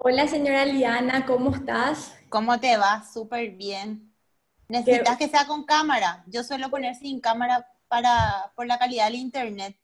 Hola, 0.00 0.28
señora 0.28 0.64
Liana, 0.64 1.26
¿cómo 1.26 1.52
estás? 1.52 2.16
¿Cómo 2.28 2.60
te 2.60 2.76
va? 2.76 3.02
Súper 3.02 3.50
bien. 3.50 4.14
Necesitas 4.68 5.18
que 5.18 5.26
sea 5.26 5.44
con 5.44 5.64
cámara. 5.64 6.22
Yo 6.28 6.44
suelo 6.44 6.70
poner 6.70 6.94
sin 6.94 7.20
cámara 7.20 7.66
para, 7.88 8.52
por 8.54 8.68
la 8.68 8.78
calidad 8.78 9.06
del 9.06 9.16
internet. 9.16 9.76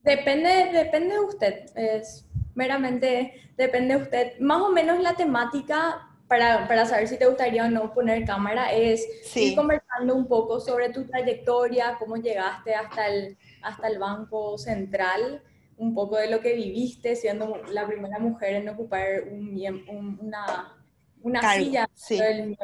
Depende, 0.00 0.70
depende 0.72 1.14
de 1.14 1.20
usted. 1.20 1.66
Es 1.76 2.26
meramente 2.56 3.52
depende 3.56 3.96
de 3.96 4.02
usted. 4.02 4.40
Más 4.40 4.60
o 4.60 4.70
menos 4.70 5.00
la 5.00 5.14
temática 5.14 6.08
para, 6.26 6.66
para 6.66 6.84
saber 6.84 7.06
si 7.06 7.16
te 7.16 7.26
gustaría 7.26 7.64
o 7.64 7.70
no 7.70 7.94
poner 7.94 8.24
cámara 8.24 8.72
es 8.72 9.06
ir 9.36 9.54
conversando 9.54 10.16
un 10.16 10.26
poco 10.26 10.58
sobre 10.58 10.88
tu 10.88 11.06
trayectoria, 11.06 11.94
cómo 12.00 12.16
llegaste 12.16 12.74
hasta 12.74 13.06
el, 13.06 13.38
hasta 13.62 13.86
el 13.86 14.00
Banco 14.00 14.58
Central 14.58 15.44
un 15.78 15.94
poco 15.94 16.16
de 16.16 16.28
lo 16.28 16.40
que 16.40 16.54
viviste 16.54 17.16
siendo 17.16 17.62
la 17.72 17.86
primera 17.86 18.18
mujer 18.18 18.56
en 18.56 18.68
ocupar 18.68 19.24
un, 19.30 20.18
una, 20.20 20.76
una 21.22 21.54
silla 21.54 21.88
del, 22.10 22.56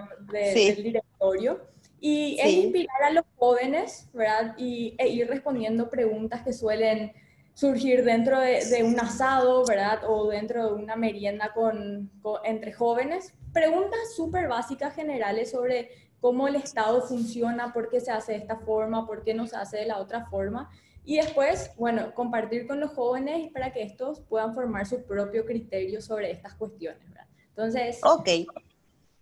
directorio. 0.83 1.61
Y 2.01 2.37
es 2.39 2.53
inspirar 2.53 3.03
a 3.05 3.11
los 3.11 3.25
jóvenes, 3.37 4.11
¿verdad? 4.13 4.55
Y, 4.59 4.95
e 4.99 5.09
ir 5.09 5.27
respondiendo 5.27 5.89
preguntas 5.89 6.43
que 6.43 6.53
suelen 6.53 7.13
surgir 7.55 8.05
dentro 8.05 8.41
de, 8.41 8.83
un 8.83 8.99
asado, 9.01 9.65
¿verdad? 9.65 10.01
O 10.07 10.29
dentro 10.29 10.67
de 10.67 10.83
una 10.83 10.97
merienda 10.97 11.53
con, 11.55 12.11
entre 12.45 12.73
jóvenes. 12.73 13.33
Preguntas 13.53 14.15
súper 14.17 14.49
básicas 14.49 14.95
generales 14.95 15.53
sobre 15.53 15.89
cómo 16.21 16.49
el 16.49 16.57
Estado 16.57 17.01
funciona, 17.03 17.73
por 17.73 17.89
qué 17.89 18.01
se 18.01 18.11
hace 18.11 18.33
de 18.33 18.39
esta 18.39 18.57
forma, 18.57 19.07
por 19.07 19.23
qué 19.23 19.33
no 19.35 19.47
se 19.47 19.57
hace 19.57 19.79
de 19.79 19.87
la 19.87 19.99
otra 19.99 20.27
forma. 20.27 20.71
Y 21.05 21.17
después, 21.17 21.71
bueno, 21.77 22.15
compartir 22.15 22.67
con 22.67 22.81
los 22.81 22.91
jóvenes 22.93 23.53
para 23.53 23.73
que 23.73 23.83
estos 23.83 24.21
puedan 24.21 24.55
formar 24.55 24.87
su 24.87 25.05
propio 25.05 25.45
criterio 25.45 26.01
sobre 26.01 26.31
estas 26.31 26.55
cuestiones, 26.55 27.07
¿verdad? 27.11 27.27
Entonces, 27.51 28.01
okay. 28.03 28.47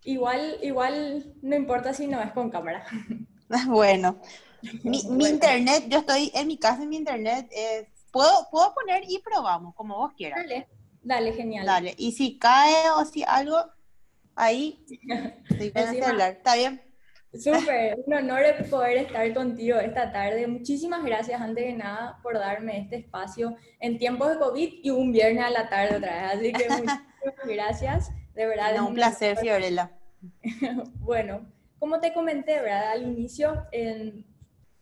igual, 0.04 0.58
igual 0.62 1.34
no 1.42 1.56
importa 1.56 1.92
si 1.92 2.06
no 2.06 2.20
es 2.22 2.32
con 2.32 2.50
cámara. 2.50 2.84
Bueno, 3.66 4.18
mi, 4.82 5.02
mi 5.10 5.28
internet, 5.28 5.84
yo 5.88 5.98
estoy 5.98 6.30
en 6.32 6.46
mi 6.46 6.56
casa, 6.56 6.84
en 6.84 6.88
mi 6.88 6.96
internet, 6.96 7.50
¿puedo, 8.10 8.48
puedo 8.50 8.72
poner 8.72 9.02
y 9.06 9.18
probamos, 9.18 9.74
como 9.74 9.98
vos 9.98 10.14
quieras. 10.16 10.38
Dale, 10.40 10.68
dale, 11.02 11.32
genial. 11.34 11.66
Dale, 11.66 11.94
y 11.98 12.12
si 12.12 12.38
cae 12.38 12.88
o 12.96 13.04
si 13.04 13.22
algo, 13.24 13.58
ahí, 14.34 14.86
estoy 15.50 16.00
hablar, 16.00 16.32
¿está 16.32 16.54
bien? 16.54 16.80
Súper, 17.34 17.98
un 18.04 18.12
honor 18.12 18.44
poder 18.68 18.98
estar 18.98 19.32
contigo 19.32 19.78
esta 19.78 20.12
tarde. 20.12 20.46
Muchísimas 20.46 21.02
gracias, 21.02 21.40
antes 21.40 21.64
de 21.64 21.72
nada, 21.72 22.18
por 22.22 22.34
darme 22.34 22.78
este 22.78 22.96
espacio 22.96 23.56
en 23.80 23.98
tiempos 23.98 24.30
de 24.30 24.38
COVID 24.38 24.72
y 24.82 24.90
un 24.90 25.12
viernes 25.12 25.44
a 25.44 25.50
la 25.50 25.68
tarde 25.68 25.96
otra 25.96 26.12
vez. 26.12 26.38
Así 26.38 26.52
que 26.52 26.68
muchísimas 26.68 27.46
gracias, 27.46 28.10
de 28.34 28.46
verdad. 28.46 28.82
un 28.82 28.94
placer, 28.94 29.38
Fiorella. 29.38 29.90
bueno, 31.00 31.46
como 31.78 32.00
te 32.00 32.12
comenté, 32.12 32.60
¿verdad? 32.60 32.92
Al 32.92 33.02
inicio, 33.04 33.66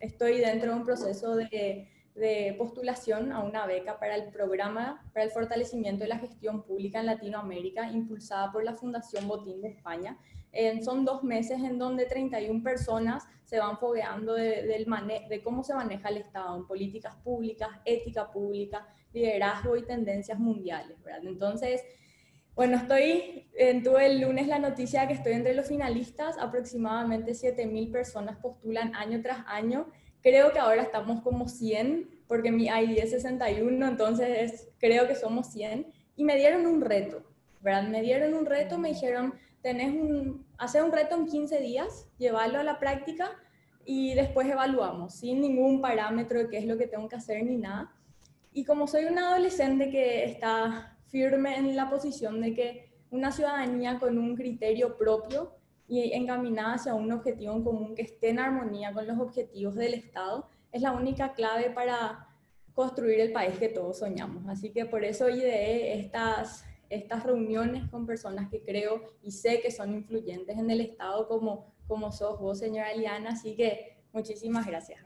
estoy 0.00 0.38
dentro 0.40 0.72
de 0.72 0.76
un 0.76 0.84
proceso 0.84 1.36
de, 1.36 1.88
de 2.16 2.54
postulación 2.58 3.30
a 3.30 3.44
una 3.44 3.64
beca 3.66 4.00
para 4.00 4.16
el 4.16 4.24
programa 4.32 5.08
para 5.14 5.24
el 5.24 5.30
fortalecimiento 5.30 6.02
de 6.02 6.08
la 6.08 6.18
gestión 6.18 6.64
pública 6.64 6.98
en 6.98 7.06
Latinoamérica, 7.06 7.88
impulsada 7.92 8.50
por 8.50 8.64
la 8.64 8.74
Fundación 8.74 9.28
Botín 9.28 9.62
de 9.62 9.68
España 9.68 10.18
son 10.82 11.04
dos 11.04 11.22
meses 11.22 11.58
en 11.62 11.78
donde 11.78 12.06
31 12.06 12.62
personas 12.62 13.24
se 13.44 13.58
van 13.58 13.78
fogueando 13.78 14.34
de, 14.34 14.62
del 14.62 14.86
de 15.28 15.42
cómo 15.42 15.62
se 15.62 15.74
maneja 15.74 16.08
el 16.08 16.18
Estado 16.18 16.56
en 16.56 16.66
políticas 16.66 17.16
públicas, 17.16 17.68
ética 17.84 18.30
pública, 18.30 18.86
liderazgo 19.12 19.76
y 19.76 19.82
tendencias 19.82 20.38
mundiales, 20.38 21.02
¿verdad? 21.02 21.24
Entonces, 21.24 21.82
bueno, 22.54 22.76
estoy, 22.76 23.48
tuve 23.82 24.06
el 24.06 24.20
lunes 24.20 24.46
la 24.46 24.58
noticia 24.58 25.02
de 25.02 25.08
que 25.08 25.14
estoy 25.14 25.32
entre 25.32 25.54
los 25.54 25.66
finalistas, 25.66 26.36
aproximadamente 26.38 27.32
7.000 27.32 27.90
personas 27.90 28.36
postulan 28.36 28.94
año 28.94 29.22
tras 29.22 29.44
año, 29.46 29.86
creo 30.20 30.52
que 30.52 30.58
ahora 30.58 30.82
estamos 30.82 31.22
como 31.22 31.48
100, 31.48 32.22
porque 32.26 32.52
mi 32.52 32.66
ID 32.66 32.98
es 32.98 33.10
61, 33.10 33.86
entonces 33.86 34.68
creo 34.78 35.08
que 35.08 35.14
somos 35.14 35.48
100, 35.52 35.86
y 36.16 36.24
me 36.24 36.36
dieron 36.36 36.66
un 36.66 36.80
reto, 36.82 37.22
¿verdad? 37.62 37.88
Me 37.88 38.02
dieron 38.02 38.34
un 38.34 38.46
reto, 38.46 38.78
me 38.78 38.90
dijeron 38.90 39.34
tenés 39.62 39.92
un, 39.94 40.46
hacer 40.58 40.82
un 40.82 40.92
reto 40.92 41.16
en 41.16 41.26
15 41.26 41.60
días, 41.60 42.08
llevarlo 42.18 42.58
a 42.58 42.64
la 42.64 42.78
práctica 42.78 43.30
y 43.84 44.14
después 44.14 44.48
evaluamos, 44.48 45.14
sin 45.14 45.40
ningún 45.40 45.80
parámetro 45.80 46.38
de 46.38 46.48
qué 46.48 46.58
es 46.58 46.66
lo 46.66 46.78
que 46.78 46.86
tengo 46.86 47.08
que 47.08 47.16
hacer 47.16 47.44
ni 47.44 47.56
nada. 47.56 47.92
Y 48.52 48.64
como 48.64 48.86
soy 48.86 49.04
una 49.04 49.30
adolescente 49.30 49.90
que 49.90 50.24
está 50.24 50.96
firme 51.06 51.56
en 51.56 51.76
la 51.76 51.90
posición 51.90 52.40
de 52.40 52.54
que 52.54 52.90
una 53.10 53.32
ciudadanía 53.32 53.98
con 53.98 54.18
un 54.18 54.36
criterio 54.36 54.96
propio 54.96 55.52
y 55.88 56.12
encaminada 56.12 56.74
hacia 56.74 56.94
un 56.94 57.10
objetivo 57.10 57.52
en 57.54 57.64
común 57.64 57.94
que 57.96 58.02
esté 58.02 58.30
en 58.30 58.38
armonía 58.38 58.92
con 58.92 59.06
los 59.08 59.18
objetivos 59.18 59.74
del 59.74 59.94
Estado, 59.94 60.48
es 60.70 60.82
la 60.82 60.92
única 60.92 61.32
clave 61.32 61.70
para 61.70 62.28
construir 62.74 63.18
el 63.18 63.32
país 63.32 63.58
que 63.58 63.68
todos 63.68 63.98
soñamos. 63.98 64.48
Así 64.48 64.70
que 64.70 64.86
por 64.86 65.04
eso 65.04 65.28
ideé 65.28 65.98
estas 65.98 66.64
estas 66.90 67.22
reuniones 67.22 67.88
con 67.88 68.04
personas 68.04 68.50
que 68.50 68.62
creo 68.62 69.00
y 69.22 69.30
sé 69.30 69.60
que 69.60 69.70
son 69.70 69.94
influyentes 69.94 70.58
en 70.58 70.70
el 70.70 70.80
Estado 70.80 71.28
como, 71.28 71.72
como 71.86 72.10
sos 72.12 72.38
vos, 72.38 72.58
señora 72.58 72.92
Liana. 72.94 73.30
Así 73.30 73.54
que 73.54 73.96
muchísimas 74.12 74.66
gracias. 74.66 75.00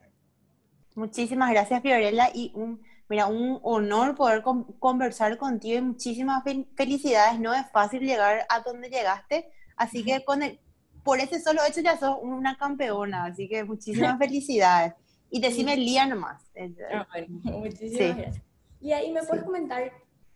Muchísimas 0.95 1.51
gracias, 1.51 1.83
Fiorella. 1.83 2.31
Y 2.35 2.53
un, 2.55 2.81
mira, 3.09 3.27
un 3.27 3.61
honor 3.63 4.15
poder 4.15 4.43
conversar 4.79 5.37
contigo 5.37 5.79
y 5.79 5.83
muchísimas 5.83 6.43
felicidades. 6.75 7.39
No 7.39 7.53
es 7.53 7.71
fácil 7.71 8.01
llegar 8.01 8.47
a 8.49 8.61
donde 8.61 8.89
llegaste. 8.89 9.51
Así 9.77 10.05
que 10.05 10.25
con 10.25 10.43
el, 10.43 10.59
por 11.03 11.21
ese 11.21 11.41
solo 11.41 11.61
hecho 11.69 11.83
ya 11.83 11.99
sos 11.99 12.17
una 12.23 12.57
campeona. 12.57 13.27
Así 13.27 13.49
que 13.49 13.63
muchísimas 13.65 14.19
felicidades. 14.19 14.95
Y 15.31 15.41
decime 15.41 15.77
Lía 15.77 16.07
nomás. 16.07 16.51
Ah, 16.93 17.07
muchísimas 17.29 18.17
gracias. 18.17 18.45
Y 18.81 18.93
ahí 18.93 19.13
me 19.13 19.23
puedes 19.23 19.45
comentar 19.45 19.93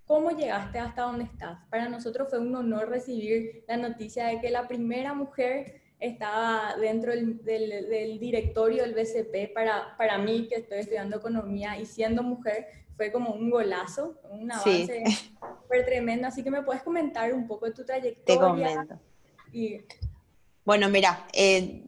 ¿Cómo 0.09 0.31
llegaste 0.31 0.79
hasta 0.79 1.03
donde 1.03 1.25
estás? 1.25 1.59
Para 1.69 1.91
nosotros 1.91 2.29
fue 2.31 2.39
un 2.39 2.57
honor 2.57 2.89
recibir 2.89 3.63
la 3.69 3.77
noticia 3.77 4.29
de 4.29 4.41
que 4.41 4.49
la 4.49 4.67
primera 4.67 5.13
mujer 5.13 5.83
estaba 6.01 6.75
dentro 6.81 7.13
del, 7.13 7.45
del, 7.45 8.19
directorio 8.19 8.85
del 8.85 8.95
BCP. 8.95 9.53
Para, 9.53 9.95
para 9.99 10.17
mí, 10.17 10.49
que 10.49 10.57
estoy 10.57 10.79
estudiando 10.79 11.19
economía 11.19 11.79
y 11.79 11.85
siendo 11.85 12.23
mujer, 12.23 12.69
fue 12.97 13.13
como 13.13 13.33
un 13.35 13.51
golazo, 13.51 14.19
un 14.31 14.51
avance 14.51 15.05
súper 15.61 15.85
tremendo. 15.85 16.27
Así 16.27 16.43
que 16.43 16.51
me 16.51 16.63
puedes 16.63 16.83
comentar 16.83 17.35
un 17.35 17.47
poco 17.47 17.67
de 17.67 17.73
tu 17.73 17.85
trayectoria. 17.85 18.25
Te 18.25 18.39
comento. 18.39 19.01
Y... 19.53 19.83
Bueno, 20.65 20.89
mira, 20.89 21.27
eh, 21.35 21.85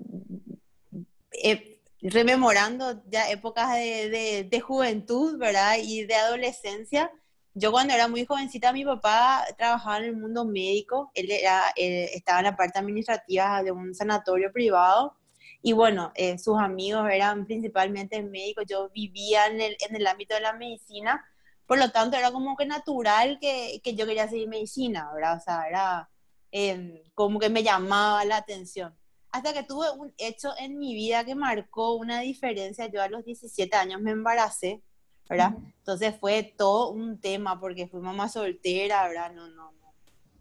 eh, 1.43 1.81
rememorando 2.03 3.03
ya 3.09 3.31
épocas 3.31 3.73
de, 3.73 4.11
de, 4.11 4.45
de, 4.45 4.61
juventud, 4.61 5.39
¿verdad? 5.39 5.77
Y 5.83 6.05
de 6.05 6.17
adolescencia, 6.17 7.11
yo 7.55 7.73
cuando 7.73 7.95
era 7.95 8.09
muy 8.09 8.25
jovencita, 8.25 8.73
mi 8.73 8.85
papá 8.85 9.45
trabajaba 9.57 9.99
en 9.99 10.05
el 10.05 10.17
mundo 10.17 10.45
médico, 10.45 11.11
él, 11.15 11.31
era, 11.31 11.73
estaba 11.77 12.41
en 12.41 12.45
la 12.45 12.57
parte 12.57 12.79
administrativa 12.79 13.63
de 13.63 13.73
un 13.73 13.95
sanatorio 13.95 14.53
privado. 14.53 15.17
Y 15.63 15.73
bueno, 15.73 16.13
eh, 16.15 16.39
sus 16.39 16.59
amigos 16.59 17.09
eran 17.11 17.45
principalmente 17.47 18.23
médicos, 18.23 18.65
yo 18.69 18.89
vivía 18.91 19.47
en 19.47 19.61
el, 19.61 19.77
en 19.87 19.97
el 19.97 20.07
ámbito 20.07 20.35
de 20.35 20.41
la 20.41 20.55
medicina, 20.55 21.25
por 21.67 21.79
lo 21.79 21.91
tanto 21.91 22.17
era 22.17 22.33
como 22.33 22.57
que 22.57 22.67
natural 22.67 23.39
que, 23.41 23.81
que 23.85 23.95
yo 23.95 24.07
quería 24.07 24.29
seguir 24.29 24.49
medicina, 24.49 25.11
¿verdad? 25.15 25.37
O 25.37 25.41
sea, 25.41 25.69
era 25.69 26.11
em, 26.51 27.03
como 27.15 27.39
que 27.39 27.51
me 27.51 27.63
llamaba 27.63 28.25
la 28.25 28.39
atención. 28.39 28.97
Hasta 29.31 29.53
que 29.53 29.63
tuve 29.63 29.91
un 29.91 30.13
hecho 30.19 30.53
en 30.59 30.79
mi 30.79 30.95
vida 30.95 31.25
que 31.25 31.35
marcó 31.35 31.95
una 31.95 32.21
diferencia, 32.21 32.87
yo 32.89 33.03
a 33.03 33.09
los 33.09 33.25
17 33.25 33.77
años 33.77 34.01
me 34.01 34.13
embaracé, 34.13 34.83
¿verdad? 35.31 35.55
Entonces 35.79 36.17
fue 36.19 36.43
todo 36.43 36.91
un 36.91 37.21
tema 37.21 37.61
porque 37.61 37.87
fui 37.87 38.01
mamá 38.01 38.29
soltera, 38.29 39.07
¿verdad? 39.07 39.33
No, 39.33 39.47
no, 39.49 39.71
no. 39.71 39.95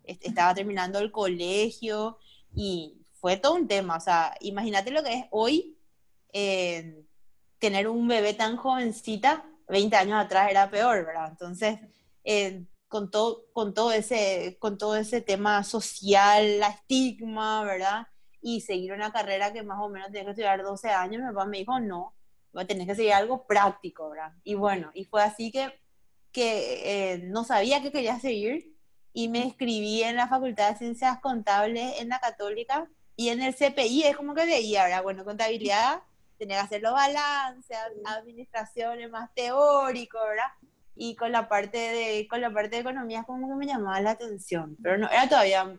Estaba 0.04 0.56
terminando 0.56 0.98
el 0.98 1.12
colegio 1.12 2.18
y 2.56 2.98
fue 3.22 3.38
todo 3.38 3.54
un 3.54 3.68
tema. 3.68 3.98
O 3.98 4.00
sea, 4.00 4.36
imagínate 4.42 4.90
lo 4.90 5.04
que 5.04 5.14
es 5.14 5.26
hoy 5.30 5.78
eh, 6.34 7.06
tener 7.60 7.88
un 7.88 8.08
bebé 8.08 8.34
tan 8.34 8.58
jovencita, 8.58 9.46
20 9.68 9.96
años 9.96 10.26
atrás 10.26 10.50
era 10.50 10.72
peor, 10.72 11.06
¿verdad? 11.06 11.28
Entonces, 11.30 11.78
eh, 12.24 12.66
con, 12.88 13.12
todo, 13.12 13.46
con, 13.54 13.76
todo 13.76 13.92
ese, 13.92 14.58
con 14.60 14.80
todo 14.80 14.96
ese 14.96 15.22
tema 15.22 15.64
social, 15.64 16.60
la 16.60 16.70
estigma, 16.70 17.64
¿verdad? 17.64 18.08
Y 18.42 18.62
seguir 18.62 18.94
una 18.94 19.12
carrera 19.12 19.54
que 19.54 19.62
más 19.62 19.80
o 19.80 19.90
menos 19.90 20.08
tenía 20.08 20.24
que 20.24 20.32
estudiar 20.32 20.64
12 20.64 20.90
años, 20.90 21.22
mi 21.22 21.28
papá 21.28 21.46
me 21.46 21.60
dijo, 21.60 21.80
no, 21.80 22.16
tenés 22.68 22.88
que 22.88 22.96
seguir 22.96 23.14
algo 23.14 23.46
práctico, 23.46 24.10
¿verdad? 24.10 24.34
Y 24.44 24.56
bueno, 24.56 24.92
y 24.94 25.06
fue 25.06 25.24
así 25.24 25.52
que, 25.52 25.80
que 26.32 27.14
eh, 27.14 27.18
no 27.20 27.44
sabía 27.44 27.82
que 27.82 27.92
quería 27.92 28.20
seguir 28.20 28.76
y 29.14 29.28
me 29.30 29.40
inscribí 29.40 30.04
en 30.04 30.16
la 30.16 30.28
Facultad 30.28 30.72
de 30.72 30.78
Ciencias 30.78 31.20
Contables 31.20 32.00
en 32.00 32.10
la 32.10 32.20
Católica 32.20 32.90
y 33.16 33.30
en 33.30 33.42
el 33.42 33.56
CPI 33.56 34.04
es 34.04 34.18
como 34.18 34.34
que 34.34 34.46
veía, 34.46 34.84
¿verdad? 34.84 35.04
Bueno, 35.04 35.26
contabilidad, 35.26 36.02
tenía 36.38 36.58
que 36.58 36.64
hacer 36.64 36.82
los 36.82 36.94
balances, 36.94 37.78
administración 38.06 39.02
es 39.02 39.10
más 39.10 39.34
teórico, 39.34 40.18
¿verdad? 40.20 40.52
y 41.02 41.16
con 41.16 41.32
la 41.32 41.48
parte 41.48 41.78
de, 41.78 42.28
con 42.28 42.42
la 42.42 42.52
parte 42.54 42.76
de 42.76 42.82
economía 42.82 43.24
como 43.24 43.48
que 43.48 43.56
me 43.56 43.66
llamaba 43.66 44.02
la 44.02 44.12
atención, 44.12 44.76
pero 44.84 44.98
no, 44.98 45.10
era 45.10 45.30
todavía, 45.30 45.74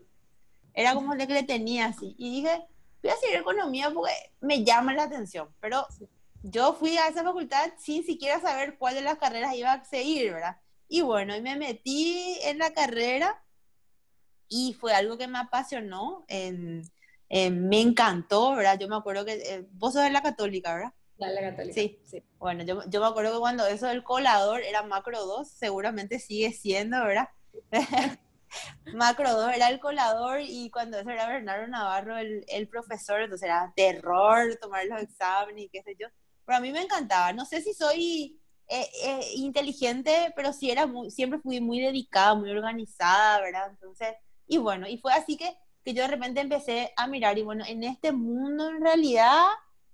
era 0.72 0.94
como 0.94 1.14
de 1.14 1.26
que 1.26 1.34
le 1.34 1.43
tenía 1.43 1.87
así, 1.87 2.14
y 2.17 2.31
dije, 2.31 2.67
voy 3.02 3.12
a 3.12 3.17
seguir 3.17 3.37
economía 3.37 3.90
porque 3.90 4.12
me 4.40 4.64
llama 4.64 4.94
la 4.94 5.05
atención, 5.05 5.49
pero 5.61 5.87
yo 6.42 6.75
fui 6.75 6.96
a 6.96 7.08
esa 7.08 7.22
facultad 7.22 7.70
sin 7.78 8.04
siquiera 8.04 8.40
saber 8.40 8.78
cuál 8.78 8.94
de 8.94 9.02
las 9.02 9.19
carreras 9.19 9.54
iba 9.54 9.72
a 9.72 9.84
seguir, 9.84 10.32
¿verdad? 10.32 10.56
Y 10.88 11.02
bueno, 11.02 11.37
y 11.37 11.40
me 11.40 11.56
metí 11.56 12.38
en 12.42 12.58
la 12.58 12.72
carrera 12.72 13.42
y 14.48 14.75
fue 14.75 14.92
algo 14.92 15.16
que 15.16 15.28
me 15.28 15.38
apasionó, 15.38 16.25
me 16.28 17.81
encantó, 17.81 18.56
¿verdad? 18.56 18.78
Yo 18.78 18.88
me 18.88 18.96
acuerdo 18.96 19.25
que 19.25 19.34
eh, 19.34 19.66
vos 19.72 19.92
sos 19.94 20.02
de 20.02 20.10
la 20.10 20.22
católica, 20.22 20.75
¿verdad? 20.75 20.92
La, 21.16 21.40
católica. 21.40 21.75
Sí. 21.75 22.00
sí. 22.04 22.25
Bueno, 22.38 22.64
yo, 22.64 22.82
yo, 22.88 23.00
me 23.00 23.06
acuerdo 23.06 23.34
que 23.34 23.38
cuando 23.38 23.66
eso 23.66 23.86
del 23.86 24.02
colador 24.02 24.62
era 24.62 24.82
macro 24.82 25.25
2, 25.25 25.48
seguramente 25.48 26.19
sigue 26.19 26.52
siendo, 26.52 27.04
¿verdad? 27.04 27.28
macro 28.94 29.31
2 29.32 29.54
era 29.54 29.69
el 29.69 29.78
colador 29.78 30.40
y 30.40 30.70
cuando 30.70 30.98
eso 30.98 31.10
era 31.10 31.28
Bernardo 31.28 31.69
Navarro 31.69 32.16
el, 32.19 32.44
el 32.48 32.66
profesor, 32.69 33.20
entonces 33.20 33.46
era 33.46 33.72
terror 33.76 34.56
tomar 34.60 34.86
los 34.86 35.02
exámenes 35.02 35.66
y 35.66 35.69
qué 35.69 35.82
sé 35.82 35.94
yo. 35.98 36.08
Pero 36.44 36.58
a 36.58 36.60
mí 36.60 36.72
me 36.72 36.82
encantaba. 36.82 37.32
No 37.32 37.44
sé 37.44 37.62
si 37.62 37.75
soy 37.75 38.40
eh, 38.72 38.88
eh, 39.02 39.32
inteligente, 39.34 40.32
pero 40.37 40.52
sí 40.52 40.70
era 40.70 40.87
muy, 40.87 41.10
siempre 41.10 41.40
fui 41.40 41.60
muy 41.60 41.81
dedicada, 41.81 42.37
muy 42.37 42.50
organizada, 42.50 43.40
¿verdad? 43.40 43.69
Entonces, 43.70 44.14
y 44.46 44.58
bueno, 44.58 44.87
y 44.88 44.96
fue 44.98 45.12
así 45.12 45.37
que, 45.37 45.56
que 45.84 45.92
yo 45.92 46.02
de 46.02 46.08
repente 46.08 46.40
empecé 46.40 46.92
a 46.96 47.08
mirar 47.08 47.37
y 47.37 47.42
bueno, 47.42 47.64
en 47.66 47.82
este 47.82 48.12
mundo 48.12 48.69
en 48.69 48.81
realidad, 48.81 49.42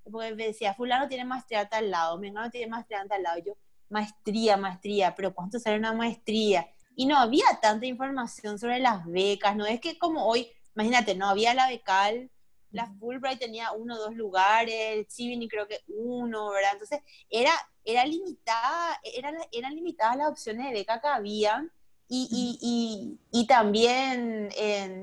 porque 0.05 0.35
decía, 0.35 0.75
fulano 0.75 1.09
tiene 1.09 1.25
maestría 1.25 1.61
a 1.61 1.69
tal 1.71 1.91
lado, 1.91 2.21
no 2.21 2.51
tiene 2.51 2.67
maestría 2.67 3.01
a 3.01 3.07
tal 3.07 3.23
lado, 3.23 3.39
yo, 3.39 3.57
maestría, 3.89 4.59
maestría, 4.59 5.15
pero 5.15 5.35
¿cuánto 5.35 5.59
sale 5.59 5.79
una 5.79 5.95
maestría? 5.95 6.69
Y 6.95 7.07
no 7.07 7.17
había 7.17 7.47
tanta 7.63 7.87
información 7.87 8.59
sobre 8.59 8.79
las 8.79 9.07
becas, 9.07 9.57
no 9.57 9.65
es 9.65 9.81
que 9.81 9.99
como 9.99 10.27
hoy, 10.27 10.51
imagínate, 10.75 11.15
no 11.15 11.29
había 11.29 11.55
la 11.55 11.69
becal, 11.69 12.31
la 12.77 12.87
Fulbright 13.01 13.41
tenía 13.41 13.73
uno 13.73 13.95
o 13.97 13.99
dos 13.99 14.15
lugares, 14.15 15.07
Chivini 15.09 15.49
creo 15.49 15.67
que 15.67 15.81
uno, 15.89 16.51
¿verdad? 16.51 16.73
Entonces, 16.75 17.01
era, 17.31 17.53
era 17.85 18.05
limitada, 18.05 19.01
era, 19.03 19.33
eran 19.53 19.75
limitadas 19.75 20.17
las 20.17 20.29
opciones 20.29 20.67
de 20.67 20.73
beca 20.73 21.01
que 21.01 21.09
había 21.09 21.67
y, 22.09 22.59
y, 22.61 23.19
y, 23.33 23.47
también, 23.47 24.51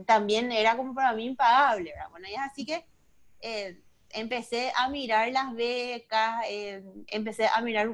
también 0.06 0.52
era 0.52 0.78
como 0.78 0.94
para 0.94 1.14
mí 1.14 1.25
impagable, 1.25 1.92
¿verdad? 1.92 2.10
Bueno, 2.12 2.28
y 2.30 2.36
así 2.36 2.66
que 2.66 2.86
eh, 3.42 3.81
empecé 4.12 4.72
a 4.75 4.88
mirar 4.90 5.31
las 5.31 5.54
becas, 5.54 6.46
eh, 6.48 6.84
empecé 7.08 7.48
a 7.48 7.60
mirar 7.62 7.90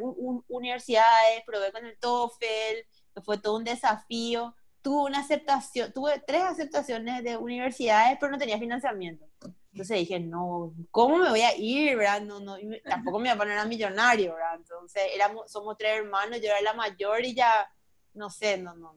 universidades, 0.47 1.43
probé 1.45 1.71
con 1.71 1.85
el 1.85 1.97
TOEFL, 1.97 2.85
que 3.15 3.21
fue 3.23 3.39
todo 3.39 3.57
un 3.57 3.63
desafío. 3.63 4.55
Tuve 4.81 5.09
una 5.09 5.19
aceptación, 5.19 5.91
tuve 5.91 6.21
tres 6.25 6.43
aceptaciones 6.43 7.23
de 7.23 7.35
universidades, 7.37 8.17
pero 8.19 8.31
no 8.31 8.37
tenía 8.37 8.59
financiamiento. 8.59 9.28
Entonces 9.71 9.99
dije, 9.99 10.19
no, 10.19 10.73
¿cómo 10.89 11.17
me 11.17 11.29
voy 11.29 11.41
a 11.41 11.55
ir, 11.55 11.95
verdad? 11.95 12.21
No, 12.21 12.39
no, 12.39 12.57
tampoco 12.83 13.19
me 13.19 13.27
iba 13.27 13.35
a 13.35 13.37
poner 13.37 13.57
a 13.57 13.65
millonario, 13.65 14.33
¿verdad? 14.33 14.55
Entonces, 14.55 15.03
éramos, 15.13 15.51
somos 15.51 15.77
tres 15.77 15.99
hermanos, 15.99 16.39
yo 16.41 16.47
era 16.47 16.61
la 16.61 16.73
mayor 16.73 17.23
y 17.23 17.35
ya, 17.35 17.71
no 18.13 18.29
sé, 18.29 18.57
no, 18.57 18.73
no, 18.75 18.95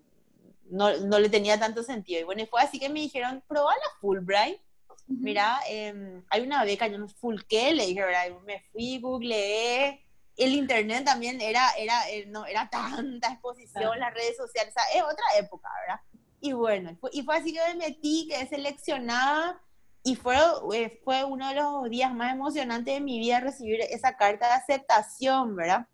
no, 0.70 0.96
no 0.96 1.18
le 1.18 1.28
tenía 1.28 1.60
tanto 1.60 1.82
sentido. 1.82 2.20
Y 2.20 2.24
bueno, 2.24 2.42
y 2.42 2.46
fue 2.46 2.62
así 2.62 2.78
que 2.78 2.88
me 2.88 3.00
dijeron, 3.00 3.42
probá 3.46 3.72
la 3.74 4.00
Fulbright. 4.00 4.60
Mira, 5.06 5.60
em, 5.68 6.24
hay 6.30 6.40
una 6.40 6.64
beca, 6.64 6.86
yo 6.86 6.96
no 6.96 7.08
Fulqué, 7.08 7.74
le 7.74 7.86
dije, 7.86 8.02
¿verdad? 8.02 8.30
Me 8.46 8.60
fui, 8.72 8.98
googleé, 8.98 10.02
el 10.36 10.54
internet 10.54 11.04
también 11.04 11.40
era, 11.40 11.70
era, 11.76 12.08
eh, 12.10 12.24
no, 12.26 12.46
era 12.46 12.70
tanta 12.70 13.32
exposición, 13.32 13.98
las 13.98 14.14
redes 14.14 14.36
sociales, 14.36 14.72
o 14.74 14.80
sea, 14.80 14.98
es 14.98 15.02
otra 15.02 15.24
época, 15.38 15.68
¿verdad? 15.82 16.00
Y 16.40 16.52
bueno, 16.52 16.96
y 17.12 17.22
fue 17.22 17.36
así 17.36 17.52
que 17.52 17.60
me 17.68 17.74
metí, 17.74 18.26
quedé 18.28 18.48
seleccionada 18.48 19.60
y 20.04 20.16
fue, 20.16 20.36
eh, 20.74 21.00
fue 21.04 21.24
uno 21.24 21.48
de 21.48 21.54
los 21.54 21.88
días 21.88 22.12
más 22.12 22.34
emocionantes 22.34 22.94
de 22.94 23.00
mi 23.00 23.18
vida 23.18 23.40
recibir 23.40 23.80
esa 23.82 24.16
carta 24.16 24.46
de 24.48 24.54
aceptación, 24.54 25.54
¿verdad? 25.54 25.86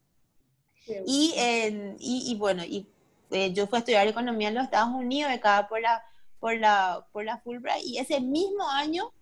Y, 1.06 1.34
y, 1.98 2.34
bueno, 2.36 2.64
y 2.64 2.88
eh, 3.30 3.52
yo 3.52 3.66
fui 3.66 3.76
a 3.76 3.80
estudiar 3.80 4.06
economía 4.06 4.48
en 4.48 4.54
los 4.54 4.64
Estados 4.64 4.94
Unidos, 4.94 5.30
becada 5.30 5.68
por 5.68 5.82
la, 5.82 6.02
por 6.40 6.56
la, 6.58 7.06
por 7.12 7.24
la 7.24 7.38
Fulbright, 7.38 7.84
y 7.84 7.98
ese 7.98 8.20
mismo 8.20 8.66
año 8.70 9.12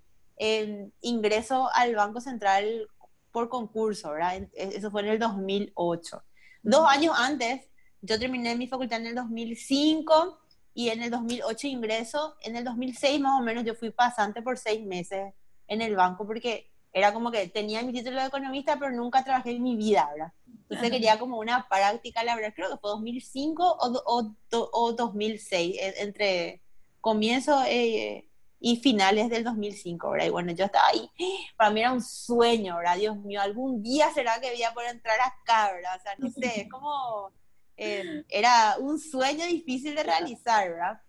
ingreso 1.00 1.68
al 1.74 1.96
Banco 1.96 2.20
Central 2.20 2.88
por 3.32 3.48
concurso, 3.48 4.12
¿verdad? 4.12 4.36
E, 4.36 4.48
eso 4.76 4.90
fue 4.90 5.02
en 5.02 5.08
el 5.08 5.18
2008. 5.18 6.22
Dos 6.62 6.88
años 6.88 7.14
antes, 7.18 7.68
yo 8.00 8.18
terminé 8.18 8.54
mi 8.54 8.68
facultad 8.68 9.00
en 9.00 9.08
el 9.08 9.14
2005 9.14 10.38
y 10.76 10.90
en 10.90 11.02
el 11.02 11.11
2008 11.11 11.69
ingreso, 11.69 12.37
en 12.43 12.55
el 12.55 12.62
2006 12.62 13.19
más 13.19 13.40
o 13.40 13.43
menos 13.43 13.64
yo 13.64 13.75
fui 13.75 13.90
pasante 13.90 14.43
por 14.43 14.58
seis 14.58 14.87
meses 14.87 15.32
en 15.69 15.81
el 15.81 15.96
banco 15.96 16.26
porque 16.26 16.70
era 16.93 17.14
como 17.14 17.31
que 17.31 17.49
tenía 17.49 17.82
mi 17.82 17.94
título 17.94 18.20
de 18.20 18.26
economista, 18.26 18.78
pero 18.78 18.93
nunca 18.93 19.25
trabajé 19.25 19.52
en 19.52 19.62
mi 19.62 19.75
vida, 19.75 20.06
¿verdad? 20.12 20.32
Entonces 20.69 20.90
quería 20.90 21.19
como 21.19 21.38
una 21.38 21.67
práctica, 21.67 22.23
la 22.25 22.37
verdad, 22.37 22.52
creo 22.55 22.70
que 22.70 22.76
fue 22.76 22.90
2005 22.90 23.64
o, 23.81 24.02
o, 24.05 24.69
o 24.73 24.93
2006, 24.93 25.76
e, 25.78 26.02
entre 26.02 26.61
comienzo 27.00 27.62
eh, 27.67 28.28
y 28.61 28.76
finales 28.76 29.31
del 29.31 29.44
2005, 29.44 30.11
¿verdad? 30.11 30.26
Y 30.26 30.31
bueno, 30.31 30.52
yo 30.52 30.67
estaba 30.67 30.88
ahí, 30.88 31.11
para 31.56 31.70
mí 31.70 31.81
era 31.81 31.93
un 31.93 32.02
sueño, 32.02 32.76
¿verdad? 32.76 32.99
Dios 32.99 33.17
mío, 33.17 33.40
algún 33.40 33.82
día 33.82 34.12
será 34.12 34.38
que 34.43 34.50
voy 34.50 34.62
a 34.62 34.75
poder 34.75 34.90
entrar 34.90 35.17
acá, 35.20 35.73
¿verdad? 35.73 35.96
O 35.99 36.02
sea, 36.02 36.14
no 36.19 36.31
sé, 36.31 36.69
como 36.70 37.32
Em, 37.76 38.25
era 38.28 38.76
un 38.78 38.99
sueño 38.99 39.44
difícil 39.46 39.94
de 39.94 40.02
realizar, 40.02 40.70
¿verdad? 40.70 41.00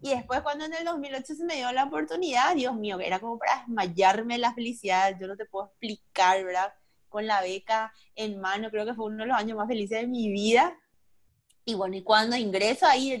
Y 0.00 0.10
después 0.10 0.42
cuando 0.42 0.64
en 0.64 0.74
el 0.74 0.84
2008 0.84 1.34
se 1.34 1.44
me 1.44 1.56
dio 1.56 1.72
la 1.72 1.84
oportunidad, 1.84 2.54
Dios 2.54 2.74
mío, 2.74 2.98
era 3.00 3.18
como 3.18 3.38
para 3.38 3.60
desmayarme 3.60 4.38
la 4.38 4.52
felicidad, 4.52 5.16
yo 5.18 5.26
no 5.26 5.36
te 5.36 5.46
puedo 5.46 5.66
explicar, 5.66 6.44
¿verdad? 6.44 6.74
Con 7.08 7.26
la 7.26 7.40
beca 7.40 7.92
en 8.14 8.40
mano, 8.40 8.70
creo 8.70 8.84
que 8.84 8.94
fue 8.94 9.06
uno 9.06 9.22
de 9.22 9.26
los 9.26 9.36
años 9.36 9.56
más 9.56 9.68
felices 9.68 10.00
de 10.00 10.06
mi 10.06 10.30
vida. 10.30 10.76
Y 11.64 11.74
bueno, 11.74 11.96
y 11.96 12.02
cuando 12.02 12.36
ingreso 12.36 12.86
ahí 12.86 13.18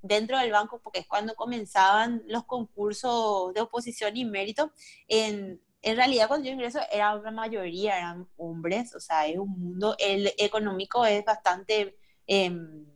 dentro 0.00 0.38
del 0.38 0.50
banco, 0.50 0.80
porque 0.82 1.00
es 1.00 1.06
cuando 1.06 1.34
comenzaban 1.34 2.22
los 2.26 2.44
concursos 2.44 3.52
de 3.52 3.60
oposición 3.60 4.16
y 4.16 4.24
mérito, 4.24 4.72
en, 5.08 5.60
en 5.84 5.96
realidad 5.96 6.28
cuando 6.28 6.46
yo 6.46 6.52
ingreso 6.52 6.80
era 6.90 7.14
una 7.14 7.30
mayoría, 7.30 7.98
eran 7.98 8.28
hombres, 8.36 8.94
o 8.94 9.00
sea, 9.00 9.26
es 9.26 9.38
un 9.38 9.50
mundo, 9.50 9.96
el 9.98 10.32
económico 10.38 11.04
es 11.04 11.24
bastante, 11.24 11.96
em, 12.26 12.86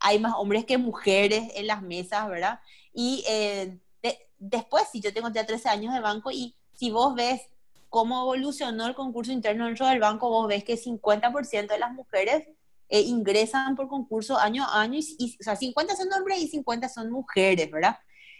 hay 0.00 0.18
más 0.18 0.34
hombres 0.36 0.64
que 0.64 0.78
mujeres 0.78 1.50
en 1.54 1.66
las 1.66 1.82
mesas, 1.82 2.28
¿verdad? 2.28 2.60
Y 2.92 3.24
eh, 3.28 3.78
después, 4.38 4.84
si 4.90 5.00
yo 5.00 5.12
tengo 5.12 5.30
ya 5.30 5.46
13 5.46 5.68
años 5.68 5.92
de 5.94 6.00
banco 6.00 6.30
y 6.30 6.56
si 6.72 6.90
vos 6.90 7.14
ves 7.14 7.42
cómo 7.88 8.20
evolucionó 8.22 8.86
el 8.86 8.94
concurso 8.94 9.32
interno 9.32 9.66
dentro 9.66 9.86
del 9.86 10.00
banco, 10.00 10.28
vos 10.28 10.48
ves 10.48 10.64
que 10.64 10.76
50% 10.76 11.68
de 11.68 11.78
las 11.78 11.92
mujeres 11.92 12.44
eh, 12.88 13.00
ingresan 13.00 13.76
por 13.76 13.88
concurso 13.88 14.38
año 14.38 14.64
a 14.64 14.80
año, 14.80 14.98
y, 15.00 15.36
o 15.40 15.42
sea, 15.42 15.56
50 15.56 15.96
son 15.96 16.12
hombres 16.12 16.40
y 16.40 16.48
50 16.48 16.88
son 16.88 17.10
mujeres, 17.10 17.70
¿verdad? 17.70 17.98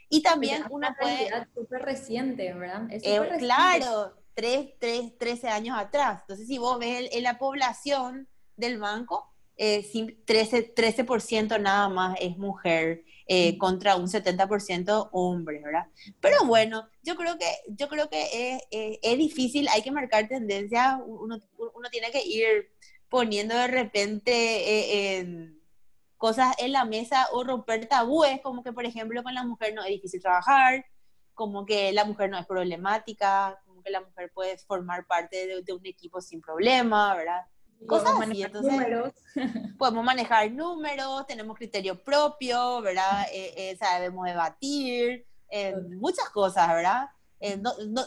Y 0.08 0.22
también 0.22 0.64
una 0.70 0.96
puede... 0.98 1.28
súper 1.54 1.82
reciente, 1.82 2.52
¿verdad? 2.54 2.86
Es 2.90 3.02
eh, 3.04 3.20
Claro, 3.38 4.14
3, 4.34 4.74
3, 4.78 5.18
13 5.18 5.48
años 5.48 5.76
atrás. 5.78 6.22
Entonces, 6.22 6.46
si 6.46 6.58
vos 6.58 6.78
ves 6.78 7.10
en 7.12 7.22
la 7.22 7.38
población 7.38 8.28
del 8.56 8.78
banco, 8.78 9.30
eh, 9.56 9.84
13, 10.24 10.74
13% 10.74 11.60
nada 11.60 11.88
más 11.88 12.16
es 12.20 12.38
mujer 12.38 13.04
eh, 13.26 13.58
contra 13.58 13.96
un 13.96 14.06
70% 14.06 15.10
hombre, 15.12 15.60
¿verdad? 15.62 15.86
Pero 16.20 16.44
bueno, 16.46 16.88
yo 17.02 17.16
creo 17.16 17.36
que, 17.36 17.46
yo 17.68 17.88
creo 17.88 18.08
que 18.08 18.54
es, 18.54 18.62
es 19.02 19.18
difícil, 19.18 19.68
hay 19.68 19.82
que 19.82 19.90
marcar 19.90 20.28
tendencia, 20.28 20.98
uno, 21.04 21.38
uno, 21.58 21.90
tiene 21.90 22.10
que 22.10 22.22
ir 22.24 22.70
poniendo 23.08 23.54
de 23.54 23.66
repente... 23.66 24.32
Eh, 24.32 25.18
en 25.18 25.57
cosas 26.18 26.54
en 26.58 26.72
la 26.72 26.84
mesa 26.84 27.28
o 27.32 27.44
romper 27.44 27.87
tabúes, 27.87 28.40
como 28.42 28.62
que 28.62 28.72
por 28.72 28.84
ejemplo 28.84 29.22
con 29.22 29.34
la 29.34 29.44
mujer 29.44 29.72
no 29.75 29.82
es 29.82 29.88
difícil 29.88 30.20
trabajar, 30.20 30.84
como 31.32 31.64
que 31.64 31.92
la 31.92 32.04
mujer 32.04 32.28
no 32.28 32.38
es 32.38 32.46
problemática, 32.46 33.58
como 33.64 33.82
que 33.82 33.90
la 33.90 34.00
mujer 34.00 34.30
puede 34.34 34.58
formar 34.58 35.06
parte 35.06 35.62
de, 35.64 35.72
un 35.72 35.87
equipo 35.87 36.20
sin 36.20 36.40
problema, 36.40 37.14
¿verdad? 37.14 37.46
Cosas 37.87 38.20
así, 38.20 38.42
entonces 38.42 38.72
números. 38.72 39.12
podemos 39.78 40.04
manejar 40.04 40.50
números, 40.50 41.26
tenemos 41.28 41.56
criterio 41.56 42.02
propio, 42.02 42.82
¿verdad? 42.82 43.26
Eh, 43.32 43.54
eh, 43.56 43.76
sabemos 43.76 44.26
debatir, 44.26 45.25
eh, 45.48 45.76
muchas 46.00 46.28
cosas, 46.30 46.66
¿verdad? 46.68 47.08
Eh, 47.40 47.57
no, 47.57 47.73
no, 47.87 48.04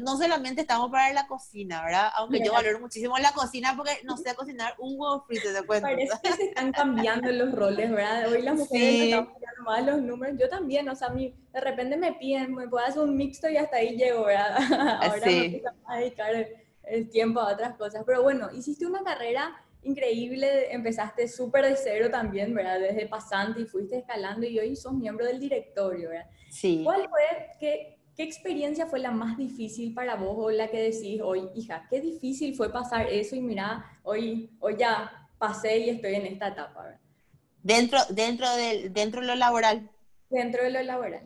no, 0.00 0.16
solamente 0.16 0.62
estamos 0.62 0.90
para 0.90 1.12
la 1.12 1.26
cocina, 1.26 1.84
¿verdad? 1.84 2.08
Aunque 2.16 2.40
yo 2.42 2.52
valoro 2.52 2.80
muchísimo 2.80 3.18
la 3.18 3.32
cocina 3.32 3.74
porque 3.76 3.98
no 4.04 4.16
sé 4.16 4.34
cocinar 4.34 4.74
un 4.78 4.98
huevo 4.98 5.24
frito, 5.26 5.52
de 5.52 5.62
cuento. 5.64 5.88
Parece 5.88 6.18
que 6.22 6.32
se 6.32 6.44
están 6.44 6.72
cambiando 6.72 7.30
los 7.30 7.52
roles, 7.52 7.90
¿verdad? 7.90 8.32
Hoy 8.32 8.40
las 8.40 8.54
mujeres 8.54 8.88
sí. 8.88 9.10
estamos 9.10 9.34
mirando 9.34 9.62
más 9.62 9.86
los 9.86 10.00
números. 10.00 10.36
Yo 10.40 10.48
también, 10.48 10.88
o 10.88 10.96
sea, 10.96 11.08
a 11.08 11.12
mí 11.12 11.34
de 11.52 11.60
repente 11.60 11.98
me 11.98 12.14
piden, 12.14 12.54
me 12.54 12.66
puedo 12.66 12.82
hacer 12.86 13.02
un 13.02 13.14
mixto 13.14 13.46
y 13.50 13.58
hasta 13.58 13.76
ahí 13.76 13.94
llego, 13.94 14.24
¿verdad? 14.24 14.56
Ahora 15.02 15.20
sí. 15.22 15.62
me 15.62 15.94
a 15.94 15.98
dedicar 15.98 16.34
el, 16.84 17.10
tiempo 17.10 17.40
a 17.40 17.52
otras 17.52 17.76
cosas. 17.76 18.04
Pero 18.06 18.22
bueno, 18.22 18.50
hiciste 18.54 18.86
una 18.86 19.04
carrera 19.04 19.54
increíble, 19.82 20.72
empezaste 20.72 21.28
súper 21.28 21.66
de 21.66 21.76
cero 21.76 22.08
también, 22.10 22.54
¿verdad? 22.54 22.80
Desde 22.80 23.06
pasante 23.06 23.60
y 23.60 23.66
fuiste 23.66 23.98
escalando 23.98 24.46
y 24.46 24.58
hoy 24.58 24.76
sos 24.76 24.94
miembro 24.94 25.26
del 25.26 25.40
directorio, 25.40 26.08
¿verdad? 26.08 26.26
Sí. 26.48 26.82
¿Cuál 26.84 27.08
fue, 27.10 27.50
qué, 27.58 28.01
qué 28.16 28.22
experiencia 28.22 28.86
fue 28.86 29.00
la 29.00 29.10
más 29.10 29.36
difícil 29.36 29.94
para 29.94 30.16
vos 30.16 30.36
o 30.38 30.50
la 30.50 30.68
que 30.68 30.82
decís 30.82 31.20
hoy, 31.22 31.48
hija, 31.54 31.86
qué 31.90 32.00
difícil 32.00 32.54
fue 32.54 32.72
pasar 32.72 33.08
eso 33.08 33.36
y 33.36 33.40
mira, 33.40 33.98
hoy, 34.02 34.50
hoy 34.60 34.76
ya 34.78 35.28
pasé 35.38 35.78
y 35.78 35.90
estoy 35.90 36.14
en 36.14 36.26
esta 36.26 36.48
etapa, 36.48 36.82
¿verdad? 36.82 37.00
Dentro, 37.62 38.00
dentro, 38.10 38.50
de, 38.56 38.90
dentro 38.90 39.20
de 39.20 39.28
lo 39.28 39.34
laboral. 39.36 39.88
Dentro 40.28 40.64
de 40.64 40.70
lo 40.70 40.82
laboral. 40.82 41.22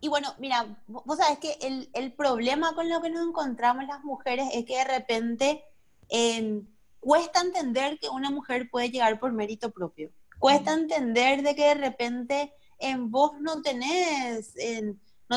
Y 0.00 0.08
bueno, 0.08 0.34
mira, 0.38 0.76
vos 0.86 1.18
sabés 1.18 1.38
que 1.38 1.56
el, 1.66 1.88
el 1.94 2.12
problema 2.12 2.74
con 2.74 2.88
lo 2.88 3.00
que 3.00 3.10
nos 3.10 3.26
encontramos 3.26 3.86
las 3.86 4.04
mujeres 4.04 4.48
es 4.52 4.64
que 4.66 4.76
de 4.76 4.84
repente 4.84 5.64
eh, 6.10 6.62
cuesta 7.00 7.40
entender 7.40 7.98
que 7.98 8.08
una 8.08 8.30
mujer 8.30 8.68
puede 8.70 8.90
llegar 8.90 9.18
por 9.18 9.32
mérito 9.32 9.70
propio. 9.70 10.10
Cuesta 10.38 10.74
entender 10.74 11.42
de 11.42 11.54
que 11.54 11.64
de 11.64 11.74
repente 11.74 12.52
en 12.78 13.10
vos 13.10 13.40
no 13.40 13.62
tenés, 13.62 14.54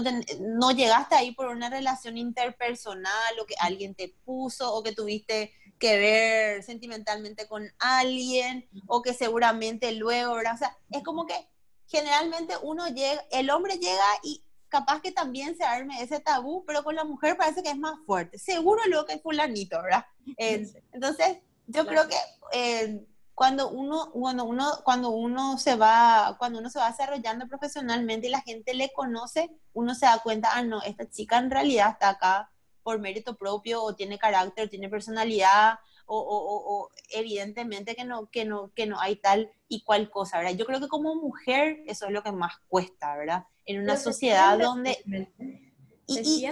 no, 0.02 0.12
no, 0.40 0.72
llegaste 0.72 1.16
ahí 1.16 1.32
por 1.34 1.48
una 1.48 1.70
relación 1.70 2.18
interpersonal 2.18 3.40
o 3.40 3.46
que 3.46 3.56
alguien 3.60 3.96
te 3.96 4.14
puso 4.26 4.74
o 4.74 4.84
que 4.84 4.94
tuviste 4.94 5.54
que 5.80 5.98
ver 5.98 6.64
sentimentalmente 6.64 7.48
con 7.48 7.72
alguien 7.80 8.68
o 8.88 9.02
que 9.02 9.14
seguramente 9.14 9.92
luego, 9.94 10.36
¿verdad? 10.36 10.56
O 10.56 10.58
sea, 10.58 10.78
es 10.92 11.04
como 11.04 11.26
que 11.26 11.48
generalmente 11.88 12.56
uno 12.62 12.88
llega, 12.88 13.24
el 13.32 13.50
hombre 13.50 13.76
llega 13.76 14.06
y 14.24 14.44
capaz 14.70 15.02
que 15.02 15.12
también 15.12 15.56
se 15.56 15.64
arme 15.64 16.02
ese 16.02 16.20
tabú, 16.20 16.64
pero 16.66 16.84
con 16.84 16.96
la 16.96 17.04
mujer 17.04 17.38
parece 17.38 17.64
que 17.64 17.70
es 17.70 17.78
más 17.78 18.00
fuerte. 18.06 18.38
Seguro 18.38 18.82
lo 18.88 19.06
que 19.06 19.14
es 19.14 19.22
fulanito, 19.22 19.82
¿verdad? 19.82 20.06
Eh, 20.38 20.68
entonces, 20.92 21.38
yo 21.68 21.86
creo 21.86 22.08
que 22.08 22.18
eh, 22.54 23.06
cuando 23.38 23.70
uno, 23.70 24.10
cuando 24.14 24.46
uno, 24.46 24.66
cuando 24.84 25.12
uno 25.12 25.60
se 25.60 25.76
va, 25.76 26.38
cuando 26.40 26.58
uno 26.58 26.72
se 26.72 26.80
va 26.80 26.90
desarrollando 26.90 27.48
profesionalmente 27.48 28.26
y 28.26 28.32
la 28.32 28.42
gente 28.42 28.74
le 28.74 28.92
conoce, 28.92 29.52
uno 29.74 29.94
se 29.94 30.08
da 30.08 30.18
cuenta, 30.24 30.50
ah, 30.54 30.64
no, 30.64 30.82
esta 30.82 31.08
chica 31.08 31.38
en 31.38 31.52
realidad 31.52 31.92
está 31.92 32.10
acá 32.10 32.50
por 32.82 33.00
mérito 33.00 33.38
propio, 33.38 33.84
o 33.84 33.94
tiene 33.94 34.18
carácter, 34.18 34.70
tiene 34.70 34.90
personalidad, 34.90 35.78
o, 36.08 36.18
o, 36.18 36.78
o, 36.78 36.90
evidentemente 37.12 37.96
que 37.96 38.06
no, 38.06 38.26
que, 38.26 38.44
no, 38.44 38.72
que 38.74 38.88
no 38.88 39.00
hay 39.00 39.18
tal 39.18 39.52
y 39.68 39.84
cual 39.84 40.10
cosa, 40.10 40.40
¿verdad? 40.40 40.56
Yo 40.56 40.66
creo 40.66 40.80
que 40.80 40.88
como 40.88 41.14
mujer 41.14 41.84
eso 41.86 42.08
es 42.08 42.14
lo 42.14 42.24
que 42.24 42.32
más 42.32 42.56
cuesta, 42.68 43.16
¿verdad? 43.16 43.44
En 43.68 43.84
una 43.84 43.98
sociedad 43.98 44.58
donde... 44.58 44.98
Y, 46.08 46.20
y, 46.22 46.46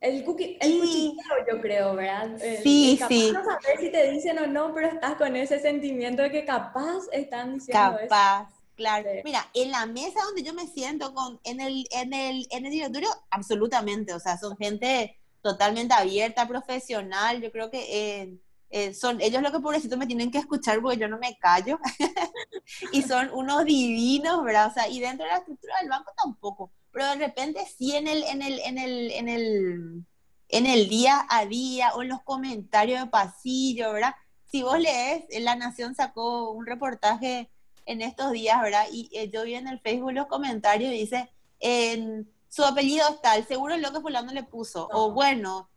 el, 0.00 0.24
cookie, 0.24 0.58
el 0.60 0.78
cuchilleo, 0.80 1.46
yo 1.50 1.60
creo, 1.60 1.94
¿verdad? 1.94 2.36
sí, 2.62 2.98
sí. 3.08 3.30
No 3.32 3.44
saber 3.44 3.78
si 3.80 3.90
te 3.90 4.10
dicen 4.10 4.38
o 4.38 4.46
no, 4.46 4.72
pero 4.74 4.88
estás 4.88 5.16
con 5.16 5.34
ese 5.36 5.58
sentimiento 5.58 6.22
de 6.22 6.30
que 6.30 6.44
capaz 6.44 7.04
están 7.12 7.54
diciendo 7.54 7.98
Capaz. 8.00 8.48
Claro. 8.76 9.08
Mira, 9.24 9.48
en 9.54 9.70
la 9.70 9.86
mesa 9.86 10.20
donde 10.22 10.42
yo 10.42 10.52
me 10.52 10.66
siento 10.66 11.14
con, 11.14 11.40
en 11.44 11.60
el, 11.60 11.86
en 11.92 12.12
el, 12.12 12.46
en 12.50 12.66
el 12.66 12.70
directorio, 12.70 13.08
absolutamente, 13.30 14.12
o 14.12 14.20
sea, 14.20 14.36
son 14.36 14.54
gente 14.58 15.16
totalmente 15.40 15.94
abierta, 15.94 16.46
profesional, 16.46 17.40
yo 17.40 17.50
creo 17.50 17.70
que 17.70 17.86
eh, 17.88 18.38
eh, 18.68 18.92
son 18.92 19.20
ellos 19.22 19.40
lo 19.42 19.50
que 19.50 19.60
pobrecito 19.60 19.96
me 19.96 20.06
tienen 20.06 20.30
que 20.30 20.38
escuchar 20.38 20.82
porque 20.82 20.98
yo 20.98 21.08
no 21.08 21.18
me 21.18 21.38
callo, 21.38 21.78
y 22.92 23.00
son 23.02 23.30
unos 23.32 23.64
divinos, 23.64 24.44
¿verdad? 24.44 24.68
O 24.68 24.74
sea, 24.74 24.88
y 24.88 25.00
dentro 25.00 25.24
de 25.24 25.32
la 25.32 25.38
estructura 25.38 25.74
del 25.80 25.88
banco 25.88 26.12
tampoco, 26.16 26.70
pero 26.96 27.10
de 27.10 27.26
repente 27.26 27.60
sí 27.76 27.94
en 27.94 28.08
el, 28.08 28.22
en 28.22 28.40
el, 28.40 28.58
en 28.60 28.78
el, 28.78 29.10
en 29.10 29.28
el, 29.28 30.06
en 30.48 30.64
el 30.64 30.88
día 30.88 31.26
a 31.28 31.44
día 31.44 31.92
o 31.94 32.00
en 32.00 32.08
los 32.08 32.22
comentarios 32.22 33.02
de 33.02 33.10
pasillo, 33.10 33.92
¿verdad? 33.92 34.14
Si 34.50 34.62
vos 34.62 34.80
lees, 34.80 35.26
La 35.42 35.56
Nación 35.56 35.94
sacó 35.94 36.52
un 36.52 36.64
reportaje 36.64 37.50
en 37.84 38.00
estos 38.00 38.32
días, 38.32 38.62
¿verdad? 38.62 38.86
Y 38.90 39.10
eh, 39.12 39.28
yo 39.28 39.44
vi 39.44 39.56
en 39.56 39.68
el 39.68 39.78
Facebook 39.80 40.12
los 40.12 40.26
comentarios 40.26 40.90
y 40.90 41.00
dice, 41.00 41.30
en, 41.60 42.32
su 42.48 42.64
apellido 42.64 43.06
es 43.10 43.20
tal, 43.20 43.46
seguro 43.46 43.76
lo 43.76 43.92
que 43.92 44.00
fulano 44.00 44.32
le 44.32 44.44
puso, 44.44 44.88
o 44.90 45.12
bueno, 45.12 45.68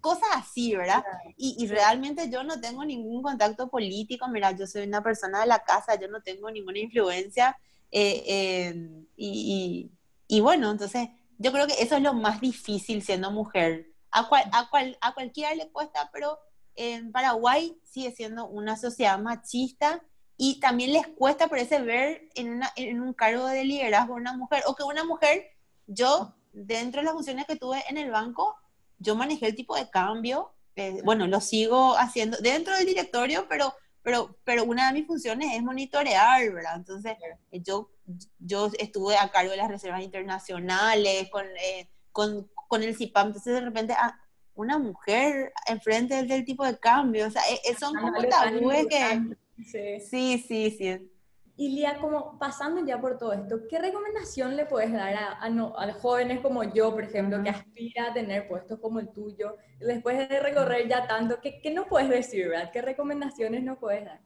cosas 0.00 0.30
así, 0.32 0.74
¿verdad? 0.74 1.04
Y, 1.36 1.66
realmente 1.66 2.30
yo 2.30 2.44
no 2.44 2.62
tengo 2.62 2.82
ningún 2.82 3.22
contacto 3.22 3.68
político, 3.68 4.26
mira, 4.28 4.52
yo 4.52 4.66
soy 4.66 4.84
una 4.84 5.02
persona 5.02 5.40
de 5.40 5.48
la 5.48 5.62
casa, 5.64 6.00
yo 6.00 6.08
no 6.08 6.22
tengo 6.22 6.50
ninguna 6.50 6.78
influencia, 6.78 7.58
eh, 7.90 8.88
y, 9.18 9.90
bueno, 10.40 10.70
entonces 10.70 11.08
yo 11.38 11.52
creo 11.52 11.66
que 11.66 11.82
eso 11.82 11.96
es 11.96 12.02
lo 12.02 12.14
más 12.14 12.40
difícil 12.40 13.02
siendo 13.02 13.30
mujer. 13.30 13.88
A, 14.10 14.28
cual, 14.28 14.44
a, 14.52 14.68
cual, 14.68 14.98
a 15.00 15.14
cualquiera 15.14 15.54
le 15.54 15.70
cuesta, 15.70 16.10
pero 16.12 16.38
en 16.74 17.12
Paraguay 17.12 17.78
sigue 17.84 18.12
siendo 18.12 18.46
una 18.46 18.76
sociedad 18.76 19.18
machista 19.18 20.02
y 20.36 20.60
también 20.60 20.92
les 20.92 21.06
cuesta, 21.06 21.48
parece, 21.48 21.80
ver 21.80 22.28
en, 22.34 22.60
en 22.76 23.00
un 23.00 23.12
cargo 23.14 23.46
de 23.46 23.64
liderazgo 23.64 24.14
una 24.14 24.36
mujer, 24.36 24.64
o 24.66 24.74
que 24.74 24.82
una 24.82 25.04
mujer, 25.04 25.46
yo, 25.86 26.34
dentro 26.52 27.00
de 27.00 27.06
las 27.06 27.14
funciones 27.14 27.46
que 27.46 27.56
tuve 27.56 27.82
en 27.88 27.96
el 27.96 28.10
banco, 28.10 28.56
yo 28.98 29.14
manejé 29.14 29.46
el 29.46 29.54
tipo 29.54 29.76
de 29.76 29.88
cambio, 29.90 30.52
eh, 30.76 31.00
bueno, 31.04 31.26
lo 31.26 31.40
sigo 31.40 31.96
haciendo 31.96 32.38
dentro 32.38 32.74
del 32.76 32.86
directorio, 32.86 33.46
pero, 33.48 33.74
pero, 34.02 34.36
pero 34.44 34.64
una 34.64 34.88
de 34.88 34.94
mis 34.94 35.06
funciones 35.06 35.54
es 35.54 35.62
monitorear, 35.62 36.50
¿verdad? 36.52 36.76
Entonces, 36.76 37.16
yo, 37.52 37.90
yo 38.38 38.70
estuve 38.78 39.16
a 39.16 39.30
cargo 39.30 39.50
de 39.50 39.56
las 39.56 39.68
reservas 39.68 40.02
internacionales, 40.02 41.28
con, 41.30 41.44
eh, 41.44 41.88
con, 42.12 42.50
con 42.68 42.82
el 42.82 42.96
CIPAM, 42.96 43.28
entonces 43.28 43.54
de 43.54 43.60
repente, 43.60 43.94
ah, 43.96 44.18
una 44.54 44.78
mujer 44.78 45.52
enfrente 45.66 46.22
del, 46.22 46.44
tipo 46.44 46.64
de 46.64 46.78
cambio, 46.78 47.26
o 47.26 47.30
sea, 47.30 47.42
e, 47.64 47.74
son 47.74 47.94
como 47.94 48.22
tabúes 48.24 48.86
que... 48.86 49.36
Sí, 49.64 50.00
sí, 50.00 50.44
sí. 50.46 50.70
sí. 50.70 51.08
Y 51.54 51.68
Lía, 51.76 51.98
como 51.98 52.38
pasando 52.38 52.84
ya 52.84 53.00
por 53.00 53.18
todo 53.18 53.34
esto, 53.34 53.60
¿qué 53.68 53.78
recomendación 53.78 54.56
le 54.56 54.64
puedes 54.64 54.90
dar 54.90 55.14
a, 55.14 55.38
a, 55.44 55.92
jóvenes 55.92 56.40
como 56.40 56.64
yo, 56.64 56.92
por 56.92 57.04
ejemplo, 57.04 57.42
que 57.42 57.50
aspira 57.50 58.08
a 58.08 58.14
tener 58.14 58.48
puestos 58.48 58.80
como 58.80 59.00
el 59.00 59.10
tuyo, 59.10 59.56
después 59.78 60.28
de 60.28 60.40
recorrer 60.40 60.88
ya 60.88 61.06
tanto? 61.06 61.40
¿Qué, 61.40 61.60
qué 61.60 61.70
no 61.70 61.86
puedes 61.86 62.08
decir, 62.08 62.48
verdad? 62.48 62.70
¿Qué 62.72 62.80
recomendaciones 62.80 63.62
no 63.62 63.78
puedes 63.78 64.04
dar? 64.04 64.20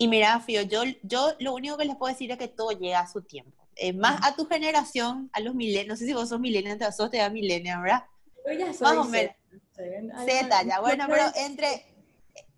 Y 0.00 0.08
mira, 0.08 0.40
Fío, 0.40 0.62
yo, 0.62 0.82
yo 1.02 1.34
lo 1.38 1.54
único 1.54 1.76
que 1.76 1.84
les 1.84 1.96
puedo 1.96 2.12
decir 2.12 2.30
es 2.32 2.38
que 2.38 2.48
todo 2.48 2.72
llega 2.72 3.00
a 3.00 3.06
su 3.06 3.22
tiempo. 3.22 3.68
Eh, 3.76 3.92
más 3.92 4.20
a 4.26 4.34
tu 4.34 4.46
generación, 4.46 5.30
a 5.32 5.40
los 5.40 5.54
milenios, 5.54 5.86
no 5.88 5.96
sé 5.96 6.06
si 6.06 6.12
vos 6.12 6.28
sos 6.28 6.40
milenios, 6.40 6.78
sos 6.96 7.10
te 7.10 7.18
da 7.18 7.30
milenios, 7.30 7.80
¿verdad? 7.80 8.04
Yo 8.46 8.52
ya 8.52 8.72
soy 8.72 9.08
menos. 9.08 9.34
Z, 10.26 10.62
ya, 10.64 10.80
bueno, 10.80 11.06
pero 11.08 11.24
entre 11.36 11.90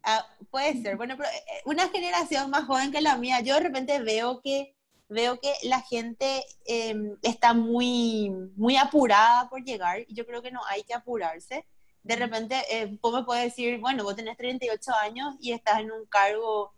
Ah, 0.05 0.27
puede 0.51 0.83
ser, 0.83 0.97
bueno, 0.97 1.17
pero 1.17 1.29
eh, 1.29 1.63
una 1.65 1.89
generación 1.89 2.51
más 2.51 2.65
joven 2.65 2.91
que 2.91 3.01
la 3.01 3.17
mía, 3.17 3.41
yo 3.41 3.55
de 3.55 3.61
repente 3.61 4.01
veo 4.01 4.41
que 4.41 4.75
veo 5.09 5.39
que 5.41 5.53
la 5.65 5.83
gente 5.83 6.43
em, 6.65 7.17
está 7.23 7.53
muy, 7.53 8.31
muy 8.57 8.77
apurada 8.77 9.49
por 9.51 9.63
llegar 9.63 10.01
y 10.09 10.15
yo 10.15 10.27
creo 10.27 10.41
que 10.41 10.51
no 10.51 10.61
hay 10.69 10.85
que 10.85 10.95
apurarse. 10.95 11.67
De 12.03 12.17
repente, 12.17 12.57
eh, 12.71 12.99
vos 13.01 13.13
me 13.13 13.25
puedes 13.25 13.45
decir, 13.45 13.79
bueno, 13.79 14.05
vos 14.05 14.17
tenés 14.17 14.39
38 14.39 14.91
años 15.03 15.35
y 15.39 15.53
estás 15.53 15.81
en 15.81 15.93
un 15.93 16.07
cargo, 16.07 16.73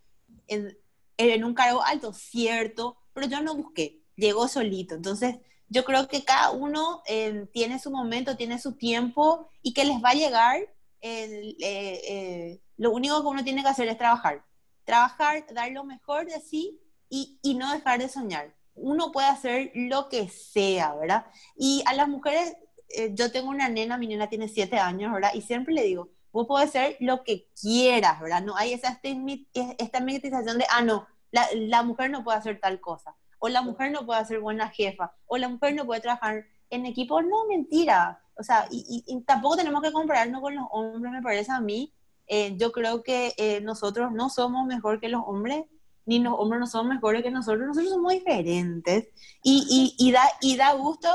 en, 0.49 0.77
en 1.17 1.45
un 1.45 1.55
cargo 1.55 1.83
alto, 1.83 2.13
cierto, 2.13 2.97
pero 3.13 3.27
yo 3.27 3.41
no 3.43 3.55
busqué, 3.55 4.03
llegó 4.17 4.49
solito. 4.49 4.95
Entonces, 4.95 5.37
yo 5.69 5.85
creo 5.85 6.09
que 6.09 6.25
cada 6.25 6.51
uno 6.51 7.03
em, 7.07 7.47
tiene 7.49 7.79
su 7.79 7.91
momento, 7.91 8.37
tiene 8.37 8.59
su 8.59 8.73
tiempo 8.73 9.49
y 9.63 9.73
que 9.73 9.85
les 9.85 9.97
va 10.03 10.11
a 10.11 10.15
llegar 10.15 10.69
el, 11.01 11.57
eh, 11.61 12.01
eh 12.09 12.61
lo 12.77 12.91
único 12.91 13.21
que 13.21 13.29
uno 13.29 13.45
tiene 13.45 13.63
que 13.63 13.69
hacer 13.69 13.89
es 13.89 13.99
trabajar. 13.99 14.45
Trabajar, 14.85 15.47
dar 15.53 15.71
lo 15.71 15.85
mejor 15.85 16.27
de 16.27 16.41
sí 16.41 16.81
y, 17.09 17.39
y 17.43 17.55
no 17.55 17.73
dejar 17.73 17.99
de 17.99 18.09
soñar. 18.09 18.55
Uno 18.75 19.13
puede 19.13 19.29
hacer 19.29 19.71
lo 19.75 20.09
que 20.09 20.29
sea, 20.29 20.95
¿verdad? 20.95 21.27
Y 21.57 21.83
a 21.87 21.95
las 21.95 22.09
mujeres, 22.09 22.57
eh, 22.89 23.13
yo 23.15 23.31
tengo 23.31 23.51
una 23.51 23.69
nena, 23.69 23.97
mi 23.97 24.09
nena 24.09 24.29
tiene 24.29 24.49
siete 24.49 24.79
años, 24.79 25.13
¿verdad? 25.13 25.31
Y 25.35 25.43
siempre 25.43 25.75
le 25.75 25.85
digo, 25.85 26.09
vos 26.35 26.49
podés 26.49 26.71
hacer 26.71 26.97
lo 26.99 27.23
que 27.23 27.47
quieras, 27.59 28.21
¿verdad? 28.21 28.43
No 28.43 28.57
hay 28.57 28.73
esa 28.73 29.01
estigmatización 29.01 30.59
de, 30.59 30.67
ah, 30.69 30.83
no, 30.83 31.07
la, 31.31 31.47
la, 31.55 31.85
mujer 31.85 32.11
no 32.11 32.25
puede 32.25 32.39
hacer 32.39 32.59
tal 32.59 32.81
cosa, 32.81 33.15
o 33.39 33.49
la 33.49 33.63
mujer 33.63 33.93
no 33.93 34.05
puede 34.05 34.25
ser 34.25 34.41
buena 34.41 34.69
jefa, 34.69 35.15
o 35.27 35.39
la 35.39 35.49
mujer 35.49 35.77
no 35.77 35.87
puede 35.87 36.01
trabajar 36.01 36.45
en 36.71 36.87
equipo. 36.87 37.23
No, 37.23 37.47
mentira. 37.47 38.21
O 38.37 38.43
sea, 38.43 38.67
y, 38.69 39.05
y, 39.07 39.15
y 39.15 39.21
tampoco 39.21 39.57
tenemos 39.57 39.81
que 39.81 39.93
compararnos 39.93 40.41
con 40.41 40.57
los 40.57 40.67
hombres, 40.73 41.13
me 41.13 41.23
parece 41.23 41.53
a 41.53 41.61
mí, 41.61 41.93
eh, 42.27 42.57
yo 42.57 42.73
creo 42.73 43.05
que 43.05 43.33
eh, 43.37 43.61
nosotros 43.61 44.11
no 44.11 44.29
somos 44.29 44.67
mejor 44.67 44.99
que 44.99 45.09
los 45.09 45.23
hombres, 45.25 45.67
ni 46.05 46.19
los 46.19 46.35
hombres 46.37 46.59
no 46.59 46.67
son 46.67 46.89
mejores 46.89 47.23
que 47.23 47.31
nosotros, 47.31 47.69
nosotros 47.69 47.93
somos 47.93 48.13
diferentes 48.13 49.09
y, 49.45 49.95
y, 49.99 50.05
y, 50.05 50.11
da, 50.11 50.25
y 50.41 50.57
da 50.57 50.73
gusto 50.73 51.09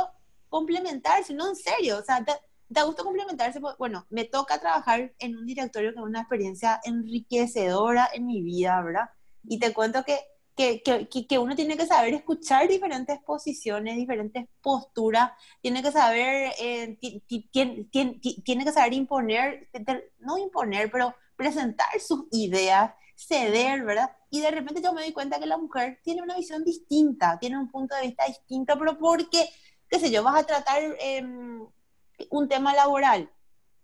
complementarse, 0.47 1.33
no 1.33 1.49
en 1.49 1.57
serio, 1.57 1.97
o 1.97 2.03
sea, 2.03 2.21
da, 2.21 2.39
gusto 2.69 3.03
complementarse, 3.03 3.59
bueno, 3.77 4.05
me 4.09 4.25
toca 4.25 4.59
trabajar 4.59 5.13
en 5.19 5.37
un 5.37 5.45
directorio 5.45 5.91
que 5.91 5.99
es 5.99 6.05
una 6.05 6.21
experiencia 6.21 6.79
enriquecedora 6.83 8.09
en 8.13 8.27
mi 8.27 8.41
vida, 8.41 8.81
¿verdad? 8.81 9.09
Y 9.43 9.59
te 9.59 9.73
cuento 9.73 10.03
que 10.03 10.19
que, 10.83 11.07
que, 11.29 11.39
uno 11.39 11.55
tiene 11.55 11.77
que 11.77 11.85
saber 11.85 12.13
escuchar 12.13 12.67
diferentes 12.67 13.17
posiciones, 13.19 13.95
diferentes 13.95 14.45
posturas, 14.61 15.31
tiene 15.61 15.81
que 15.81 15.91
saber, 15.91 16.51
eh, 16.59 16.97
tiene, 17.49 18.65
que 18.65 18.71
saber 18.73 18.93
imponer, 18.93 19.69
no 20.19 20.37
imponer, 20.37 20.91
pero 20.91 21.15
presentar 21.37 21.87
sus 22.01 22.25
ideas 22.31 22.91
ceder, 23.15 23.83
¿verdad? 23.83 24.11
Y 24.29 24.41
de 24.41 24.51
repente 24.51 24.81
yo 24.81 24.93
me 24.93 25.01
doy 25.01 25.13
cuenta 25.13 25.39
que 25.39 25.45
la 25.45 25.57
mujer 25.57 25.99
tiene 26.03 26.21
una 26.21 26.35
visión 26.35 26.63
distinta, 26.63 27.37
tiene 27.39 27.57
un 27.57 27.69
punto 27.69 27.95
de 27.95 28.07
vista 28.07 28.25
distinto, 28.25 28.77
pero 28.77 28.97
porque, 28.97 29.49
qué 29.89 29.99
sé 29.99 30.11
yo, 30.11 30.23
vas 30.23 30.41
a 30.41 30.45
tratar 30.45 30.81
em, 30.99 31.65
un 32.29 32.47
tema 32.47 32.73
laboral 32.73 33.29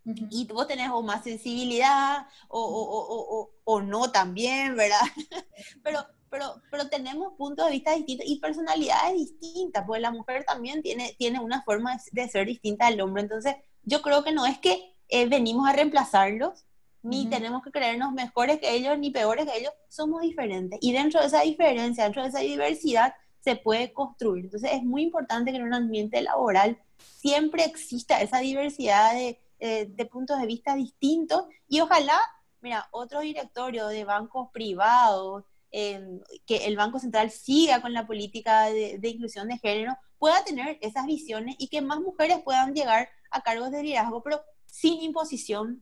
y 0.06 0.46
vos 0.46 0.68
tenés 0.68 0.90
o 0.92 1.02
más 1.02 1.24
sensibilidad 1.24 2.28
o, 2.48 2.60
o, 2.60 3.40
o, 3.40 3.52
o 3.64 3.82
no 3.82 4.12
también, 4.12 4.76
¿verdad? 4.76 5.02
pero, 5.84 6.06
pero, 6.30 6.62
pero 6.70 6.88
tenemos 6.90 7.34
puntos 7.38 7.66
de 7.66 7.72
vista 7.72 7.96
distintos 7.96 8.28
y 8.28 8.40
personalidades 8.40 9.16
distintas, 9.16 9.84
porque 9.86 10.02
la 10.02 10.12
mujer 10.12 10.44
también 10.46 10.84
tiene, 10.84 11.16
tiene 11.18 11.40
una 11.40 11.64
forma 11.64 11.98
de 12.12 12.30
ser 12.30 12.46
distinta 12.46 12.88
al 12.88 13.02
hombre. 13.02 13.24
Entonces, 13.24 13.56
yo 13.84 14.02
creo 14.02 14.24
que 14.24 14.32
no 14.32 14.46
es 14.46 14.60
que 14.60 14.94
eh, 15.10 15.28
venimos 15.28 15.68
a 15.68 15.74
reemplazarlos, 15.74 16.66
ni 17.02 17.28
tenemos 17.30 17.62
que 17.62 17.70
creernos 17.70 18.14
mejores 18.14 18.60
que 18.60 18.74
ellos, 18.74 18.98
ni 18.98 19.12
peores 19.12 19.46
que 19.46 19.60
ellos, 19.60 19.72
somos 19.90 20.22
diferentes. 20.22 20.80
Y 20.82 20.92
dentro 20.92 21.22
de 21.22 21.28
esa 21.28 21.42
diferencia, 21.42 22.04
dentro 22.04 22.24
de 22.24 22.30
esa 22.30 22.40
diversidad, 22.40 23.14
se 23.42 23.56
puede 23.56 23.94
construir. 23.94 24.46
Entonces, 24.46 24.72
es 24.74 24.84
muy 24.84 25.04
importante 25.04 25.52
que 25.52 25.58
en 25.58 25.64
un 25.64 25.74
ambiente 25.76 26.20
laboral 26.22 26.80
siempre 26.98 27.66
exista 27.66 28.22
esa 28.22 28.40
diversidad 28.40 29.14
de 29.14 29.40
eh, 29.60 29.88
de 29.90 30.06
puntos 30.06 30.38
de 30.40 30.48
vista 30.48 30.76
distintos 30.76 31.46
y 31.70 31.80
ojalá, 31.80 32.20
mira, 32.60 32.90
otro 32.92 33.22
directorio 33.22 33.88
de 33.88 34.04
bancos 34.04 34.50
privados, 34.52 35.46
em, 35.72 36.20
que 36.46 36.66
el 36.66 36.76
Banco 36.76 37.00
Central 37.00 37.32
siga 37.32 37.82
con 37.82 37.94
la 37.94 38.06
política 38.06 38.66
de, 38.66 39.00
inclusión 39.04 39.48
de 39.48 39.58
género, 39.58 39.98
pueda 40.20 40.44
tener 40.44 40.78
esas 40.82 41.06
visiones 41.06 41.56
y 41.58 41.70
que 41.70 41.82
más 41.82 42.02
mujeres 42.02 42.40
puedan 42.44 42.74
llegar 42.74 43.08
a 43.32 43.42
cargos 43.42 43.72
de 43.72 43.82
liderazgo, 43.82 44.22
pero 44.22 44.42
sin 44.66 45.02
imposición, 45.02 45.82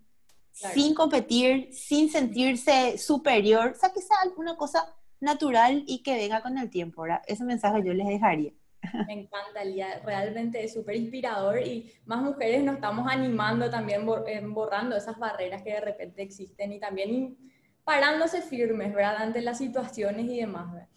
sin 0.51 0.93
competir, 0.93 1.73
sin 1.73 2.11
sentirse 2.11 2.99
superior, 2.99 3.71
o 3.75 3.79
sea, 3.79 3.91
que 3.91 4.01
sea 4.01 4.17
alguna 4.21 4.55
cosa 4.55 4.95
natural 5.19 5.83
y 5.87 6.03
que 6.03 6.15
venga 6.15 6.43
con 6.43 6.59
el 6.59 6.69
tiempo, 6.69 7.01
¿verdad? 7.01 7.23
Ese 7.25 7.43
mensaje 7.43 7.83
yo 7.83 7.93
les 7.93 8.07
dejaría. 8.07 8.53
Me 9.07 9.13
encanta, 9.13 9.61
realmente 10.03 10.63
es 10.63 10.73
súper 10.73 10.95
inspirador 10.95 11.59
y 11.59 11.91
más 12.05 12.21
mujeres 12.21 12.63
nos 12.63 12.75
estamos 12.75 13.07
animando 13.09 13.69
también, 13.69 14.07
eh, 14.27 14.41
borrando 14.45 14.95
esas 14.95 15.17
barreras 15.17 15.63
que 15.63 15.71
de 15.71 15.81
repente 15.81 16.21
existen 16.21 16.73
y 16.73 16.79
también 16.79 17.37
parándose 17.83 18.41
firmes, 18.41 18.93
¿verdad? 18.93 19.17
Ante 19.17 19.41
las 19.41 19.57
situaciones 19.57 20.25
y 20.25 20.39
demás. 20.39 20.87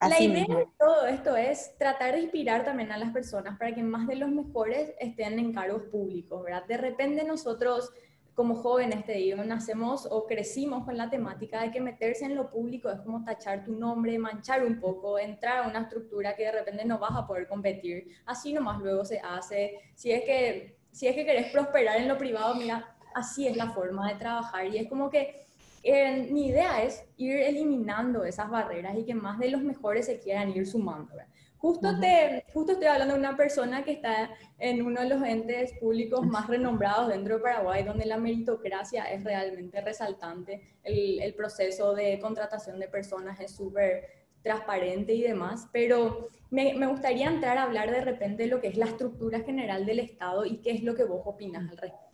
la 0.00 0.20
idea 0.20 0.46
de 0.46 0.68
todo 0.78 1.06
esto 1.06 1.36
es 1.36 1.76
tratar 1.78 2.14
de 2.14 2.22
inspirar 2.22 2.64
también 2.64 2.92
a 2.92 2.98
las 2.98 3.12
personas 3.12 3.58
para 3.58 3.74
que 3.74 3.82
más 3.82 4.06
de 4.06 4.16
los 4.16 4.28
mejores 4.28 4.92
estén 5.00 5.38
en 5.38 5.52
cargos 5.52 5.82
públicos, 5.84 6.42
¿verdad? 6.44 6.64
De 6.66 6.76
repente 6.76 7.24
nosotros 7.24 7.92
como 8.36 8.54
jóvenes, 8.54 9.06
te 9.06 9.12
digo, 9.12 9.42
nacemos 9.42 10.06
o 10.10 10.26
crecimos 10.26 10.84
con 10.84 10.94
la 10.98 11.08
temática 11.08 11.62
de 11.62 11.70
que 11.70 11.80
meterse 11.80 12.26
en 12.26 12.36
lo 12.36 12.50
público 12.50 12.90
es 12.90 13.00
como 13.00 13.24
tachar 13.24 13.64
tu 13.64 13.72
nombre, 13.72 14.18
manchar 14.18 14.62
un 14.62 14.78
poco, 14.78 15.18
entrar 15.18 15.64
a 15.64 15.68
una 15.68 15.80
estructura 15.80 16.36
que 16.36 16.44
de 16.44 16.52
repente 16.52 16.84
no 16.84 16.98
vas 16.98 17.12
a 17.14 17.26
poder 17.26 17.48
competir. 17.48 18.08
Así 18.26 18.52
nomás 18.52 18.78
luego 18.82 19.06
se 19.06 19.20
hace. 19.20 19.80
Si 19.94 20.12
es 20.12 20.22
que, 20.24 20.76
si 20.92 21.08
es 21.08 21.14
que 21.14 21.24
querés 21.24 21.50
prosperar 21.50 21.96
en 21.96 22.08
lo 22.08 22.18
privado, 22.18 22.54
mira, 22.56 22.94
así 23.14 23.48
es 23.48 23.56
la 23.56 23.70
forma 23.70 24.12
de 24.12 24.18
trabajar. 24.18 24.66
Y 24.66 24.76
es 24.76 24.86
como 24.86 25.08
que 25.08 25.46
eh, 25.82 26.28
mi 26.30 26.48
idea 26.48 26.82
es 26.82 27.06
ir 27.16 27.36
eliminando 27.36 28.22
esas 28.22 28.50
barreras 28.50 28.98
y 28.98 29.04
que 29.06 29.14
más 29.14 29.38
de 29.38 29.48
los 29.48 29.62
mejores 29.62 30.04
se 30.04 30.18
quieran 30.18 30.50
ir 30.50 30.66
sumando. 30.66 31.14
Justo, 31.58 31.98
te, 31.98 32.44
justo 32.52 32.72
estoy 32.72 32.88
hablando 32.88 33.14
de 33.14 33.20
una 33.20 33.36
persona 33.36 33.82
que 33.82 33.92
está 33.92 34.30
en 34.58 34.82
uno 34.82 35.00
de 35.00 35.08
los 35.08 35.22
entes 35.22 35.72
públicos 35.80 36.26
más 36.26 36.46
renombrados 36.48 37.08
dentro 37.08 37.36
de 37.36 37.42
Paraguay, 37.42 37.82
donde 37.82 38.04
la 38.04 38.18
meritocracia 38.18 39.04
es 39.04 39.24
realmente 39.24 39.80
resaltante, 39.80 40.76
el, 40.82 41.20
el 41.20 41.34
proceso 41.34 41.94
de 41.94 42.18
contratación 42.20 42.78
de 42.78 42.88
personas 42.88 43.40
es 43.40 43.52
súper 43.52 44.26
transparente 44.42 45.12
y 45.14 45.22
demás, 45.22 45.68
pero 45.72 46.28
me, 46.50 46.74
me, 46.74 46.86
gustaría 46.86 47.26
entrar 47.26 47.58
a 47.58 47.64
hablar 47.64 47.90
de 47.90 48.02
repente 48.02 48.44
de 48.44 48.48
lo 48.48 48.60
que 48.60 48.68
es 48.68 48.76
la 48.76 48.86
estructura 48.86 49.40
general 49.40 49.84
del 49.86 49.98
Estado 49.98 50.44
y 50.44 50.58
qué 50.58 50.70
es 50.70 50.82
lo 50.84 50.94
que 50.94 51.04
vos 51.04 51.22
opinas 51.24 51.68
al 51.68 51.76
respecto 51.78 52.06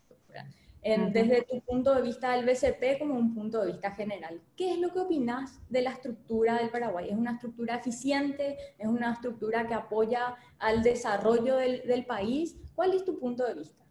desde 0.83 1.43
tu 1.43 1.61
punto 1.61 1.95
de 1.95 2.03
vista 2.03 2.33
del 2.33 2.45
BCP 2.45 2.99
como 2.99 3.15
un 3.15 3.35
punto 3.35 3.61
de 3.61 3.73
vista 3.73 3.93
general. 3.93 4.41
¿Qué 4.57 4.73
es 4.73 4.79
lo 4.79 4.93
que 4.93 5.01
opinas 5.01 5.61
de 5.69 5.83
la 5.83 5.91
estructura 5.91 6.59
del 6.59 6.71
Paraguay? 6.71 7.09
¿Es 7.09 7.17
una 7.17 7.33
estructura 7.33 7.77
eficiente? 7.77 8.57
¿Es 8.79 8.89
una 8.89 9.13
estructura 9.13 9.67
que 9.67 9.75
apoya 9.75 10.37
al 10.59 10.83
desarrollo 10.83 11.57
del, 11.57 11.87
del 11.87 12.05
país? 12.05 12.57
¿Cuál 12.75 12.95
es 12.95 13.05
tu 13.05 13.19
punto 13.19 13.47
de 13.47 13.55
vista? 13.55 13.83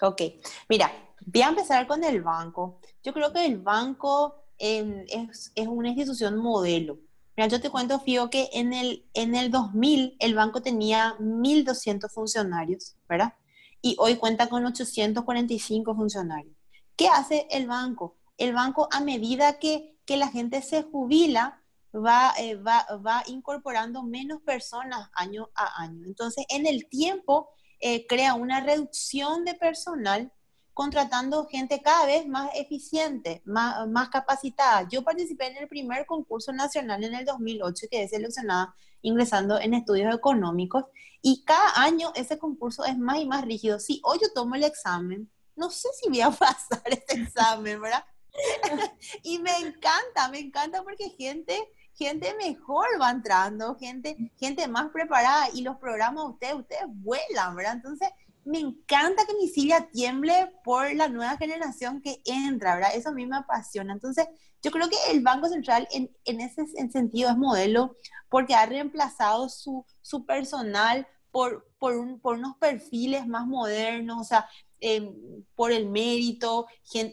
Ok, 0.00 0.20
mira, 0.68 0.90
voy 1.26 1.42
a 1.42 1.48
empezar 1.48 1.86
con 1.86 2.02
el 2.02 2.22
banco. 2.22 2.80
Yo 3.04 3.12
creo 3.12 3.32
que 3.32 3.46
el 3.46 3.58
banco 3.58 4.34
em, 4.58 5.04
es, 5.08 5.52
es, 5.54 5.68
una 5.68 5.90
institución 5.90 6.36
modelo. 6.36 6.98
Mira, 7.36 7.46
yo 7.46 7.60
te 7.60 7.70
cuento, 7.70 8.00
Fío, 8.00 8.28
que 8.28 8.50
en 8.52 8.72
el, 8.72 9.06
en 9.14 9.36
el 9.36 9.52
2000 9.52 10.16
el 10.18 10.34
banco 10.34 10.60
tenía 10.62 11.14
1.200 11.20 12.10
funcionarios, 12.10 12.96
¿verdad? 13.08 13.34
Y 13.82 13.96
hoy 13.98 14.16
cuenta 14.16 14.48
con 14.48 14.64
845 14.64 15.94
funcionarios. 15.94 16.56
¿Qué 16.96 17.08
hace 17.08 17.46
el 17.50 17.66
banco? 17.66 18.16
El 18.38 18.54
banco 18.54 18.88
a 18.90 19.00
medida 19.00 19.58
que, 19.58 19.98
que 20.06 20.16
la 20.16 20.28
gente 20.28 20.62
se 20.62 20.82
jubila, 20.84 21.60
va, 21.94 22.32
eh, 22.38 22.54
va, 22.54 22.86
va, 23.04 23.24
incorporando 23.26 24.02
menos 24.02 24.40
personas 24.42 25.10
año 25.14 25.50
a 25.54 25.82
año. 25.82 26.06
Entonces, 26.06 26.46
en 26.48 26.66
el 26.66 26.88
tiempo, 26.88 27.50
eh, 27.80 28.06
crea 28.06 28.34
una 28.34 28.60
reducción 28.60 29.44
de 29.44 29.54
personal 29.54 30.32
contratando 30.74 31.46
gente 31.46 31.82
cada 31.82 32.06
vez 32.06 32.26
más 32.26 32.50
eficiente, 32.54 33.42
más, 33.44 33.86
más 33.88 34.08
capacitada. 34.08 34.88
Yo 34.88 35.02
participé 35.02 35.48
en 35.48 35.58
el 35.58 35.68
primer 35.68 36.06
concurso 36.06 36.52
nacional 36.52 37.04
en 37.04 37.14
el 37.14 37.24
2008, 37.24 37.86
que 37.90 38.02
es 38.02 38.10
seleccionada 38.10 38.74
ingresando 39.02 39.58
en 39.60 39.74
estudios 39.74 40.14
económicos, 40.14 40.84
y 41.20 41.44
cada 41.44 41.82
año 41.82 42.12
ese 42.14 42.38
concurso 42.38 42.84
es 42.84 42.96
más 42.96 43.18
y 43.18 43.26
más 43.26 43.44
rígido. 43.44 43.78
Si 43.78 44.00
hoy 44.04 44.18
yo 44.22 44.32
tomo 44.32 44.54
el 44.54 44.64
examen, 44.64 45.30
no 45.56 45.70
sé 45.70 45.88
si 46.00 46.08
voy 46.08 46.20
a 46.20 46.30
pasar 46.30 46.82
este 46.86 47.20
examen, 47.20 47.80
¿verdad? 47.80 48.04
y 49.22 49.38
me 49.38 49.56
encanta, 49.58 50.28
me 50.30 50.38
encanta 50.38 50.82
porque 50.82 51.10
gente 51.10 51.68
gente 51.94 52.34
mejor 52.34 52.86
va 53.00 53.10
entrando, 53.10 53.76
gente, 53.76 54.16
gente 54.38 54.66
más 54.68 54.90
preparada 54.90 55.48
y 55.52 55.62
los 55.62 55.76
programas 55.76 56.24
ustedes, 56.24 56.54
ustedes 56.54 56.84
vuelan, 56.86 57.54
¿verdad? 57.54 57.74
Entonces, 57.74 58.08
me 58.44 58.58
encanta 58.58 59.24
que 59.26 59.34
mi 59.34 59.48
silla 59.48 59.88
tiemble 59.90 60.52
por 60.64 60.94
la 60.94 61.08
nueva 61.08 61.36
generación 61.36 62.00
que 62.02 62.20
entra, 62.24 62.74
¿verdad? 62.74 62.94
Eso 62.94 63.10
a 63.10 63.12
mí 63.12 63.26
me 63.26 63.36
apasiona. 63.36 63.92
Entonces, 63.92 64.26
yo 64.62 64.70
creo 64.70 64.88
que 64.88 64.96
el 65.10 65.22
Banco 65.22 65.48
Central 65.48 65.88
en, 65.92 66.10
en 66.24 66.40
ese 66.40 66.66
sentido 66.90 67.30
es 67.30 67.36
modelo 67.36 67.96
porque 68.28 68.54
ha 68.54 68.66
reemplazado 68.66 69.48
su, 69.48 69.84
su 70.00 70.24
personal 70.24 71.06
por, 71.30 71.68
por, 71.78 71.96
un, 71.96 72.20
por, 72.20 72.36
unos 72.36 72.56
perfiles 72.58 73.26
más 73.26 73.46
modernos, 73.46 74.20
o 74.20 74.24
sea, 74.24 74.48
em, 74.80 75.44
por 75.54 75.72
el 75.72 75.88
mérito, 75.88 76.66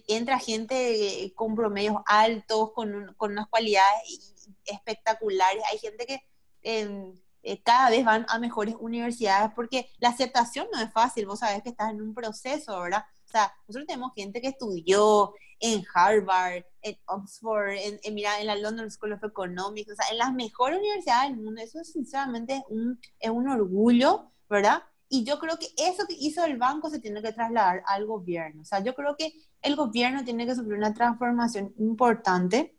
entra 0.08 0.40
gente 0.40 1.32
con 1.36 1.56
promedios 1.56 1.98
altos, 2.06 2.72
con, 2.74 3.14
con 3.18 3.32
unas 3.32 3.48
cualidades 3.48 4.50
espectaculares. 4.66 5.64
Hay 5.72 5.80
gente 5.80 6.06
que... 6.06 6.22
Em, 6.62 7.14
eh, 7.44 7.62
cada 7.62 7.90
vez 7.90 8.04
van 8.04 8.26
a 8.30 8.40
mejores 8.40 8.76
universidades 8.80 9.52
porque 9.56 9.90
la 10.00 10.10
aceptación 10.10 10.68
no 10.74 10.82
es 10.82 10.92
fácil, 10.92 11.26
vos 11.26 11.40
sabés 11.40 11.64
que 11.64 11.70
estás 11.70 11.92
en 11.92 12.02
un 12.02 12.14
proceso, 12.14 12.80
¿verdad? 12.80 13.06
O 13.26 13.32
sea, 13.32 13.54
nosotros 13.68 13.88
tenemos 13.88 14.12
gente 14.16 14.42
que 14.42 14.48
estudió 14.50 15.34
en 15.60 15.84
Harvard, 15.94 16.64
en 16.82 16.98
Oxford, 17.06 17.72
en, 17.72 18.14
mira, 18.14 18.40
en 18.40 18.48
la 18.48 18.56
London 18.56 18.90
School 18.90 19.14
of 19.14 19.24
Economics, 19.24 19.92
o 19.92 19.96
sea, 19.96 20.06
en 20.12 20.18
las 20.18 20.34
mejores 20.34 20.80
universidades 20.80 21.30
del 21.30 21.40
mundo. 21.40 21.62
Eso 21.62 21.84
sinceramente 21.84 22.56
es 22.56 22.64
un, 22.70 23.00
es 23.20 23.30
un 23.30 23.48
orgullo, 23.48 24.32
¿verdad? 24.50 24.84
Y 25.10 25.24
yo 25.24 25.40
creo 25.40 25.58
que 25.58 25.68
eso 25.78 26.08
que 26.08 26.16
hizo 26.18 26.44
el 26.46 26.58
banco 26.58 26.90
se 26.90 27.00
tiene 27.00 27.22
que 27.22 27.34
trasladar 27.34 27.84
al 27.88 28.06
gobierno. 28.06 28.62
O 28.62 28.66
sea, 28.66 28.80
yo 28.84 28.96
creo 28.96 29.16
que 29.16 29.34
el 29.62 29.76
gobierno 29.76 30.24
tiene 30.24 30.46
que 30.46 30.56
sufrir 30.56 30.78
una 30.78 30.94
transformación 30.94 31.74
importante 31.78 32.76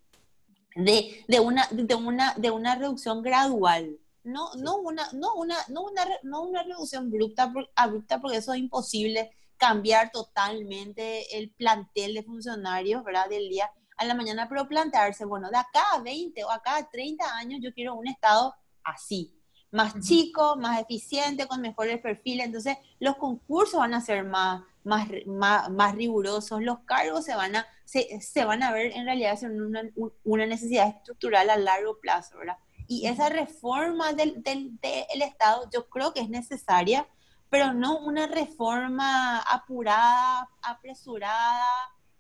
de, 0.75 1.25
de, 1.29 1.41
una, 1.41 1.67
de, 1.71 1.95
una, 1.95 2.35
de 2.35 2.51
una 2.51 2.77
reducción 2.77 3.23
gradual 3.23 3.99
no, 4.25 4.55
no, 4.57 4.77
una, 4.79 5.09
no, 5.13 5.35
una, 5.35 5.57
no, 5.69 5.83
una, 5.83 6.05
no 6.23 6.43
una 6.43 6.63
reducción 6.63 7.07
abrupta, 7.07 7.53
abrupta, 7.75 8.21
porque 8.21 8.39
eso 8.39 8.53
es 8.53 8.61
imposible, 8.61 9.31
cambiar 9.57 10.11
totalmente 10.11 11.37
el 11.39 11.51
plantel 11.51 12.15
de 12.15 12.23
funcionarios, 12.23 13.05
¿verdad? 13.05 13.29
Del 13.29 13.49
día 13.49 13.71
a 13.97 14.05
la 14.07 14.15
mañana, 14.15 14.49
pero 14.49 14.67
plantearse, 14.67 15.27
bueno, 15.27 15.51
de 15.51 15.59
acá 15.59 15.83
a 15.93 16.01
20 16.01 16.43
o 16.45 16.51
acá 16.51 16.77
a 16.77 16.89
30 16.89 17.37
años 17.37 17.61
yo 17.63 17.73
quiero 17.75 17.95
un 17.95 18.09
Estado 18.09 18.55
así, 18.83 19.39
más 19.71 20.01
chico, 20.01 20.57
más 20.57 20.81
eficiente, 20.81 21.47
con 21.47 21.61
mejores 21.61 22.01
perfiles. 22.01 22.47
Entonces, 22.47 22.79
los 22.99 23.17
concursos 23.17 23.79
van 23.79 23.93
a 23.93 24.01
ser 24.01 24.25
más, 24.25 24.63
más, 24.85 25.09
más, 25.71 25.95
rigurosos, 25.95 26.63
los 26.63 26.81
cargos 26.81 27.27
se 27.27 27.37
van 27.37 27.57
a, 27.57 27.67
se, 27.85 28.21
se 28.23 28.45
van 28.45 28.63
a 28.63 28.73
ver 28.73 28.93
en 28.93 29.05
realidad 29.05 29.39
son 29.39 29.61
una, 29.61 29.83
una 30.25 30.47
necesidad 30.47 30.89
estructural 30.89 31.51
a 31.51 31.59
largo 31.59 31.99
plazo, 32.01 32.39
¿verdad? 32.39 32.57
Y 32.91 33.07
esa 33.07 33.29
reforma 33.29 34.13
del, 34.15 34.43
del, 34.43 34.77
del, 34.81 35.23
Estado 35.23 35.71
yo 35.73 35.89
creo 35.89 36.13
que 36.13 36.19
es 36.19 36.29
necesaria, 36.29 37.07
pero 37.49 37.73
no 37.73 38.01
una 38.01 38.27
reforma 38.27 39.39
apurada, 39.39 40.49
apresurada, 40.61 41.65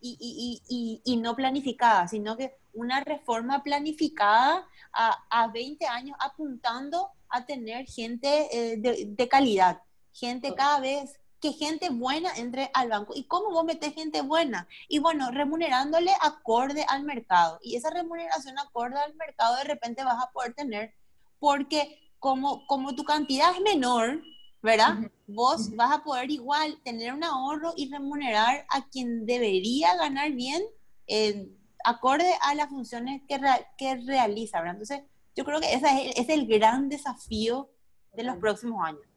y, 0.00 1.18
no 1.20 1.34
planificada, 1.34 2.06
sino 2.06 2.36
que 2.36 2.56
una 2.72 3.00
reforma 3.00 3.64
planificada 3.64 4.64
a, 4.92 5.24
a 5.28 5.48
20 5.48 5.86
años 5.88 6.16
apuntando 6.20 7.10
a 7.28 7.44
tener 7.44 7.86
gente 7.86 8.28
eh, 8.52 8.76
de, 8.78 9.28
calidad, 9.28 9.82
gente 10.12 10.54
cada 10.54 10.78
vez, 10.78 11.18
que 11.40 11.52
gente 11.52 11.88
buena 11.90 12.30
entre 12.36 12.70
al 12.74 12.88
banco. 12.88 13.14
¿Y 13.16 13.24
cómo 13.24 13.50
vos 13.50 13.64
metes 13.64 13.94
gente 13.94 14.22
buena? 14.22 14.68
Y 14.88 14.98
bueno, 14.98 15.30
remunerándole 15.30 16.12
acorde 16.20 16.84
al 16.88 17.04
mercado. 17.04 17.58
Y 17.62 17.76
esa 17.76 17.90
remuneración 17.90 18.58
acorde 18.58 18.98
al 18.98 19.14
mercado 19.14 19.56
de 19.56 19.64
repente 19.64 20.04
vas 20.04 20.22
a 20.22 20.30
poder 20.30 20.54
tener, 20.54 20.94
porque 21.38 21.98
como, 22.18 22.66
como 22.66 22.94
tu 22.94 23.04
cantidad 23.04 23.52
es 23.54 23.60
menor, 23.62 24.22
¿verdad? 24.62 24.98
Vos 25.26 25.74
vas 25.74 25.92
a 25.92 26.04
poder 26.04 26.30
igual 26.30 26.78
tener 26.84 27.14
un 27.14 27.24
ahorro 27.24 27.72
y 27.76 27.90
remunerar 27.90 28.66
a 28.68 28.86
quien 28.88 29.24
debería 29.24 29.96
ganar 29.96 30.32
bien 30.32 30.62
eh, 31.06 31.48
acorde 31.82 32.30
a 32.42 32.54
las 32.54 32.68
funciones 32.68 33.22
que, 33.26 33.40
que 33.78 33.96
realiza, 33.96 34.58
¿verdad? 34.58 34.74
Entonces, 34.74 35.02
yo 35.34 35.44
creo 35.46 35.60
que 35.60 35.72
ese 35.72 36.10
es, 36.10 36.18
es 36.18 36.28
el 36.28 36.46
gran 36.46 36.90
desafío 36.90 37.70
de 38.12 38.24
los 38.24 38.36
próximos 38.36 38.84
años. 38.84 39.09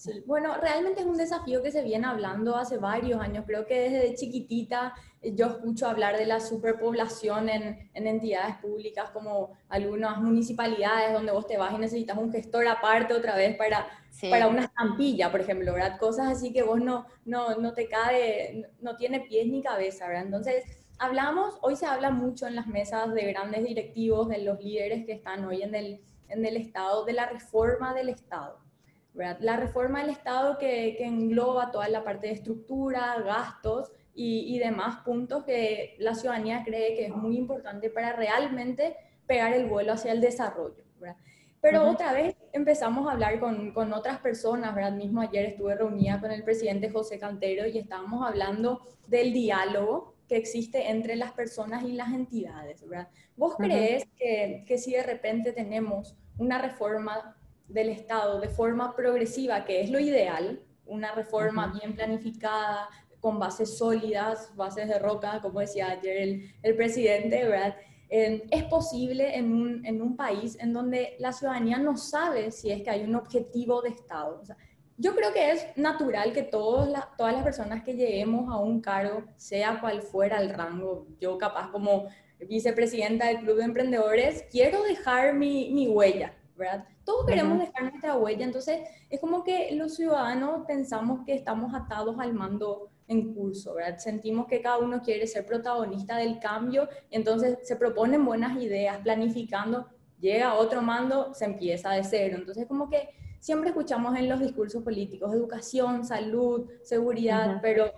Sí, 0.00 0.24
bueno, 0.24 0.54
realmente 0.56 1.02
es 1.02 1.06
un 1.06 1.18
desafío 1.18 1.62
que 1.62 1.70
se 1.70 1.82
viene 1.82 2.06
hablando 2.06 2.56
hace 2.56 2.78
varios 2.78 3.20
años. 3.20 3.44
Creo 3.46 3.66
que 3.66 3.90
desde 3.90 4.14
chiquitita 4.14 4.94
eh, 5.20 5.34
yo 5.34 5.48
escucho 5.48 5.86
hablar 5.86 6.16
de 6.16 6.24
la 6.24 6.40
superpoblación 6.40 7.50
en, 7.50 7.90
en, 7.92 8.06
entidades 8.06 8.56
públicas 8.62 9.10
como 9.10 9.58
algunas 9.68 10.16
municipalidades 10.22 11.12
donde 11.12 11.32
vos 11.32 11.46
te 11.46 11.58
vas 11.58 11.74
y 11.74 11.78
necesitas 11.78 12.16
un 12.16 12.32
gestor 12.32 12.66
aparte 12.66 13.12
otra 13.12 13.36
vez 13.36 13.58
para, 13.58 13.88
para 14.30 14.48
una 14.48 14.64
estampilla, 14.64 15.30
por 15.30 15.42
ejemplo, 15.42 15.74
¿verdad? 15.74 15.98
Cosas 15.98 16.28
así 16.28 16.50
que 16.50 16.62
vos 16.62 16.80
no, 16.80 17.04
no, 17.26 17.56
no 17.56 17.74
te 17.74 17.86
cae, 17.86 18.70
no 18.80 18.96
tiene 18.96 19.20
pies 19.20 19.48
ni 19.48 19.62
cabeza, 19.62 20.08
¿verdad? 20.08 20.24
Entonces, 20.24 20.64
hablamos, 20.98 21.58
hoy 21.60 21.76
se 21.76 21.84
habla 21.84 22.10
mucho 22.10 22.46
en 22.46 22.56
las 22.56 22.66
mesas 22.66 23.12
de 23.12 23.30
grandes 23.30 23.64
directivos, 23.64 24.30
de 24.30 24.38
los 24.38 24.64
líderes 24.64 25.04
que 25.04 25.12
están 25.12 25.44
hoy 25.44 25.62
en 25.62 25.74
el, 25.74 26.00
en 26.28 26.46
el 26.46 26.56
Estado, 26.56 27.04
de 27.04 27.12
la 27.12 27.26
reforma 27.26 27.92
del 27.92 28.08
Estado. 28.08 28.69
¿Verdad? 29.14 29.38
La 29.40 29.56
reforma 29.56 30.00
del 30.00 30.10
Estado 30.10 30.58
que, 30.58 30.94
que, 30.96 31.04
engloba 31.04 31.70
toda 31.70 31.88
la 31.88 32.04
parte 32.04 32.28
de 32.28 32.34
estructura, 32.34 33.20
gastos 33.24 33.92
y, 34.14 34.54
y, 34.54 34.58
demás 34.58 35.02
puntos 35.04 35.44
que 35.44 35.96
la 35.98 36.14
ciudadanía 36.14 36.62
cree 36.64 36.94
que 36.94 37.06
es 37.06 37.14
muy 37.14 37.36
importante 37.36 37.90
para 37.90 38.12
realmente 38.12 38.96
pegar 39.26 39.52
el 39.52 39.66
vuelo 39.66 39.92
hacia 39.92 40.12
el 40.12 40.20
desarrollo. 40.20 40.84
¿verdad? 40.98 41.16
Pero 41.60 41.88
otra 41.88 42.12
vez 42.12 42.36
empezamos 42.52 43.06
a 43.06 43.12
hablar 43.12 43.38
con, 43.38 43.72
con, 43.72 43.92
otras 43.92 44.18
personas, 44.18 44.74
¿verdad? 44.74 44.92
Mismo 44.92 45.20
ayer 45.20 45.44
estuve 45.44 45.74
reunida 45.74 46.18
con 46.18 46.30
el 46.30 46.42
presidente 46.42 46.90
José 46.90 47.18
Cantero 47.18 47.66
y 47.66 47.78
estábamos 47.78 48.26
hablando 48.26 48.86
del 49.06 49.32
diálogo 49.32 50.14
que 50.26 50.36
existe 50.36 50.90
entre 50.90 51.16
las 51.16 51.32
personas 51.32 51.82
y 51.82 51.92
las 51.92 52.12
entidades, 52.12 52.86
¿verdad? 52.88 53.08
¿Vos 53.36 53.56
crees 53.56 54.06
que, 54.16 54.64
que, 54.66 54.78
si 54.78 54.92
de 54.92 55.02
repente 55.02 55.52
tenemos 55.52 56.16
una 56.38 56.58
reforma 56.62 57.36
del 57.72 57.88
Estado 57.88 58.40
de 58.40 58.48
forma 58.48 58.94
progresiva, 58.94 59.64
que 59.64 59.80
es 59.80 59.90
lo 59.90 59.98
ideal, 59.98 60.60
una 60.86 61.14
reforma 61.14 61.72
bien 61.78 61.94
planificada, 61.94 62.88
con 63.20 63.38
bases 63.38 63.76
sólidas, 63.76 64.54
bases 64.56 64.88
de 64.88 64.98
roca, 64.98 65.40
como 65.42 65.60
decía 65.60 65.90
ayer 65.90 66.16
el, 66.16 66.54
el 66.62 66.74
presidente, 66.74 67.44
¿verdad? 67.44 67.76
es 68.10 68.64
posible 68.64 69.36
en 69.36 69.52
un, 69.52 69.86
en 69.86 70.02
un, 70.02 70.16
país 70.16 70.58
en 70.60 70.72
donde 70.72 71.14
la 71.20 71.32
ciudadanía 71.32 71.78
no 71.78 71.96
sabe 71.96 72.50
si 72.50 72.72
es 72.72 72.82
que 72.82 72.90
hay 72.90 73.04
un 73.04 73.14
objetivo 73.14 73.82
de 73.82 73.90
Estado. 73.90 74.40
O 74.42 74.44
sea, 74.44 74.56
yo 74.96 75.14
creo 75.14 75.32
que 75.32 75.52
es 75.52 75.66
natural 75.76 76.32
que 76.32 76.42
todos 76.42 76.92
todas 77.16 77.32
las 77.32 77.44
personas 77.44 77.84
que 77.84 77.94
lleguemos 77.94 78.52
a 78.52 78.58
un 78.58 78.80
cargo, 78.80 79.22
sea 79.36 79.80
cual 79.80 80.02
fuera 80.02 80.40
el 80.40 80.50
rango, 80.50 81.06
yo 81.20 81.38
capaz 81.38 81.70
como 81.70 82.08
vicepresidenta 82.48 83.28
del 83.28 83.38
Club 83.38 83.58
de 83.58 83.64
Emprendedores, 83.64 84.44
quiero 84.50 84.82
dejar 84.82 85.34
mi, 85.34 85.70
mi 85.70 85.86
huella, 85.86 86.34
¿verdad? 86.56 86.86
Todos 87.10 87.26
queremos 87.26 87.58
dejar 87.58 87.82
nuestra 87.82 88.16
huella, 88.16 88.44
entonces 88.44 88.88
es 89.08 89.18
como 89.18 89.42
que 89.42 89.72
los 89.72 89.96
ciudadanos 89.96 90.64
pensamos 90.64 91.24
que 91.26 91.34
estamos 91.34 91.74
atados 91.74 92.16
al 92.20 92.34
mando 92.34 92.88
en 93.08 93.34
curso, 93.34 93.74
¿verdad? 93.74 93.98
Sentimos 93.98 94.46
que 94.46 94.62
cada 94.62 94.78
uno 94.78 95.02
quiere 95.02 95.26
ser 95.26 95.44
protagonista 95.44 96.18
del 96.18 96.38
cambio 96.38 96.88
y 97.10 97.16
entonces 97.16 97.58
se 97.64 97.74
proponen 97.74 98.24
buenas 98.24 98.62
ideas, 98.62 98.98
planificando, 98.98 99.88
llega 100.20 100.54
otro 100.54 100.82
mando, 100.82 101.34
se 101.34 101.46
empieza 101.46 101.90
de 101.90 102.04
cero, 102.04 102.36
entonces 102.38 102.68
como 102.68 102.88
que 102.88 103.08
siempre 103.40 103.70
escuchamos 103.70 104.16
en 104.16 104.28
los 104.28 104.38
discursos 104.38 104.84
políticos 104.84 105.34
educación, 105.34 106.04
salud, 106.04 106.70
seguridad, 106.84 107.58
pero 107.60 107.90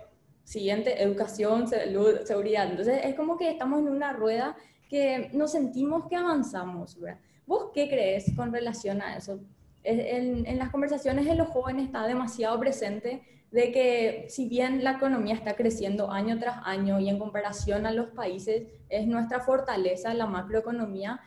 siguiente, 0.43 1.03
educación, 1.03 1.67
salud, 1.67 2.21
seguridad. 2.23 2.67
Entonces 2.67 3.01
es 3.03 3.13
como 3.13 3.37
que 3.37 3.51
estamos 3.51 3.79
en 3.79 3.89
una 3.89 4.11
rueda 4.11 4.55
que 4.89 5.29
nos 5.33 5.51
sentimos 5.51 6.07
que 6.09 6.15
avanzamos, 6.15 6.99
¿verdad? 6.99 7.19
¿Vos 7.45 7.71
qué 7.73 7.87
crees 7.89 8.31
con 8.35 8.53
relación 8.53 9.01
a 9.01 9.17
eso? 9.17 9.39
En, 9.83 10.45
en, 10.45 10.57
las 10.57 10.69
conversaciones 10.69 11.25
de 11.25 11.35
los 11.35 11.49
jóvenes 11.49 11.85
está 11.85 12.07
demasiado 12.07 12.57
presente 12.59 13.21
de 13.51 13.71
que 13.71 14.25
si 14.29 14.47
bien 14.47 14.83
la 14.83 14.93
economía 14.93 15.35
está 15.35 15.55
creciendo 15.55 16.09
año 16.09 16.39
tras 16.39 16.57
año 16.63 16.99
y 16.99 17.09
en 17.09 17.19
comparación 17.19 17.85
a 17.85 17.91
los 17.91 18.07
países 18.07 18.63
es 18.89 19.05
nuestra 19.07 19.41
fortaleza 19.41 20.13
la 20.13 20.25
macroeconomía, 20.25 21.19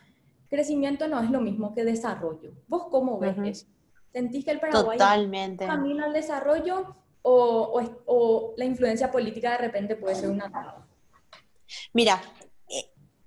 crecimiento 0.49 1.07
no 1.07 1.21
es 1.21 1.29
lo 1.29 1.39
mismo 1.39 1.73
que 1.73 1.85
desarrollo. 1.85 2.51
¿Vos 2.67 2.87
cómo 2.89 3.19
ves 3.19 3.37
eso? 3.43 3.67
¿Sentís 4.11 4.43
que 4.43 4.51
el 4.51 4.59
Paraguay 4.59 4.97
Totalmente. 4.97 5.65
camina 5.65 6.05
al 6.05 6.13
desarrollo 6.13 6.95
o, 7.21 7.81
o, 8.05 8.53
la 8.57 8.65
influencia 8.65 9.11
política 9.11 9.51
de 9.51 9.57
repente 9.57 9.95
puede 9.95 10.15
ser 10.15 10.29
una 10.29 10.49
Mira, 11.93 12.21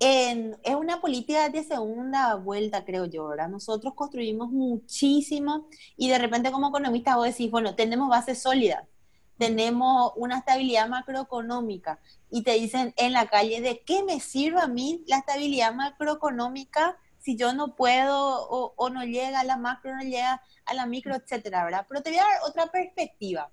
eh, 0.03 0.57
es 0.63 0.73
una 0.73 0.99
política 0.99 1.47
de 1.49 1.63
segunda 1.63 2.33
vuelta, 2.33 2.83
creo 2.83 3.05
yo, 3.05 3.27
¿verdad? 3.27 3.49
Nosotros 3.49 3.93
construimos 3.93 4.49
muchísimo 4.49 5.67
y 5.95 6.09
de 6.09 6.17
repente 6.17 6.51
como 6.51 6.69
economista 6.69 7.17
vos 7.17 7.27
decís, 7.27 7.51
bueno, 7.51 7.75
tenemos 7.75 8.09
bases 8.09 8.41
sólidas, 8.41 8.83
tenemos 9.37 10.11
una 10.15 10.39
estabilidad 10.39 10.89
macroeconómica 10.89 11.99
y 12.31 12.41
te 12.41 12.53
dicen 12.53 12.95
en 12.97 13.13
la 13.13 13.27
calle, 13.27 13.61
¿de 13.61 13.83
qué 13.85 14.03
me 14.03 14.19
sirve 14.19 14.59
a 14.59 14.67
mí 14.67 15.03
la 15.05 15.17
estabilidad 15.17 15.71
macroeconómica 15.75 16.97
si 17.19 17.37
yo 17.37 17.53
no 17.53 17.75
puedo 17.75 18.47
o, 18.49 18.89
no 18.89 19.03
llega 19.03 19.41
a 19.41 19.43
la 19.43 19.57
macro, 19.57 19.95
no 19.95 20.01
llega 20.01 20.41
a 20.65 20.73
la 20.73 20.87
micro, 20.87 21.15
etcétera, 21.15 21.63
¿verdad? 21.63 21.85
Pero 21.87 22.01
te 22.01 22.09
voy 22.09 22.17
a 22.17 22.23
dar 22.23 22.41
otra 22.47 22.71
perspectiva. 22.71 23.51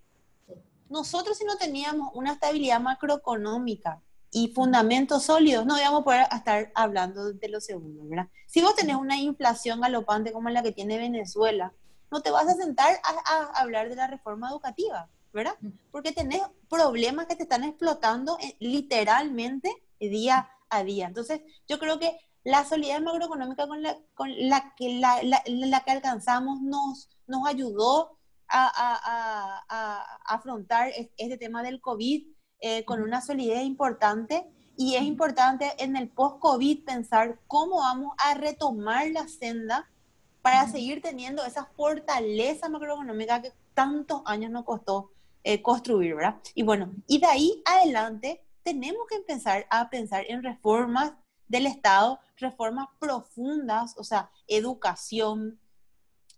Nosotros 0.89 1.37
si 1.37 1.45
no 1.45 1.57
teníamos 1.57 2.11
una 2.15 2.33
estabilidad 2.33 2.81
macroeconómica 2.81 4.01
y 4.31 4.49
fundamentos 4.49 5.25
sólidos, 5.25 5.64
no 5.64 5.79
íbamos 5.79 6.03
a 6.03 6.05
poder 6.05 6.27
estar 6.35 6.71
hablando 6.75 7.33
de 7.33 7.49
los 7.49 7.64
segundos, 7.64 8.09
¿verdad? 8.09 8.29
Si 8.47 8.61
vos 8.61 8.75
tenés 8.75 8.97
una 8.97 9.17
inflación 9.17 9.81
galopante 9.81 10.33
como 10.33 10.51
la 10.51 10.62
que 10.62 10.73
tiene 10.73 10.99
Venezuela, 10.99 11.73
no 12.11 12.21
te 12.21 12.31
vas 12.31 12.49
a 12.49 12.55
sentar 12.55 13.01
a, 13.05 13.61
hablar 13.61 13.88
de 13.88 13.97
la 13.97 14.07
reforma 14.07 14.51
educativa, 14.51 15.09
¿verdad? 15.33 15.55
Porque 15.91 16.12
tenés 16.12 16.43
problemas 16.69 17.27
que 17.27 17.37
te 17.37 17.43
están 17.45 17.64
explotando 17.64 18.38
eh, 18.41 18.57
literalmente 18.61 19.71
día 20.01 20.51
a 20.71 20.85
día. 20.85 21.07
Entonces, 21.07 21.41
yo 21.67 21.79
creo 21.79 21.99
que 21.99 22.19
la 22.45 22.64
solidez 22.64 23.01
macroeconómica 23.03 23.67
con 23.67 23.83
la, 23.83 23.99
con 24.14 24.31
la, 24.49 24.75
que, 24.77 24.99
la, 24.99 25.21
la, 25.23 25.81
que 25.85 25.91
alcanzamos 25.91 26.61
nos, 26.62 27.11
nos 27.27 27.47
ayudó 27.47 28.19
a, 28.49 28.67
a, 28.67 29.64
a, 29.69 30.35
afrontar 30.35 30.91
este 31.17 31.37
tema 31.37 31.62
del 31.62 31.81
COVID 31.81 32.27
eh, 32.61 32.85
con 32.85 33.03
una 33.03 33.21
solidez 33.21 33.64
importante 33.64 34.47
y 34.77 34.94
es 34.94 35.03
importante 35.03 35.73
en 35.79 35.97
el 35.97 36.09
post-COVID 36.09 36.85
pensar 36.85 37.38
cómo 37.47 37.79
vamos 37.79 38.14
a 38.18 38.35
retomar 38.35 39.09
la 39.11 39.27
senda 39.27 39.90
para 40.42 40.68
seguir 40.68 41.03
teniendo 41.03 41.44
esa 41.44 41.66
fortaleza 41.77 42.68
macroeconómica 42.68 43.42
que 43.42 43.53
tantos 43.75 44.23
años 44.25 44.51
nos 44.51 44.64
costó 44.64 45.11
eh, 45.44 45.62
construir, 45.62 46.14
¿verdad? 46.14 46.40
Y 46.55 46.62
bueno, 46.62 46.92
y 47.07 47.18
de 47.18 47.27
ahí 47.27 47.62
adelante 47.64 48.44
tenemos 48.62 49.07
que 49.09 49.16
empezar 49.16 49.66
a 49.71 49.88
pensar 49.90 50.25
en 50.29 50.42
reformas 50.42 51.12
del 51.49 51.66
Estado, 51.66 52.21
reformas 52.37 52.88
profundas, 52.99 53.94
o 53.97 54.05
sea, 54.05 54.31
educación, 54.47 55.59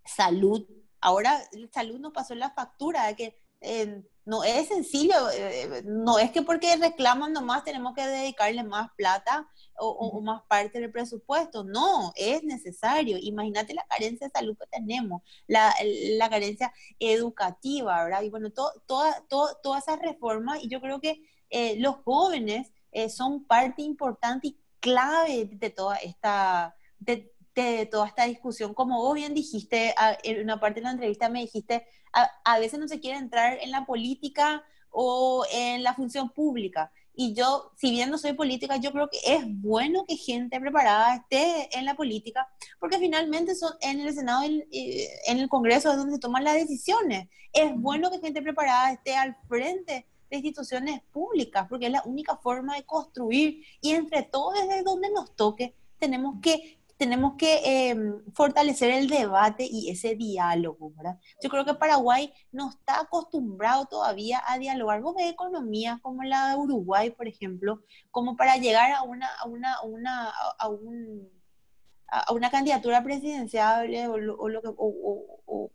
salud. 0.05 0.67
Ahora 1.01 1.41
salud 1.73 1.99
nos 1.99 2.13
pasó 2.13 2.35
la 2.35 2.51
factura 2.51 3.07
de 3.07 3.17
que 3.17 3.40
eh, 3.61 4.03
no 4.25 4.45
es 4.45 4.69
sencillo, 4.69 5.31
eh, 5.31 5.83
no 5.85 6.19
es 6.19 6.31
que 6.31 6.43
porque 6.43 6.77
reclaman 6.77 7.33
nomás 7.33 7.65
tenemos 7.65 7.95
que 7.95 8.07
dedicarle 8.07 8.63
más 8.63 8.91
plata 8.97 9.49
o, 9.77 10.21
más 10.21 10.43
parte 10.43 10.79
del 10.79 10.93
presupuesto, 10.93 11.65
no, 11.65 12.13
es 12.15 12.43
necesario. 12.43 13.19
Imagínate 13.21 13.75
la 13.75 13.87
carencia 13.89 14.29
de 14.29 14.33
salud 14.33 14.57
que 14.59 14.67
tenemos, 14.67 15.23
la, 15.47 15.75
la 16.17 16.29
carencia 16.29 16.73
educativa, 16.99 18.05
¿verdad? 18.05 18.23
Y 18.23 18.31
bueno, 18.31 18.51
to, 18.51 18.71
toda, 18.87 19.25
todas 19.29 19.83
esas 19.83 19.99
reformas, 20.01 20.63
y 20.63 20.69
yo 20.69 20.81
creo 20.81 21.01
que 21.01 21.23
eh, 21.51 21.77
los 21.81 21.97
jóvenes 22.05 22.73
son 23.09 23.45
parte 23.45 23.83
importante 23.83 24.49
y 24.49 24.61
clave 24.81 25.47
de 25.51 25.71
toda 25.71 25.97
esta, 25.97 26.75
de, 26.99 27.33
toda 27.91 28.07
esta 28.07 28.25
discusión. 28.25 28.75
Como 28.75 29.01
vos 29.03 29.15
bien 29.15 29.35
dijiste 29.35 29.95
en 30.23 30.43
una 30.43 30.61
parte 30.61 30.81
de 30.81 30.85
la 30.85 30.93
entrevista, 30.93 31.29
me 31.29 31.41
dijiste, 31.41 31.87
a, 32.13 32.59
veces 32.59 32.79
no 32.81 32.89
se 32.89 33.01
quiere 33.01 33.19
entrar 33.19 33.59
en 33.61 33.71
la 33.71 33.87
política 33.87 34.65
o 34.91 35.45
en 35.53 35.83
la 35.83 35.95
función 35.95 36.31
pública. 36.31 36.93
y 37.13 37.35
yo, 37.35 37.73
si 37.77 37.91
bien 37.91 38.09
no 38.11 38.17
soy 38.19 38.33
política, 38.33 38.77
yo 38.77 38.93
creo 38.93 39.09
que 39.11 39.19
es 39.25 39.43
bueno 39.47 40.05
que 40.07 40.17
gente 40.17 40.59
preparada 40.59 41.17
esté 41.17 41.69
en 41.77 41.85
la 41.85 41.95
política, 41.95 42.49
porque 42.79 42.99
finalmente 42.99 43.55
son 43.55 43.73
en 43.81 44.01
el 44.01 44.15
Senado, 44.15 44.43
en, 44.45 44.65
eh, 44.73 45.09
en 45.27 45.39
el 45.39 45.49
Congreso 45.49 45.91
es 45.91 45.99
donde 45.99 46.15
se 46.15 46.21
toman 46.21 46.45
las 46.45 46.55
decisiones. 46.55 47.29
Es 47.53 47.75
bueno 47.75 48.11
que 48.11 48.21
gente 48.21 48.41
preparada 48.41 48.93
esté 48.93 49.17
al 49.17 49.37
frente 49.49 50.07
de 50.31 50.37
instituciones 50.37 51.03
públicas, 51.13 51.67
porque 51.69 51.87
es 51.87 51.93
la 51.93 52.03
única 52.07 52.37
forma 52.37 52.77
de 52.77 52.85
construir 52.85 53.65
y 53.83 53.91
entre 53.91 54.23
todos 54.23 54.55
desde 54.55 54.83
donde 54.83 55.11
nos 55.11 55.35
toque 55.37 55.75
tenemos 56.01 56.37
que 56.43 56.80
tenemos 57.01 57.37
que 57.39 57.89
em, 57.89 58.23
fortalecer 58.35 58.91
el 58.91 59.09
debate 59.09 59.67
y 59.67 59.89
ese 59.89 60.17
diálogo, 60.17 60.93
¿verdad? 60.95 61.19
Yo 61.43 61.49
creo 61.49 61.65
que 61.65 61.73
Paraguay 61.73 62.31
no 62.53 62.69
está 62.69 63.01
acostumbrado 63.01 63.87
todavía 63.87 64.43
a 64.47 64.59
dialogar 64.59 65.01
con 65.01 65.19
economías 65.19 65.99
como 66.03 66.23
la 66.25 66.51
de 66.51 66.57
Uruguay, 66.57 67.09
por 67.11 67.27
ejemplo, 67.27 67.81
como 68.11 68.37
para 68.37 68.59
llegar 68.59 68.93
a 68.93 69.03
una, 69.03 69.29
a 69.35 69.47
una, 69.47 70.31
a 70.59 70.69
un, 70.69 71.27
a 72.07 72.33
una 72.35 72.51
candidatura 72.51 73.03
presidencial 73.03 73.89
o, 74.11 74.19
lo 74.19 74.61
que, 74.61 74.69
o, 74.69 75.43
o, 75.47 75.71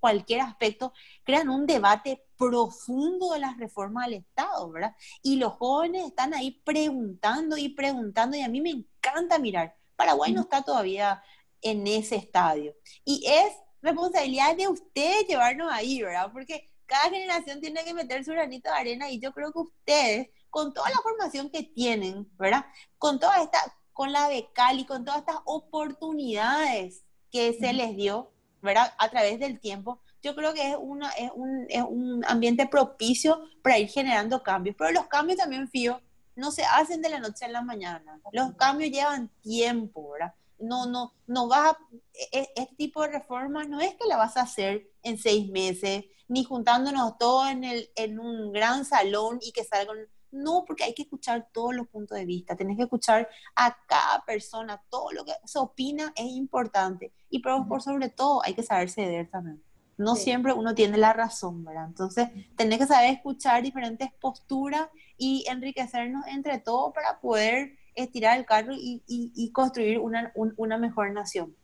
cualquier 0.00 0.40
aspecto, 0.40 0.92
crean 1.24 1.48
un 1.48 1.66
debate 1.66 2.24
profundo 2.36 3.32
de 3.32 3.40
las 3.40 3.56
reformas 3.58 4.06
al 4.06 4.14
Estado, 4.14 4.70
¿verdad? 4.70 4.96
Y 5.22 5.36
los 5.36 5.52
jóvenes 5.54 6.06
están 6.06 6.34
ahí 6.34 6.62
preguntando 6.64 7.56
y 7.56 7.70
preguntando 7.70 8.36
y 8.36 8.42
a 8.42 8.48
mí 8.48 8.60
me 8.60 8.70
encanta 8.70 9.38
mirar. 9.38 9.76
Paraguay 9.96 10.32
no 10.32 10.42
está 10.42 10.62
todavía 10.62 11.22
en 11.60 11.86
ese 11.86 12.16
estadio. 12.16 12.74
Y 13.04 13.24
es 13.26 13.52
responsabilidad 13.82 14.56
de 14.56 14.68
ustedes 14.68 15.26
llevarnos 15.28 15.70
ahí, 15.72 16.02
¿verdad? 16.02 16.30
Porque 16.32 16.70
cada 16.86 17.10
generación 17.10 17.60
tiene 17.60 17.84
que 17.84 17.94
meter 17.94 18.24
su 18.24 18.32
granito 18.32 18.68
de 18.70 18.76
arena 18.76 19.10
y 19.10 19.20
yo 19.20 19.32
creo 19.32 19.52
que 19.52 19.60
ustedes, 19.60 20.28
con 20.50 20.74
toda 20.74 20.90
la 20.90 20.96
formación 20.96 21.50
que 21.50 21.62
tienen, 21.62 22.28
¿verdad? 22.36 22.64
Con 22.98 23.20
toda 23.20 23.42
esta, 23.42 23.58
con 23.92 24.12
la 24.12 24.28
becal 24.28 24.80
y 24.80 24.86
con 24.86 25.04
todas 25.04 25.20
estas 25.20 25.38
oportunidades 25.44 27.04
que 27.30 27.52
se 27.52 27.72
les 27.72 27.96
dio, 27.96 28.32
¿verdad? 28.62 28.92
A 28.98 29.08
través 29.08 29.38
del 29.38 29.60
tiempo, 29.60 30.00
yo 30.22 30.34
creo 30.34 30.52
que 30.52 30.70
es, 30.70 30.76
una, 30.78 31.10
es, 31.10 31.30
un, 31.34 31.66
es 31.68 31.82
un 31.82 32.24
ambiente 32.26 32.66
propicio 32.66 33.42
para 33.62 33.78
ir 33.78 33.88
generando 33.88 34.42
cambios. 34.42 34.76
Pero 34.78 34.92
los 34.92 35.06
cambios 35.06 35.38
también, 35.38 35.68
Fío, 35.68 36.00
no 36.36 36.50
se 36.50 36.64
hacen 36.64 37.02
de 37.02 37.08
la 37.08 37.20
noche 37.20 37.44
a 37.44 37.48
la 37.48 37.62
mañana. 37.62 38.20
Los 38.32 38.54
cambios 38.54 38.90
llevan 38.90 39.30
tiempo, 39.42 40.10
¿verdad? 40.12 40.34
No, 40.58 40.86
no, 40.86 41.14
no 41.26 41.48
vas 41.48 41.72
a, 41.72 41.78
e, 42.12 42.38
e, 42.38 42.52
este 42.54 42.76
tipo 42.76 43.02
de 43.02 43.08
reformas 43.08 43.68
no 43.68 43.80
es 43.80 43.94
que 43.94 44.06
la 44.06 44.16
vas 44.16 44.36
a 44.36 44.42
hacer 44.42 44.90
en 45.02 45.16
seis 45.16 45.50
meses, 45.50 46.04
ni 46.28 46.44
juntándonos 46.44 47.16
todos 47.18 47.50
en, 47.50 47.64
el, 47.64 47.90
en 47.94 48.18
un 48.18 48.52
gran 48.52 48.84
salón 48.84 49.38
y 49.40 49.52
que 49.52 49.64
salgan. 49.64 49.96
No, 50.32 50.64
porque 50.66 50.84
hay 50.84 50.94
que 50.94 51.02
escuchar 51.02 51.48
todos 51.52 51.74
los 51.74 51.88
puntos 51.88 52.16
de 52.16 52.24
vista, 52.24 52.56
tenés 52.56 52.76
que 52.76 52.84
escuchar 52.84 53.28
a 53.56 53.76
cada 53.86 54.24
persona, 54.24 54.82
todo 54.88 55.10
lo 55.12 55.24
que 55.24 55.32
se 55.44 55.58
opina 55.58 56.12
es 56.16 56.26
importante. 56.26 57.12
Y 57.28 57.40
por, 57.40 57.66
por 57.66 57.82
sobre 57.82 58.08
todo 58.08 58.42
hay 58.44 58.54
que 58.54 58.62
saber 58.62 58.90
ceder 58.90 59.28
también 59.28 59.62
no 60.00 60.16
siempre 60.16 60.52
uno 60.54 60.74
tiene 60.74 60.96
la 60.96 61.12
razón, 61.12 61.62
¿verdad? 61.64 61.84
Entonces, 61.86 62.28
tenés 62.56 62.78
que 62.78 62.86
saber 62.86 63.12
escuchar 63.12 63.62
diferentes 63.62 64.10
posturas 64.18 64.88
y 65.18 65.44
enriquecernos 65.46 66.26
entre 66.26 66.58
todos 66.58 66.94
para 66.94 67.20
poder 67.20 67.76
estirar 67.94 68.38
el 68.38 68.46
carro 68.46 68.72
y, 68.74 69.50
construir 69.52 69.98
una, 69.98 70.32
una, 70.34 70.78
mejor 70.78 71.12
nación. 71.12 71.54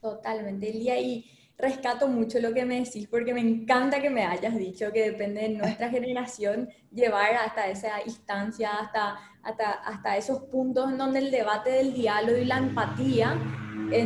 Totalmente, 0.00 0.70
Elia, 0.70 1.00
y 1.00 1.28
rescato 1.60 2.08
mucho 2.08 2.40
lo 2.40 2.52
que 2.52 2.64
me 2.64 2.80
decís 2.80 3.06
porque 3.08 3.34
me 3.34 3.40
encanta 3.40 4.00
que 4.00 4.10
me 4.10 4.24
hayas 4.24 4.56
dicho 4.56 4.92
que 4.92 5.10
depende 5.10 5.42
de 5.42 5.48
nuestra 5.50 5.88
generación 5.90 6.68
llevar 6.92 7.34
hasta 7.34 7.68
esa 7.68 8.02
instancia, 8.04 8.70
hasta, 8.70 9.18
hasta, 9.42 9.70
hasta 9.70 10.16
esos 10.16 10.40
puntos 10.44 10.90
en 10.90 10.98
donde 10.98 11.20
el 11.20 11.30
debate 11.30 11.70
del 11.70 11.94
diálogo 11.94 12.38
y 12.38 12.44
la 12.44 12.58
empatía 12.58 13.38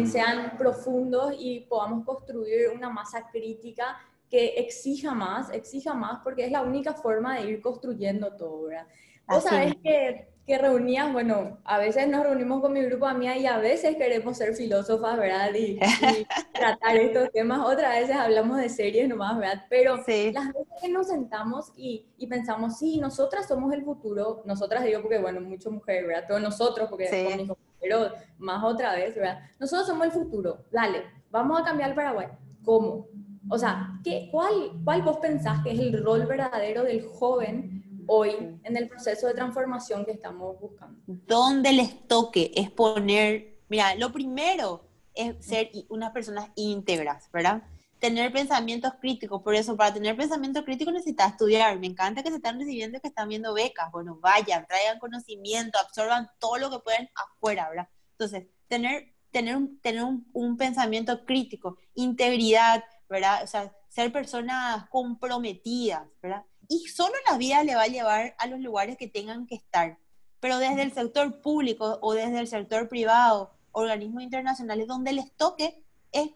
sean 0.06 0.56
profundos 0.56 1.34
y 1.38 1.60
podamos 1.60 2.04
construir 2.06 2.70
una 2.74 2.88
masa 2.88 3.28
crítica 3.30 3.98
que 4.34 4.54
exija 4.56 5.14
más, 5.14 5.48
exija 5.52 5.94
más, 5.94 6.18
porque 6.24 6.44
es 6.44 6.50
la 6.50 6.62
única 6.62 6.92
forma 6.92 7.38
de 7.38 7.50
ir 7.50 7.62
construyendo 7.62 8.34
todo, 8.34 8.64
¿verdad? 8.64 8.88
Vos 9.28 9.44
sabés 9.44 9.76
que, 9.80 10.28
que 10.44 10.58
reunías, 10.58 11.12
bueno, 11.12 11.58
a 11.62 11.78
veces 11.78 12.08
nos 12.08 12.24
reunimos 12.24 12.60
con 12.60 12.72
mi 12.72 12.82
grupo 12.82 13.06
de 13.06 13.12
amigas 13.12 13.36
y 13.36 13.46
a 13.46 13.58
veces 13.58 13.94
queremos 13.94 14.36
ser 14.36 14.56
filósofas, 14.56 15.16
¿verdad? 15.16 15.54
Y, 15.54 15.78
tratar 16.52 16.96
estos 16.96 17.30
temas, 17.30 17.64
otras 17.64 17.94
veces 18.00 18.16
hablamos 18.16 18.58
de 18.58 18.68
series 18.68 19.08
nomás, 19.08 19.38
¿verdad? 19.38 19.66
Pero 19.70 19.98
las 19.98 20.06
veces 20.06 20.66
que 20.82 20.88
nos 20.88 21.06
sentamos 21.06 21.72
y, 21.76 22.04
y, 22.18 22.26
pensamos, 22.26 22.76
sí, 22.76 22.98
nosotras 22.98 23.46
somos 23.46 23.72
el 23.72 23.84
futuro, 23.84 24.42
nosotras 24.46 24.82
digo 24.82 25.00
porque, 25.00 25.18
bueno, 25.18 25.40
muchas 25.42 25.72
mujeres, 25.72 26.08
¿verdad? 26.08 26.24
Todos 26.26 26.42
nosotros, 26.42 26.88
porque 26.90 27.06
sí 27.06 27.48
pero 27.80 28.10
más 28.38 28.64
otra 28.64 28.96
vez, 28.96 29.14
¿verdad? 29.14 29.42
Nosotros 29.60 29.86
somos 29.86 30.06
el 30.06 30.12
futuro, 30.12 30.64
dale, 30.72 31.04
vamos 31.30 31.60
a 31.60 31.64
cambiar 31.64 31.90
el 31.90 31.94
Paraguay. 31.94 32.28
¿Cómo? 32.64 33.06
O 33.50 33.58
sea, 33.58 34.00
¿qué, 34.02 34.28
cuál, 34.30 34.72
¿cuál 34.84 35.02
vos 35.02 35.18
pensás 35.18 35.62
que 35.62 35.72
es 35.72 35.78
el 35.78 36.02
rol 36.02 36.26
verdadero 36.26 36.84
del 36.84 37.06
joven 37.06 38.04
hoy 38.06 38.58
en 38.62 38.76
el 38.76 38.88
proceso 38.88 39.26
de 39.26 39.34
transformación 39.34 40.04
que 40.04 40.12
estamos 40.12 40.58
buscando? 40.60 41.00
Donde 41.06 41.72
les 41.72 42.06
toque 42.06 42.52
es 42.54 42.70
poner, 42.70 43.58
mira, 43.68 43.94
lo 43.96 44.12
primero 44.12 44.88
es 45.14 45.44
ser 45.44 45.70
unas 45.88 46.12
personas 46.12 46.48
íntegras, 46.54 47.30
¿verdad? 47.32 47.62
tener 48.04 48.30
pensamientos 48.32 48.92
críticos. 49.00 49.40
Por 49.40 49.54
eso, 49.54 49.78
para 49.78 49.94
tener 49.94 50.14
pensamientos 50.14 50.62
críticos 50.62 50.92
necesitas 50.92 51.32
estudiar. 51.32 51.78
Me 51.78 51.86
encanta 51.86 52.22
que 52.22 52.28
se 52.28 52.36
están 52.36 52.58
recibiendo, 52.58 53.00
que 53.00 53.08
están 53.08 53.30
viendo 53.30 53.54
becas. 53.54 53.90
Bueno, 53.90 54.18
vayan, 54.20 54.66
traigan 54.66 54.98
conocimiento, 54.98 55.78
absorban 55.78 56.28
todo 56.38 56.58
lo 56.58 56.70
que 56.70 56.80
pueden 56.80 57.08
afuera, 57.14 57.66
¿verdad? 57.70 57.88
Entonces, 58.10 58.46
tener, 58.68 59.14
tener, 59.30 59.56
un, 59.56 59.80
tener 59.80 60.04
un, 60.04 60.56
pensamiento 60.58 61.24
crítico, 61.24 61.78
integridad, 61.94 62.84
¿verdad? 63.08 63.42
O 63.42 63.46
sea, 63.46 63.72
ser 63.88 64.12
personas 64.12 64.88
comprometidas, 64.88 66.02
¿verdad? 66.22 66.44
Y 66.68 66.88
solo 66.88 67.14
la 67.30 67.36
vida 67.38 67.62
le 67.62 67.76
va 67.76 67.82
a 67.82 67.88
llevar 67.88 68.34
a 68.38 68.46
los 68.46 68.60
lugares 68.60 68.96
que 68.96 69.08
tengan 69.08 69.46
que 69.46 69.54
estar. 69.56 69.98
Pero 70.40 70.58
desde 70.58 70.82
el 70.82 70.92
sector 70.92 71.40
público 71.40 71.98
o 72.02 72.14
desde 72.14 72.40
el 72.40 72.48
sector 72.48 72.88
privado, 72.88 73.52
organismos 73.72 74.22
internacionales, 74.22 74.86
donde 74.86 75.12
les 75.12 75.32
toque, 75.36 75.82
es, 76.12 76.30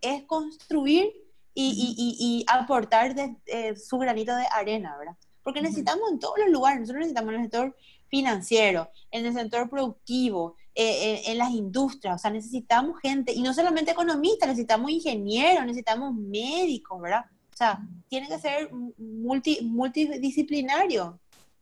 es, 0.00 0.22
construir 0.24 1.12
y, 1.54 2.44
aportar 2.48 3.14
de, 3.14 3.36
eh, 3.46 3.76
su 3.76 3.98
granito 3.98 4.34
de 4.34 4.46
arena, 4.50 4.96
¿verdad? 4.98 5.16
Porque 5.42 5.62
necesitamos 5.62 6.10
en 6.10 6.18
todos 6.18 6.38
los 6.38 6.48
lugares, 6.48 6.80
nosotros 6.80 7.00
necesitamos 7.00 7.34
en 7.34 7.40
el 7.40 7.44
sector 7.46 7.76
financiero, 8.08 8.90
en 9.10 9.26
el 9.26 9.32
sector 9.32 9.70
productivo, 9.70 10.56
eh, 10.76 11.14
eh, 11.14 11.22
en 11.26 11.38
las 11.38 11.50
industrias, 11.50 12.14
o 12.14 12.18
sea, 12.18 12.30
necesitamos 12.30 13.00
gente, 13.00 13.32
y 13.32 13.42
no 13.42 13.54
solamente 13.54 13.92
economistas, 13.92 14.48
necesitamos 14.48 14.90
ingenieros, 14.90 15.64
necesitamos 15.64 16.14
médicos, 16.14 17.00
¿verdad? 17.00 17.24
O 17.52 17.56
sea, 17.56 17.80
tiene 18.08 18.28
que 18.28 18.38
ser 18.38 18.70
multi, 18.72 19.60
multidisciplinario. 19.62 21.18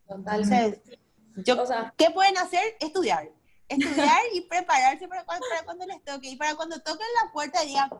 Entonces, 0.08 0.80
yo, 1.36 1.56
¿qué 1.96 2.10
pueden 2.10 2.36
hacer? 2.38 2.76
Estudiar 2.80 3.30
estudiar 3.68 4.20
y 4.32 4.42
prepararse 4.42 5.08
para 5.08 5.24
cuando, 5.24 5.46
para 5.48 5.64
cuando 5.64 5.86
les 5.86 6.02
toque. 6.02 6.30
Y 6.30 6.36
para 6.36 6.54
cuando 6.54 6.80
toquen 6.80 7.06
la 7.22 7.32
puerta 7.32 7.62
digan, 7.62 7.90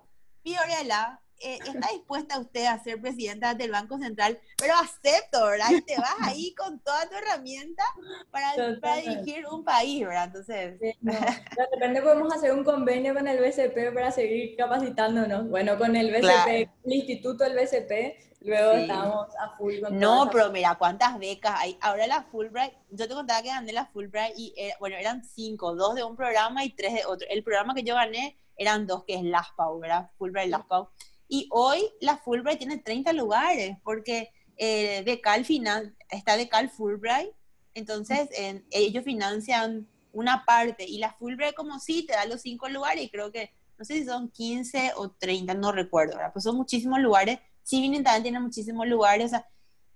Fiorella, 0.42 1.20
eh, 1.40 1.58
¿está 1.64 1.88
dispuesta 1.92 2.38
usted 2.38 2.66
a 2.66 2.82
ser 2.82 3.00
presidenta 3.00 3.54
del 3.54 3.70
Banco 3.70 3.98
Central? 3.98 4.38
Pero 4.58 4.74
acepto, 4.74 5.46
¿verdad? 5.46 5.70
Y 5.70 5.82
te 5.82 5.96
vas 5.96 6.16
ahí 6.20 6.54
con 6.54 6.80
toda 6.80 7.08
tu 7.08 7.16
herramienta 7.16 7.84
para, 8.30 8.80
para 8.80 8.96
dirigir 8.96 9.46
un 9.46 9.64
país, 9.64 10.06
¿verdad? 10.06 10.24
Entonces... 10.26 10.80
de 10.80 11.66
repente 11.72 12.02
podemos 12.02 12.32
hacer 12.32 12.52
un 12.52 12.64
convenio 12.64 13.14
con 13.14 13.28
el 13.28 13.40
BCP 13.40 13.94
para 13.94 14.10
seguir 14.10 14.56
capacitándonos. 14.56 15.48
Bueno, 15.48 15.78
con 15.78 15.96
el 15.96 16.10
BCP, 16.10 16.70
el 16.84 16.92
Instituto 16.92 17.44
del 17.44 17.54
BCP, 17.54 18.34
Luego 18.44 18.72
estamos 18.72 19.28
a 19.40 19.56
full 19.56 19.80
con 19.80 19.98
No, 19.98 20.28
pero 20.30 20.50
mira, 20.50 20.74
cuántas 20.74 21.18
becas 21.18 21.54
hay. 21.58 21.78
Ahora 21.80 22.06
la 22.06 22.24
Fulbright, 22.24 22.74
yo 22.90 23.08
te 23.08 23.14
contaba 23.14 23.40
que 23.40 23.48
gané 23.48 23.72
la 23.72 23.86
Fulbright 23.86 24.34
y, 24.36 24.54
bueno, 24.78 24.96
eran 24.96 25.24
cinco, 25.24 25.74
dos 25.74 25.94
de 25.94 26.04
un 26.04 26.14
programa 26.14 26.62
y 26.62 26.70
tres 26.70 26.92
de 26.92 27.06
otro. 27.06 27.26
El 27.30 27.42
programa 27.42 27.74
que 27.74 27.84
yo 27.84 27.94
gané 27.94 28.38
eran 28.56 28.86
dos, 28.86 29.04
que 29.04 29.14
es 29.14 29.22
LASPAU, 29.22 29.80
¿verdad? 29.80 30.10
Fulbright, 30.18 30.50
LASPAU. 30.50 30.90
Y 31.34 31.48
hoy 31.50 31.90
la 32.00 32.16
Fulbright 32.18 32.58
tiene 32.58 32.78
30 32.78 33.12
lugares, 33.12 33.76
porque 33.82 34.30
eh, 34.56 35.02
de 35.04 35.20
Cal 35.20 35.44
finan 35.44 35.96
está 36.08 36.36
de 36.36 36.48
Cal 36.48 36.70
Fulbright, 36.70 37.32
entonces 37.74 38.28
ellos 38.70 39.02
financian 39.02 39.88
una 40.12 40.44
parte 40.44 40.84
y 40.84 40.98
la 40.98 41.12
Fulbright 41.14 41.56
como 41.56 41.80
sí 41.80 42.06
te 42.06 42.12
da 42.12 42.24
los 42.24 42.42
cinco 42.42 42.68
lugares 42.68 43.02
y 43.02 43.10
creo 43.10 43.32
que, 43.32 43.50
no 43.76 43.84
sé 43.84 43.94
si 43.94 44.04
son 44.04 44.30
15 44.30 44.92
o 44.94 45.10
30, 45.10 45.54
no 45.54 45.72
recuerdo, 45.72 46.14
¿verdad? 46.14 46.32
Pues 46.32 46.44
son 46.44 46.56
muchísimos 46.56 47.00
lugares 47.00 47.40
sí 47.64 47.80
vienen 47.80 48.04
también 48.04 48.22
tiene 48.22 48.38
muchísimos 48.38 48.86
lugares, 48.86 49.26
o 49.26 49.28
sea, 49.30 49.48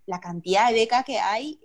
la 0.07 0.19
cantidad 0.19 0.71
de 0.71 0.75
becas 0.75 1.05
que 1.05 1.21
hay, 1.21 1.61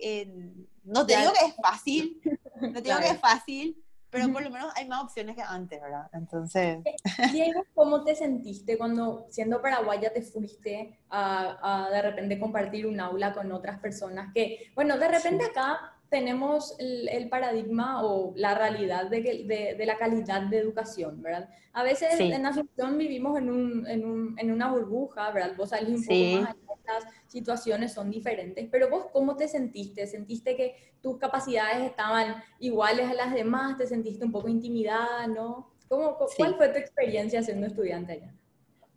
no 0.84 1.04
te 1.04 1.16
digo 1.18 1.32
que 1.32 1.46
es 1.46 1.54
fácil, 1.56 2.20
no 2.60 2.74
te 2.74 2.82
digo 2.82 3.00
que 3.00 3.08
es 3.08 3.18
fácil, 3.18 3.83
pero 4.14 4.32
por 4.32 4.42
lo 4.42 4.50
menos 4.50 4.72
hay 4.76 4.86
más 4.86 5.02
opciones 5.02 5.34
que 5.34 5.42
antes, 5.42 5.82
¿verdad? 5.82 6.08
Entonces... 6.12 6.78
Diego, 7.32 7.64
¿cómo 7.74 8.04
te 8.04 8.14
sentiste 8.14 8.78
cuando 8.78 9.26
siendo 9.28 9.60
paraguaya 9.60 10.12
te 10.12 10.22
fuiste 10.22 11.00
a, 11.10 11.86
a, 11.86 11.90
de 11.90 12.00
repente 12.00 12.38
compartir 12.38 12.86
un 12.86 13.00
aula 13.00 13.32
con 13.32 13.50
otras 13.50 13.80
personas 13.80 14.32
que, 14.32 14.70
bueno, 14.76 14.96
de 14.98 15.08
repente 15.08 15.44
acá 15.44 15.93
tenemos 16.10 16.76
el, 16.78 17.28
paradigma 17.28 18.04
o 18.04 18.32
la 18.36 18.54
realidad 18.54 19.10
de, 19.10 19.20
de, 19.22 19.74
de, 19.76 19.86
la 19.86 19.96
calidad 19.96 20.42
de 20.42 20.58
educación, 20.58 21.20
¿verdad? 21.22 21.48
A 21.72 21.82
veces 21.82 22.20
en 22.20 22.46
Asunción 22.46 22.96
vivimos 22.98 23.36
en, 23.38 23.50
un, 23.50 23.86
en, 23.86 24.04
un, 24.04 24.38
en, 24.38 24.52
una 24.52 24.70
burbuja, 24.70 25.30
¿verdad? 25.32 25.56
Vos 25.56 25.70
salís 25.70 26.06
un 26.06 26.06
poco 26.06 26.42
más 26.42 26.56
las 26.86 27.04
situaciones 27.26 27.92
son 27.92 28.10
diferentes, 28.10 28.68
pero 28.70 28.88
vos 28.90 29.06
cómo 29.12 29.36
te 29.36 29.48
sentiste? 29.48 30.06
¿Sentiste 30.06 30.56
que 30.56 30.94
tus 31.00 31.18
capacidades 31.18 31.82
estaban 31.82 32.42
iguales 32.58 33.08
a 33.08 33.14
las 33.14 33.32
demás? 33.32 33.76
¿Te 33.76 33.86
sentiste 33.86 34.24
un 34.24 34.32
poco 34.32 34.48
intimidada, 34.48 35.26
no? 35.26 35.72
¿Cómo, 35.88 36.16
¿Cuál 36.36 36.56
fue 36.56 36.68
tu 36.68 36.78
experiencia 36.78 37.42
siendo 37.42 37.66
estudiante 37.66 38.12
allá? 38.12 38.34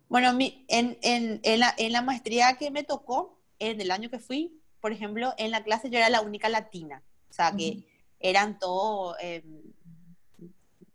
Bueno, 0.08 0.32
mi, 0.32 0.64
en, 0.68 0.98
en, 1.02 1.40
en, 1.42 1.60
la, 1.60 1.74
en 1.76 1.92
la 1.92 2.02
maestría 2.02 2.56
que 2.58 2.70
me 2.70 2.82
tocó, 2.82 3.38
en 3.58 3.80
el 3.80 3.90
año 3.90 4.08
que 4.08 4.18
fui, 4.18 4.57
por 4.80 4.92
ejemplo, 4.92 5.34
en 5.38 5.50
la 5.50 5.62
clase 5.62 5.90
yo 5.90 5.98
era 5.98 6.08
la 6.08 6.20
única 6.20 6.48
latina. 6.48 7.02
O 7.30 7.32
sea, 7.32 7.52
que 7.54 7.84
eran 8.20 8.58
todos 8.58 9.16
eh, 9.20 9.44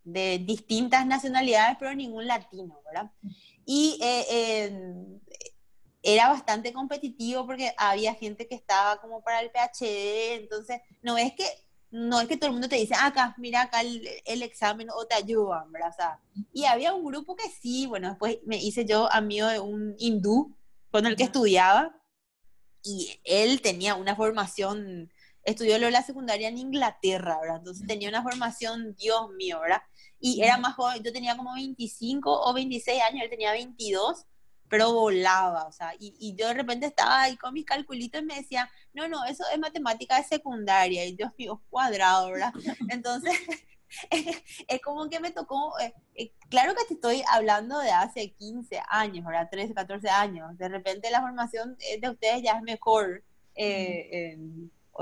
de 0.04 0.39
distintas 0.39 1.06
nacionalidades, 1.06 1.78
pero 1.80 1.96
ningún 1.96 2.28
latino, 2.28 2.82
¿verdad? 2.86 3.12
Y 3.65 3.98
eh, 4.02 5.19
era 6.04 6.30
bastante 6.30 6.74
competitivo 6.74 7.46
porque 7.46 7.74
había 7.78 8.13
gente 8.13 8.48
que 8.48 8.56
estaba 8.56 9.00
como 9.00 9.24
para 9.24 9.41
el 9.41 9.52
PhD, 9.52 10.36
entonces 10.41 10.82
no 11.02 11.17
es 11.17 11.34
que 11.34 11.46
no 11.93 12.19
es 12.19 12.28
que 12.28 12.38
todo 12.38 12.48
el 12.48 12.54
mundo 12.54 12.67
te 12.67 12.76
dice, 12.76 12.96
acá, 13.00 13.36
mira 13.38 13.62
acá 13.62 13.82
el, 13.82 14.41
examen 14.41 14.89
o 14.89 15.06
te 15.06 15.13
ayudan, 15.13 15.72
¿verdad? 15.72 15.89
O 15.89 15.93
sea, 15.93 16.19
y 16.52 16.65
había 16.65 16.91
un 16.91 17.06
grupo 17.06 17.36
que 17.36 17.48
sí, 17.50 17.86
bueno, 17.86 18.10
después 18.10 18.39
me 18.46 18.58
hice 18.58 18.84
yo 18.84 19.13
amigo 19.13 19.46
de 19.46 19.60
un 19.60 19.96
hindú 20.00 20.56
con 20.89 21.06
el 21.06 21.15
que 21.15 21.24
estudiaba 21.24 21.96
y 22.84 23.19
él 23.24 23.62
tenía 23.62 23.96
una 23.96 24.15
formación 24.15 25.10
estudió 25.43 25.78
la 25.78 26.04
secundaria 26.04 26.48
en 26.48 26.58
Inglaterra, 26.58 27.38
¿verdad? 27.41 27.58
Entonces 27.58 27.86
tenía 27.88 28.10
una 28.10 28.24
formación, 28.24 28.96
Dios 28.96 29.30
mío, 29.32 29.60
¿verdad? 29.60 29.82
Y 30.19 30.41
era 30.41 30.58
más 30.58 30.76
joven, 30.76 31.04
yo 31.04 31.12
tenía 31.12 31.36
como 31.36 31.54
25 31.54 32.32
o 32.32 32.54
26 32.54 33.02
años, 33.02 33.24
él 33.24 33.30
tenía 33.30 33.52
22, 33.52 34.26
pero 34.69 34.93
volaba, 34.93 35.65
o 35.65 35.72
sea, 35.72 35.93
y, 36.00 36.36
yo 36.36 36.48
de 36.48 36.54
repente 36.54 36.88
estaba 36.88 37.24
ahí 37.24 37.36
con 37.36 37.54
mis 37.54 37.65
calculitos 37.65 38.22
y 38.22 38.26
me 38.26 38.36
decía, 38.36 38.69
no, 38.93 39.08
no, 39.08 39.26
eso 39.26 39.43
es 39.52 39.60
matemática 39.60 40.17
de 40.17 40.24
secundaria, 40.24 41.06
y 41.06 41.15
Dios 41.15 41.32
mío, 41.38 41.62
cuadrado, 41.69 42.32
¿verdad? 42.32 42.54
Entonces, 42.89 43.38
es 44.67 44.82
como 44.82 45.10
que 45.10 45.19
me 45.19 45.32
tocó, 45.32 45.77
eh, 45.79 45.93
eh, 46.15 46.34
claro 46.49 46.73
que 46.75 46.86
te 46.86 46.93
estoy 46.95 47.23
hablando 47.32 47.79
de 47.79 47.91
hace 47.91 48.32
15 48.32 48.82
años, 48.89 49.25
¿verdad? 49.25 49.49
13, 49.51 49.73
14 49.73 50.10
años, 50.10 50.58
de 50.58 50.69
repente 50.69 51.12
la 51.12 51.21
formación 51.21 51.77
eh, 51.79 51.99
de 51.99 52.10
ustedes 52.10 52.43
ya 52.43 52.53
es 52.53 52.62
mejor. 52.62 53.23
Eh, 53.56 54.38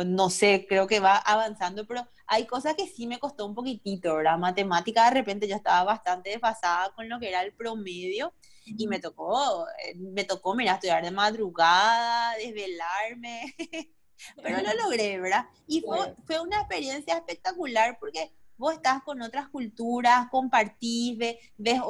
no 0.06 0.30
sé, 0.30 0.66
creo 0.68 0.88
que 0.88 1.00
va 1.00 1.18
avanzando, 1.18 1.86
pero 1.86 2.08
hay 2.26 2.46
cosas 2.46 2.76
que 2.76 2.88
sí 2.88 3.08
me 3.08 3.20
costó 3.20 3.46
un 3.46 3.56
poquitito, 3.56 4.16
¿verdad? 4.16 4.38
Matemática 4.38 5.06
de 5.06 5.12
repente 5.12 5.48
yo 5.48 5.56
estaba 5.56 5.84
bastante 5.84 6.30
desfasada 6.30 6.94
con 6.94 7.10
lo 7.10 7.20
que 7.20 7.30
era 7.30 7.42
el 7.42 7.54
promedio 7.54 8.34
y 8.66 8.88
me 8.88 9.00
tocó, 9.00 9.68
eh, 9.86 9.96
me 9.96 10.24
tocó, 10.24 10.56
mira, 10.56 10.74
estudiar 10.74 11.04
de 11.04 11.12
madrugada, 11.12 12.36
desvelarme, 12.38 13.54
pero 14.42 14.62
lo 14.62 14.74
logré, 14.84 15.20
¿verdad? 15.20 15.46
Y 15.68 15.82
fue, 15.82 16.16
fue 16.26 16.40
una 16.40 16.60
experiencia 16.60 17.18
espectacular 17.18 17.98
porque 18.00 18.32
vos 18.62 18.76
estás 18.76 19.02
con 19.02 19.20
otras 19.24 19.50
culturas, 19.50 20.30
compartís, 20.30 21.18
ves, 21.18 21.36
ves, 21.58 21.82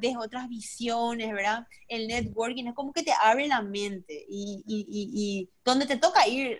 ves 0.00 0.16
otras 0.16 0.48
visiones, 0.48 1.30
¿verdad? 1.30 1.66
El 1.88 2.08
networking 2.08 2.68
es 2.68 2.74
como 2.74 2.94
que 2.94 3.02
te 3.02 3.12
abre 3.12 3.46
la 3.46 3.60
mente 3.60 4.24
y, 4.26 4.64
y, 4.66 4.86
y, 4.88 5.50
donde 5.62 5.84
te 5.84 5.98
toca 5.98 6.26
ir, 6.26 6.58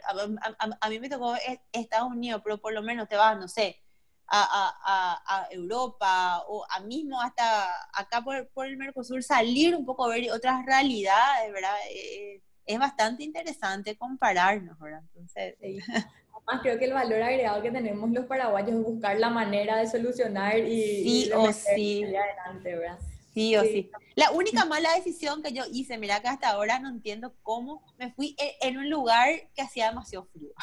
a, 0.79 0.89
mí 0.91 1.01
me 1.01 1.09
tocó 1.09 1.35
Estados 1.73 2.11
Unidos, 2.11 2.43
pero 2.45 2.59
por 2.59 2.75
lo 2.75 2.83
menos 2.83 3.09
te 3.09 3.17
vas, 3.17 3.39
no 3.39 3.49
sé, 3.49 3.83
a, 4.29 5.23
a, 5.27 5.49
Europa 5.51 6.43
o 6.49 6.67
a 6.71 6.81
mismo 6.81 7.19
hasta 7.23 7.67
acá 7.95 8.23
por, 8.23 8.49
por, 8.49 8.67
el 8.67 8.77
Mercosur, 8.77 9.23
salir 9.23 9.75
un 9.75 9.87
poco 9.87 10.05
a 10.05 10.09
ver 10.09 10.31
otras 10.33 10.67
realidades, 10.67 11.51
¿verdad? 11.51 11.77
Eh, 11.91 12.43
es 12.67 12.79
bastante 12.79 13.25
interesante 13.25 13.97
compararnos, 13.97 14.79
¿verdad? 14.79 15.01
Entonces... 15.15 15.57
Además, 16.47 16.63
creo 16.63 16.79
que 16.79 16.85
el 16.85 16.93
valor 16.93 17.23
agregado 17.23 17.61
que 17.61 17.73
tenemos 17.73 18.11
los 18.11 18.27
paraguayos 18.27 18.71
es 18.71 18.83
buscar 18.83 19.19
la 19.19 19.31
manera 19.31 19.79
de 19.79 19.89
solucionar 19.89 20.59
y, 20.59 21.25
sí 21.25 21.31
o 21.35 21.53
sí. 21.53 22.05
adelante, 22.05 22.77
¿verdad? 22.77 22.99
Sí 23.37 23.55
o 23.55 23.63
sí. 23.65 23.91
La 24.15 24.31
única 24.31 24.65
mala 24.65 24.95
decisión 24.95 25.43
que 25.43 25.53
yo 25.53 25.65
hice, 25.71 25.99
mira 25.99 26.23
que 26.23 26.29
hasta 26.29 26.49
ahora 26.49 26.79
no 26.79 26.89
entiendo 26.89 27.35
cómo, 27.43 27.85
me 27.99 28.11
fui 28.15 28.35
en 28.63 28.79
un 28.79 28.89
lugar 28.89 29.29
que 29.55 29.61
hacía 29.61 29.91
demasiado 29.91 30.25
frío. 30.33 30.55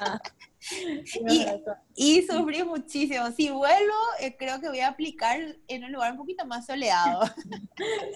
Ah. 0.00 0.18
y, 1.94 2.22
sufrí 2.22 2.64
muchísimo. 2.64 3.30
Si 3.30 3.48
vuelvo, 3.50 3.94
eh, 4.18 4.36
creo 4.36 4.60
que 4.60 4.68
voy 4.68 4.80
a 4.80 4.88
aplicar 4.88 5.38
en 5.68 5.84
un 5.84 5.92
lugar 5.92 6.10
un 6.10 6.18
poquito 6.18 6.44
más 6.46 6.66
soleado. 6.66 7.20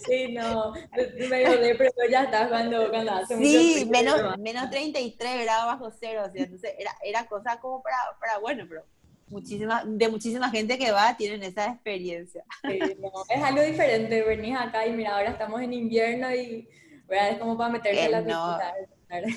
Sí, 0.07 0.33
no, 0.33 0.73
de, 0.73 1.75
pero 1.77 1.93
ya 2.11 2.25
estás 2.25 2.49
cuando, 2.49 2.89
cuando 2.89 3.13
hace 3.13 3.37
Sí, 3.37 3.87
menos, 3.91 4.39
menos 4.39 4.71
33 4.71 5.43
grados 5.43 5.67
bajo 5.67 5.93
cero, 6.01 6.23
o 6.27 6.33
sea, 6.33 6.43
entonces 6.45 6.75
era, 6.79 6.97
era 7.05 7.27
cosa 7.27 7.61
como 7.61 7.83
para, 7.83 7.97
para, 8.19 8.39
bueno, 8.39 8.65
pero 8.67 8.87
muchísima, 9.31 9.85
de 9.87 10.09
muchísima 10.09 10.51
gente 10.51 10.77
que 10.77 10.93
va 10.93 11.17
tienen 11.17 11.43
esa 11.43 11.73
experiencia. 11.73 12.45
Sí, 12.63 12.79
no, 13.01 13.11
es 13.29 13.43
algo 13.43 13.63
diferente, 13.63 14.23
venís 14.23 14.57
acá 14.57 14.87
y 14.87 14.93
mira, 14.93 15.17
ahora 15.17 15.31
estamos 15.31 15.63
en 15.63 15.73
invierno 15.73 16.35
y 16.35 16.69
es 17.09 17.39
como 17.39 17.57
para 17.57 17.71
meterse 17.71 18.05
en 18.05 18.13
la 18.13 18.21
no, 18.21 18.59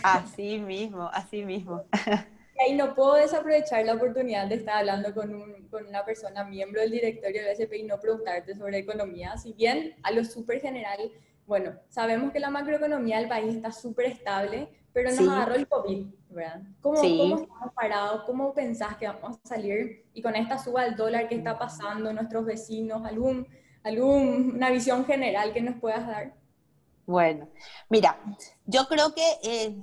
Así 0.03 0.60
mismo, 0.60 1.10
así 1.12 1.43
mismo. 1.43 1.84
Y 2.67 2.73
no 2.73 2.93
puedo 2.93 3.15
desaprovechar 3.15 3.84
la 3.84 3.95
oportunidad 3.95 4.47
de 4.47 4.56
estar 4.56 4.77
hablando 4.77 5.13
con, 5.13 5.34
un, 5.34 5.67
con 5.69 5.86
una 5.86 6.06
persona, 6.06 6.43
miembro 6.43 6.82
del 6.82 6.91
directorio 6.91 7.41
del 7.41 7.51
SP 7.58 7.79
y 7.79 7.84
no 7.84 7.99
preguntarte 7.99 8.56
sobre 8.56 8.77
economía. 8.77 9.36
Si 9.38 9.53
bien 9.53 9.95
a 10.03 10.12
lo 10.12 10.23
súper 10.23 10.62
general, 10.62 11.12
bueno, 11.45 11.73
sabemos 11.89 12.32
que 12.32 12.39
la 12.39 12.49
macroeconomía 12.49 13.17
del 13.17 13.27
país 13.27 13.56
está 13.56 13.71
súper 13.71 14.06
estable, 14.06 14.69
pero 14.93 15.10
nos 15.10 15.27
agarró 15.27 15.56
el 15.56 15.67
COVID, 15.67 16.06
¿verdad? 16.29 16.62
¿Cómo, 16.82 17.01
¿Cómo, 17.01 17.41
estamos 17.41 17.73
parados? 17.73 18.23
¿Cómo 18.25 18.53
pensás 18.53 18.95
que 18.97 19.08
vamos 19.08 19.39
a 19.43 19.47
salir? 19.47 20.06
Y 20.13 20.21
con 20.21 20.36
esta 20.36 20.58
suba 20.58 20.84
del 20.84 20.95
dólar, 20.95 21.27
¿qué 21.27 21.36
está 21.36 21.58
pasando? 21.58 22.13
¿Nuestros 22.13 22.45
vecinos? 22.45 23.03
¿Algún, 23.06 23.47
alguna 23.84 24.69
visión 24.69 25.06
general 25.06 25.51
que 25.51 25.62
nos 25.62 25.79
puedas 25.79 26.06
dar? 26.06 26.36
Bueno, 27.06 27.49
mira, 27.89 28.19
yo 28.65 28.88
creo 28.88 29.13
que... 29.13 29.25
Eh, 29.43 29.82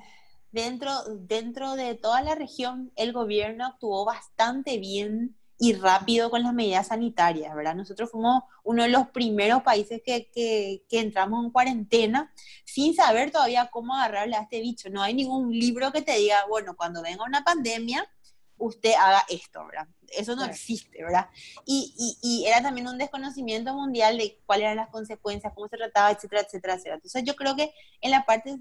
dentro, 0.52 0.92
dentro 1.20 1.74
de 1.74 1.94
toda 1.94 2.22
la 2.22 2.34
región 2.34 2.92
el 2.96 3.12
gobierno 3.12 3.66
actuó 3.66 4.04
bastante 4.04 4.78
bien 4.78 5.36
y 5.62 5.74
rápido 5.74 6.30
con 6.30 6.42
las 6.42 6.54
medidas 6.54 6.86
sanitarias, 6.86 7.54
¿verdad? 7.54 7.74
Nosotros 7.74 8.10
fuimos 8.10 8.44
uno 8.64 8.84
de 8.84 8.88
los 8.88 9.08
primeros 9.08 9.62
países 9.62 10.00
que, 10.02 10.30
que, 10.30 10.86
que, 10.88 11.00
entramos 11.00 11.44
en 11.44 11.50
cuarentena 11.50 12.32
sin 12.64 12.94
saber 12.94 13.30
todavía 13.30 13.68
cómo 13.70 13.94
agarrarle 13.94 14.36
a 14.36 14.40
este 14.40 14.62
bicho. 14.62 14.88
No 14.88 15.02
hay 15.02 15.12
ningún 15.12 15.52
libro 15.52 15.92
que 15.92 16.00
te 16.00 16.16
diga, 16.16 16.46
bueno, 16.48 16.74
cuando 16.76 17.02
venga 17.02 17.24
una 17.24 17.44
pandemia, 17.44 18.10
usted 18.56 18.92
haga 18.98 19.22
esto, 19.28 19.66
¿verdad? 19.66 19.86
Eso 20.08 20.34
no 20.34 20.46
existe, 20.46 21.04
¿verdad? 21.04 21.28
Y, 21.66 22.16
y, 22.22 22.46
era 22.46 22.62
también 22.62 22.88
un 22.88 22.96
desconocimiento 22.96 23.74
mundial 23.74 24.16
de 24.16 24.40
cuáles 24.46 24.64
eran 24.64 24.76
las 24.78 24.88
consecuencias, 24.88 25.52
cómo 25.54 25.68
se 25.68 25.76
trataba, 25.76 26.10
etcétera, 26.10 26.40
etcétera, 26.40 26.74
etcétera. 26.74 26.94
Entonces 26.94 27.22
yo 27.24 27.36
creo 27.36 27.54
que 27.54 27.70
en 28.00 28.12
la 28.12 28.24
parte 28.24 28.58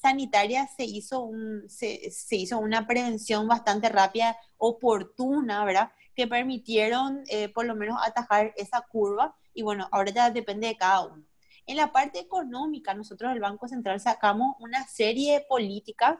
sanitaria 0.00 0.68
se 0.76 0.84
hizo, 0.84 1.22
un, 1.22 1.68
se, 1.68 2.08
se 2.12 2.36
hizo 2.36 2.58
una 2.58 2.86
prevención 2.86 3.48
bastante 3.48 3.88
rápida, 3.88 4.38
oportuna, 4.58 5.64
¿verdad? 5.64 5.90
Que 6.16 6.26
permitieron 6.26 7.22
eh, 7.28 7.48
por 7.50 7.66
lo 7.66 7.76
menos 7.76 7.98
atajar 8.04 8.52
esa 8.56 8.80
curva 8.80 9.36
y 9.54 9.62
bueno, 9.62 9.88
ahora 9.92 10.10
ya 10.10 10.30
depende 10.30 10.66
de 10.66 10.76
cada 10.76 11.06
uno. 11.06 11.24
En 11.66 11.76
la 11.76 11.92
parte 11.92 12.18
económica, 12.18 12.94
nosotros 12.94 13.32
el 13.32 13.40
Banco 13.40 13.68
Central 13.68 14.00
sacamos 14.00 14.56
una 14.60 14.86
serie 14.86 15.34
de 15.34 15.40
políticas 15.48 16.16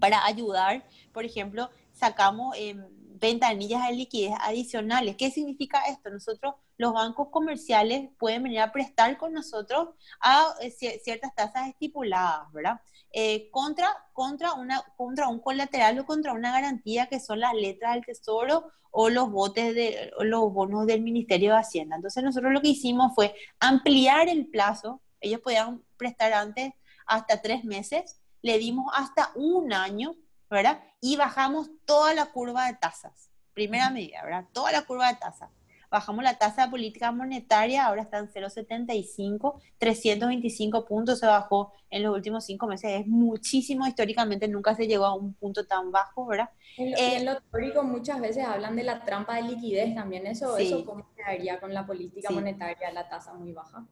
para 0.00 0.24
ayudar, 0.24 0.84
por 1.12 1.24
ejemplo, 1.24 1.70
sacamos 1.92 2.56
eh, 2.58 2.76
ventanillas 3.22 3.86
de 3.86 3.94
liquidez 3.94 4.34
adicionales. 4.40 5.16
¿Qué 5.16 5.30
significa 5.30 5.80
esto? 5.88 6.10
Nosotros, 6.10 6.54
los 6.76 6.92
bancos 6.92 7.28
comerciales 7.30 8.10
pueden 8.18 8.42
venir 8.42 8.58
a 8.58 8.72
prestar 8.72 9.16
con 9.16 9.32
nosotros 9.32 9.90
a 10.20 10.54
eh, 10.60 10.70
ciertas 10.72 11.32
tasas 11.34 11.68
estipuladas, 11.68 12.52
¿verdad? 12.52 12.80
Eh, 13.12 13.48
contra, 13.50 13.88
contra, 14.12 14.54
una, 14.54 14.82
contra 14.96 15.28
un 15.28 15.38
colateral 15.38 16.00
o 16.00 16.04
contra 16.04 16.32
una 16.32 16.50
garantía 16.50 17.06
que 17.06 17.20
son 17.20 17.38
las 17.38 17.54
letras 17.54 17.94
del 17.94 18.04
Tesoro 18.04 18.72
o 18.90 19.08
los, 19.08 19.30
botes 19.30 19.72
de, 19.72 20.10
los 20.20 20.52
bonos 20.52 20.86
del 20.86 21.02
Ministerio 21.02 21.52
de 21.52 21.60
Hacienda. 21.60 21.96
Entonces 21.96 22.24
nosotros 22.24 22.52
lo 22.52 22.60
que 22.60 22.68
hicimos 22.68 23.14
fue 23.14 23.34
ampliar 23.60 24.28
el 24.28 24.48
plazo. 24.48 25.00
Ellos 25.20 25.40
podían 25.40 25.84
prestar 25.96 26.32
antes 26.32 26.72
hasta 27.06 27.40
tres 27.40 27.64
meses, 27.64 28.20
le 28.42 28.58
dimos 28.58 28.92
hasta 28.94 29.30
un 29.36 29.72
año 29.72 30.16
¿verdad? 30.52 30.82
Y 31.00 31.16
bajamos 31.16 31.70
toda 31.84 32.14
la 32.14 32.26
curva 32.26 32.66
de 32.66 32.74
tasas. 32.74 33.30
Primera 33.54 33.90
medida, 33.90 34.22
¿verdad? 34.22 34.44
Toda 34.52 34.70
la 34.72 34.82
curva 34.82 35.08
de 35.08 35.16
tasa. 35.18 35.50
Bajamos 35.90 36.24
la 36.24 36.38
tasa 36.38 36.64
de 36.64 36.70
política 36.70 37.12
monetaria, 37.12 37.84
ahora 37.84 38.02
está 38.02 38.18
en 38.18 38.26
0,75, 38.26 39.60
325 39.76 40.86
puntos 40.86 41.18
se 41.18 41.26
bajó 41.26 41.72
en 41.90 42.02
los 42.02 42.14
últimos 42.14 42.46
cinco 42.46 42.66
meses. 42.66 43.00
Es 43.00 43.06
muchísimo, 43.06 43.86
históricamente 43.86 44.48
nunca 44.48 44.74
se 44.74 44.86
llegó 44.86 45.04
a 45.04 45.14
un 45.14 45.34
punto 45.34 45.66
tan 45.66 45.90
bajo, 45.90 46.26
¿verdad? 46.26 46.48
En 46.78 46.92
lo, 46.92 46.96
en 46.98 47.24
lo 47.26 47.40
teórico 47.42 47.82
muchas 47.82 48.20
veces 48.20 48.46
hablan 48.46 48.74
de 48.76 48.84
la 48.84 49.04
trampa 49.04 49.36
de 49.36 49.42
liquidez 49.42 49.94
también, 49.94 50.26
eso, 50.26 50.56
eso 50.56 50.84
cómo 50.86 51.12
quedaría 51.14 51.60
con 51.60 51.74
la 51.74 51.86
política 51.86 52.30
monetaria, 52.30 52.90
la 52.90 53.08
tasa 53.08 53.34
muy 53.34 53.52
baja 53.52 53.86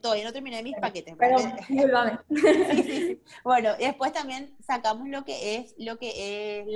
todavía 0.00 0.24
no 0.24 0.32
terminé 0.32 0.62
mis 0.62 0.76
paquetes. 0.76 1.14
Pero, 1.18 1.36
Bueno, 3.44 3.74
después 3.78 4.12
también 4.12 4.54
sacamos 4.64 5.08
lo 5.08 5.24
que 5.24 5.56
es, 5.56 5.74
lo 5.78 5.98
que 5.98 6.60
es 6.60 6.66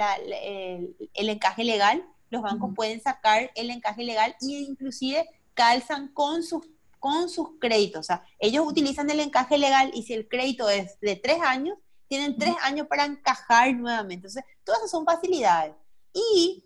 el, 1.14 1.28
encaje 1.28 1.64
legal. 1.64 2.04
Los 2.30 2.42
bancos 2.42 2.72
pueden 2.74 3.00
sacar 3.00 3.50
el 3.54 3.70
encaje 3.70 4.04
legal 4.04 4.36
e 4.40 4.46
inclusive 4.46 5.28
calzan 5.54 6.08
con 6.08 6.42
sus, 6.42 6.68
con 6.98 7.28
sus 7.28 7.50
créditos. 7.60 8.00
O 8.00 8.02
sea, 8.02 8.24
ellos 8.38 8.66
utilizan 8.66 9.08
el 9.10 9.20
encaje 9.20 9.58
legal 9.58 9.90
y 9.94 10.02
si 10.02 10.14
el 10.14 10.28
crédito 10.28 10.68
es 10.68 10.98
de 11.00 11.16
tres 11.16 11.40
años, 11.42 11.78
tienen 12.08 12.36
tres 12.38 12.54
años 12.62 12.86
para 12.86 13.04
encajar 13.04 13.74
nuevamente. 13.74 14.26
Entonces, 14.26 14.44
todas 14.64 14.80
esas 14.80 14.90
son 14.90 15.04
facilidades. 15.04 15.74
Y 16.12 16.64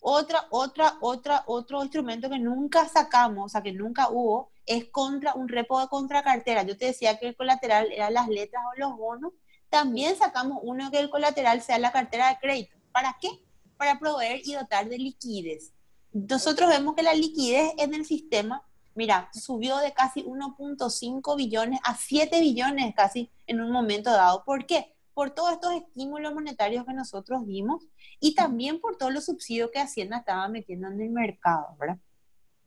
otra, 0.00 0.46
otra, 0.50 0.96
otra, 1.00 1.44
otro 1.46 1.82
instrumento 1.82 2.30
que 2.30 2.38
nunca 2.38 2.88
sacamos, 2.88 3.46
o 3.46 3.48
sea, 3.48 3.62
que 3.62 3.72
nunca 3.72 4.08
hubo, 4.10 4.50
es 4.68 4.84
contra 4.90 5.34
un 5.34 5.48
repo 5.48 5.80
de 5.80 5.88
contracartera. 5.88 6.62
Yo 6.62 6.76
te 6.76 6.86
decía 6.86 7.18
que 7.18 7.28
el 7.28 7.36
colateral 7.36 7.90
eran 7.90 8.14
las 8.14 8.28
letras 8.28 8.62
o 8.70 8.78
los 8.78 8.96
bonos. 8.96 9.32
También 9.70 10.16
sacamos 10.16 10.58
uno 10.62 10.90
que 10.90 10.98
el 10.98 11.10
colateral 11.10 11.62
sea 11.62 11.78
la 11.78 11.90
cartera 11.90 12.28
de 12.28 12.38
crédito. 12.38 12.76
¿Para 12.92 13.16
qué? 13.20 13.28
Para 13.76 13.98
proveer 13.98 14.42
y 14.44 14.54
dotar 14.54 14.88
de 14.88 14.98
liquidez. 14.98 15.72
Nosotros 16.12 16.68
vemos 16.68 16.94
que 16.94 17.02
la 17.02 17.14
liquidez 17.14 17.72
en 17.78 17.94
el 17.94 18.04
sistema, 18.04 18.62
mira, 18.94 19.30
subió 19.32 19.78
de 19.78 19.92
casi 19.92 20.22
1.5 20.22 21.36
billones 21.36 21.80
a 21.84 21.96
7 21.96 22.40
billones 22.40 22.94
casi 22.94 23.30
en 23.46 23.60
un 23.60 23.70
momento 23.70 24.10
dado. 24.10 24.44
¿Por 24.44 24.66
qué? 24.66 24.94
Por 25.14 25.30
todos 25.30 25.52
estos 25.52 25.72
estímulos 25.72 26.34
monetarios 26.34 26.84
que 26.86 26.92
nosotros 26.92 27.46
dimos 27.46 27.84
y 28.20 28.34
también 28.34 28.80
por 28.80 28.96
todos 28.96 29.12
los 29.12 29.24
subsidios 29.24 29.70
que 29.70 29.80
Hacienda 29.80 30.18
estaba 30.18 30.48
metiendo 30.48 30.88
en 30.88 31.00
el 31.00 31.10
mercado, 31.10 31.76
¿verdad? 31.78 31.98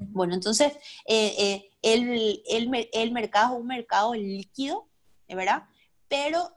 Bueno, 0.10 0.34
entonces, 0.34 0.74
eh, 1.06 1.36
eh, 1.38 1.70
el, 1.82 2.42
el, 2.48 2.90
el, 2.92 3.12
mercado 3.12 3.56
es 3.56 3.62
un 3.62 3.68
mercado 3.68 4.14
líquido, 4.14 4.88
¿verdad? 5.28 5.64
Pero 6.08 6.52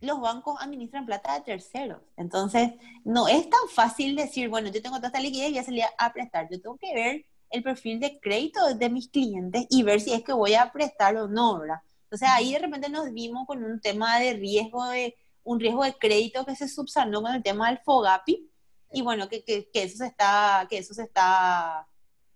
los 0.00 0.20
bancos 0.20 0.56
administran 0.60 1.06
plata 1.06 1.34
de 1.34 1.40
terceros. 1.40 2.00
Entonces, 2.16 2.72
no 3.04 3.28
es 3.28 3.48
tan 3.48 3.68
fácil 3.70 4.16
decir, 4.16 4.48
bueno, 4.48 4.68
yo 4.68 4.82
tengo 4.82 4.96
toda 4.96 5.08
esta 5.08 5.20
liquidez 5.20 5.50
y 5.50 5.54
ya 5.54 5.62
salí 5.62 5.80
a 5.80 6.12
prestar. 6.12 6.48
Yo 6.50 6.60
tengo 6.60 6.76
que 6.76 6.92
ver 6.94 7.24
el 7.50 7.62
perfil 7.62 8.00
de 8.00 8.18
crédito 8.20 8.74
de 8.74 8.90
mis 8.90 9.08
clientes 9.08 9.66
y 9.70 9.82
ver 9.82 10.00
si 10.00 10.12
es 10.12 10.22
que 10.22 10.32
voy 10.32 10.54
a 10.54 10.72
prestar 10.72 11.16
o 11.16 11.28
no, 11.28 11.60
¿verdad? 11.60 11.80
Entonces, 12.04 12.28
ahí 12.30 12.52
de 12.52 12.58
repente 12.58 12.88
nos 12.88 13.12
vimos 13.12 13.46
con 13.46 13.64
un 13.64 13.80
tema 13.80 14.18
de 14.18 14.34
riesgo 14.34 14.84
de 14.88 15.16
un 15.42 15.60
riesgo 15.60 15.84
de 15.84 15.94
crédito 15.94 16.44
que 16.44 16.56
se 16.56 16.68
subsanó 16.68 17.22
con 17.22 17.32
el 17.32 17.42
tema 17.42 17.68
del 17.68 17.78
FOGAPI 17.78 18.50
y 18.92 19.02
bueno, 19.02 19.28
que, 19.28 19.44
que, 19.44 19.68
que, 19.70 19.82
eso 19.82 19.98
se 19.98 20.06
está, 20.06 20.66
que 20.70 20.78
eso 20.78 20.94
se 20.94 21.02
está, 21.02 21.86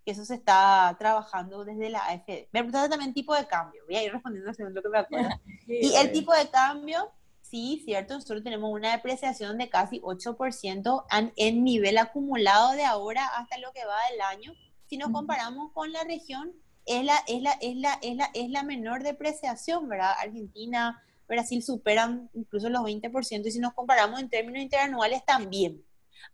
que 0.05 0.11
eso 0.11 0.25
se 0.25 0.35
está 0.35 0.95
trabajando 0.99 1.63
desde 1.65 1.89
la 1.89 2.05
AFD. 2.05 2.47
Me 2.51 2.61
preguntaste 2.61 2.89
también 2.89 3.13
tipo 3.13 3.35
de 3.35 3.47
cambio, 3.47 3.83
voy 3.85 3.95
a 3.95 4.03
ir 4.03 4.11
respondiendo 4.11 4.53
según 4.53 4.73
lo 4.73 4.81
que 4.81 4.89
me 4.89 4.99
acuerdo. 4.99 5.29
y 5.67 5.93
el 5.95 6.11
tipo 6.11 6.33
de 6.33 6.49
cambio, 6.49 7.11
sí, 7.41 7.81
cierto, 7.85 8.15
nosotros 8.15 8.43
tenemos 8.43 8.71
una 8.71 8.91
depreciación 8.91 9.57
de 9.57 9.69
casi 9.69 9.99
8% 10.01 11.05
en, 11.11 11.33
en 11.35 11.63
nivel 11.63 11.97
acumulado 11.97 12.71
de 12.73 12.85
ahora 12.85 13.25
hasta 13.27 13.57
lo 13.57 13.71
que 13.73 13.85
va 13.85 13.95
del 14.11 14.21
año. 14.21 14.53
Si 14.87 14.97
nos 14.97 15.11
comparamos 15.11 15.71
con 15.71 15.91
la 15.91 16.03
región, 16.03 16.53
es 16.85 17.05
la, 17.05 17.15
es 17.27 17.41
la, 17.41 17.51
es 17.61 17.75
la, 17.75 17.99
es 18.01 18.15
la, 18.15 18.29
es 18.33 18.49
la 18.49 18.63
menor 18.63 19.03
depreciación, 19.03 19.87
¿verdad? 19.87 20.13
Argentina, 20.19 21.01
Brasil 21.27 21.63
superan 21.63 22.29
incluso 22.33 22.69
los 22.69 22.81
20% 22.81 23.45
y 23.45 23.51
si 23.51 23.59
nos 23.59 23.73
comparamos 23.73 24.19
en 24.19 24.29
términos 24.29 24.61
interanuales 24.61 25.23
también. 25.25 25.83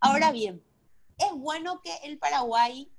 Ahora 0.00 0.32
bien, 0.32 0.62
es 1.18 1.32
bueno 1.32 1.80
que 1.82 1.94
el 2.04 2.18
Paraguay 2.18 2.92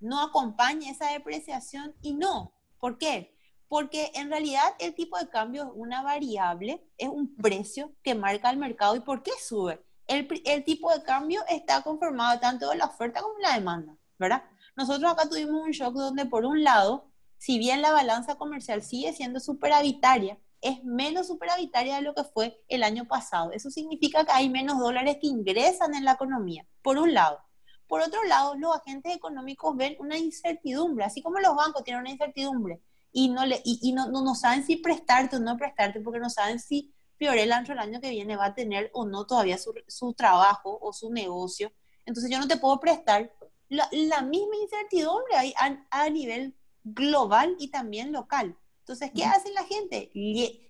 no 0.00 0.20
acompañe 0.20 0.90
esa 0.90 1.10
depreciación 1.12 1.94
y 2.00 2.14
no. 2.14 2.54
¿Por 2.78 2.98
qué? 2.98 3.36
Porque 3.68 4.10
en 4.14 4.30
realidad 4.30 4.74
el 4.78 4.94
tipo 4.94 5.18
de 5.18 5.28
cambio 5.28 5.64
es 5.64 5.70
una 5.74 6.02
variable, 6.02 6.84
es 6.98 7.08
un 7.08 7.34
precio 7.36 7.92
que 8.02 8.14
marca 8.14 8.50
el 8.50 8.58
mercado. 8.58 8.96
¿Y 8.96 9.00
por 9.00 9.22
qué 9.22 9.32
sube? 9.40 9.82
El, 10.06 10.28
el 10.44 10.64
tipo 10.64 10.92
de 10.92 11.02
cambio 11.02 11.42
está 11.48 11.82
conformado 11.82 12.38
tanto 12.40 12.68
de 12.70 12.76
la 12.76 12.86
oferta 12.86 13.22
como 13.22 13.36
de 13.36 13.42
la 13.42 13.54
demanda, 13.54 13.96
¿verdad? 14.18 14.42
Nosotros 14.76 15.10
acá 15.10 15.28
tuvimos 15.28 15.62
un 15.62 15.70
shock 15.70 15.94
donde 15.94 16.26
por 16.26 16.44
un 16.44 16.62
lado, 16.64 17.10
si 17.38 17.58
bien 17.58 17.82
la 17.82 17.92
balanza 17.92 18.34
comercial 18.34 18.82
sigue 18.82 19.12
siendo 19.12 19.40
superavitaria, 19.40 20.38
es 20.62 20.82
menos 20.84 21.26
superavitaria 21.26 21.96
de 21.96 22.02
lo 22.02 22.14
que 22.14 22.24
fue 22.24 22.62
el 22.68 22.82
año 22.82 23.06
pasado. 23.06 23.52
Eso 23.52 23.70
significa 23.70 24.24
que 24.24 24.32
hay 24.32 24.48
menos 24.48 24.78
dólares 24.78 25.18
que 25.20 25.26
ingresan 25.26 25.94
en 25.94 26.04
la 26.04 26.12
economía, 26.12 26.66
por 26.80 26.98
un 26.98 27.12
lado. 27.12 27.40
Por 27.88 28.00
otro 28.00 28.24
lado, 28.24 28.54
los 28.54 28.74
agentes 28.74 29.14
económicos 29.14 29.76
ven 29.76 29.96
una 29.98 30.16
incertidumbre, 30.16 31.04
así 31.04 31.20
como 31.20 31.40
los 31.40 31.54
bancos 31.54 31.84
tienen 31.84 32.00
una 32.00 32.10
incertidumbre 32.10 32.80
y 33.12 33.28
no, 33.28 33.44
le, 33.44 33.60
y, 33.64 33.92
no, 33.92 34.08
no, 34.08 34.34
saben 34.34 34.64
si 34.64 34.76
prestarte 34.76 35.36
o 35.36 35.40
no 35.40 35.56
prestarte, 35.56 36.00
porque 36.00 36.18
no 36.18 36.30
saben 36.30 36.58
si 36.58 36.94
Fiorella 37.18 37.62
el 37.68 37.78
año 37.78 38.00
que 38.00 38.10
viene 38.10 38.36
va 38.36 38.46
a 38.46 38.54
tener 38.54 38.90
o 38.94 39.04
no 39.04 39.26
todavía 39.26 39.58
su, 39.58 39.74
su 39.86 40.14
trabajo 40.14 40.78
o 40.80 40.92
su 40.92 41.12
negocio. 41.12 41.72
Entonces 42.06 42.30
yo 42.30 42.38
no 42.38 42.48
te 42.48 42.56
puedo 42.56 42.80
prestar. 42.80 43.30
La, 43.68 43.88
la 43.92 44.22
misma 44.22 44.56
incertidumbre 44.56 45.36
hay 45.36 45.54
a, 45.58 45.86
a 45.90 46.08
nivel 46.08 46.56
global 46.84 47.54
y 47.58 47.70
también 47.70 48.12
local. 48.12 48.56
Entonces, 48.92 49.12
¿qué 49.14 49.24
hace 49.24 49.50
la 49.52 49.64
gente? 49.64 50.10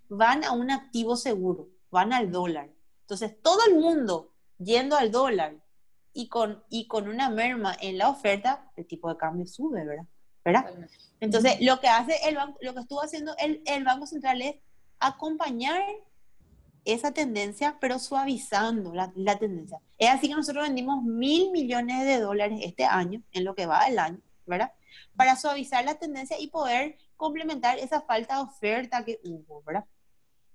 Van 0.09 0.45
a 0.45 0.53
un 0.53 0.71
activo 0.71 1.17
seguro, 1.17 1.71
van 1.91 2.13
al 2.13 2.31
dólar. 2.31 2.71
Entonces, 3.01 3.35
todo 3.43 3.59
el 3.67 3.75
mundo 3.75 4.33
yendo 4.59 4.97
al 4.97 5.11
dólar 5.11 5.57
y 6.13 6.29
con, 6.29 6.63
y 6.71 6.87
con 6.87 7.09
una 7.09 7.31
merma 7.31 7.77
en 7.81 7.99
la 7.99 8.09
oferta, 8.09 8.71
el 8.77 8.87
tipo 8.87 9.09
de 9.09 9.17
cambio 9.17 9.45
sube, 9.45 9.85
¿verdad? 9.85 10.07
¿verdad? 10.45 10.89
Entonces, 11.19 11.61
lo 11.63 11.81
que 11.81 11.89
hace 11.89 12.15
el 12.29 12.37
banco, 12.37 12.59
lo 12.63 12.75
que 12.75 12.81
estuvo 12.81 13.03
haciendo 13.03 13.35
el, 13.39 13.61
el 13.67 13.83
Banco 13.83 14.07
Central 14.07 14.41
es 14.41 14.55
acompañar 15.01 15.83
esa 16.85 17.11
tendencia, 17.11 17.77
pero 17.81 17.99
suavizando 17.99 18.95
la, 18.95 19.13
la, 19.17 19.37
tendencia. 19.37 19.79
Es 19.99 20.11
así 20.11 20.29
que 20.29 20.37
nosotros 20.37 20.63
vendimos 20.63 21.03
mil 21.03 21.51
millones 21.51 22.07
de 22.07 22.21
dólares 22.21 22.61
este 22.63 22.85
año, 22.85 23.21
en 23.33 23.45
lo 23.45 23.57
que 23.57 23.67
va 23.67 23.85
del 23.87 23.99
año, 23.99 24.21
¿verdad? 24.47 24.73
Para 25.17 25.35
suavizar 25.35 25.85
la 25.85 25.97
tendencia 25.97 26.39
y 26.39 26.47
poder 26.47 26.99
complementar 27.23 27.79
esa 27.79 28.01
falta 28.01 28.35
de 28.35 28.43
oferta 28.43 29.05
que 29.05 29.21
hubo, 29.23 29.63
¿verdad? 29.63 29.85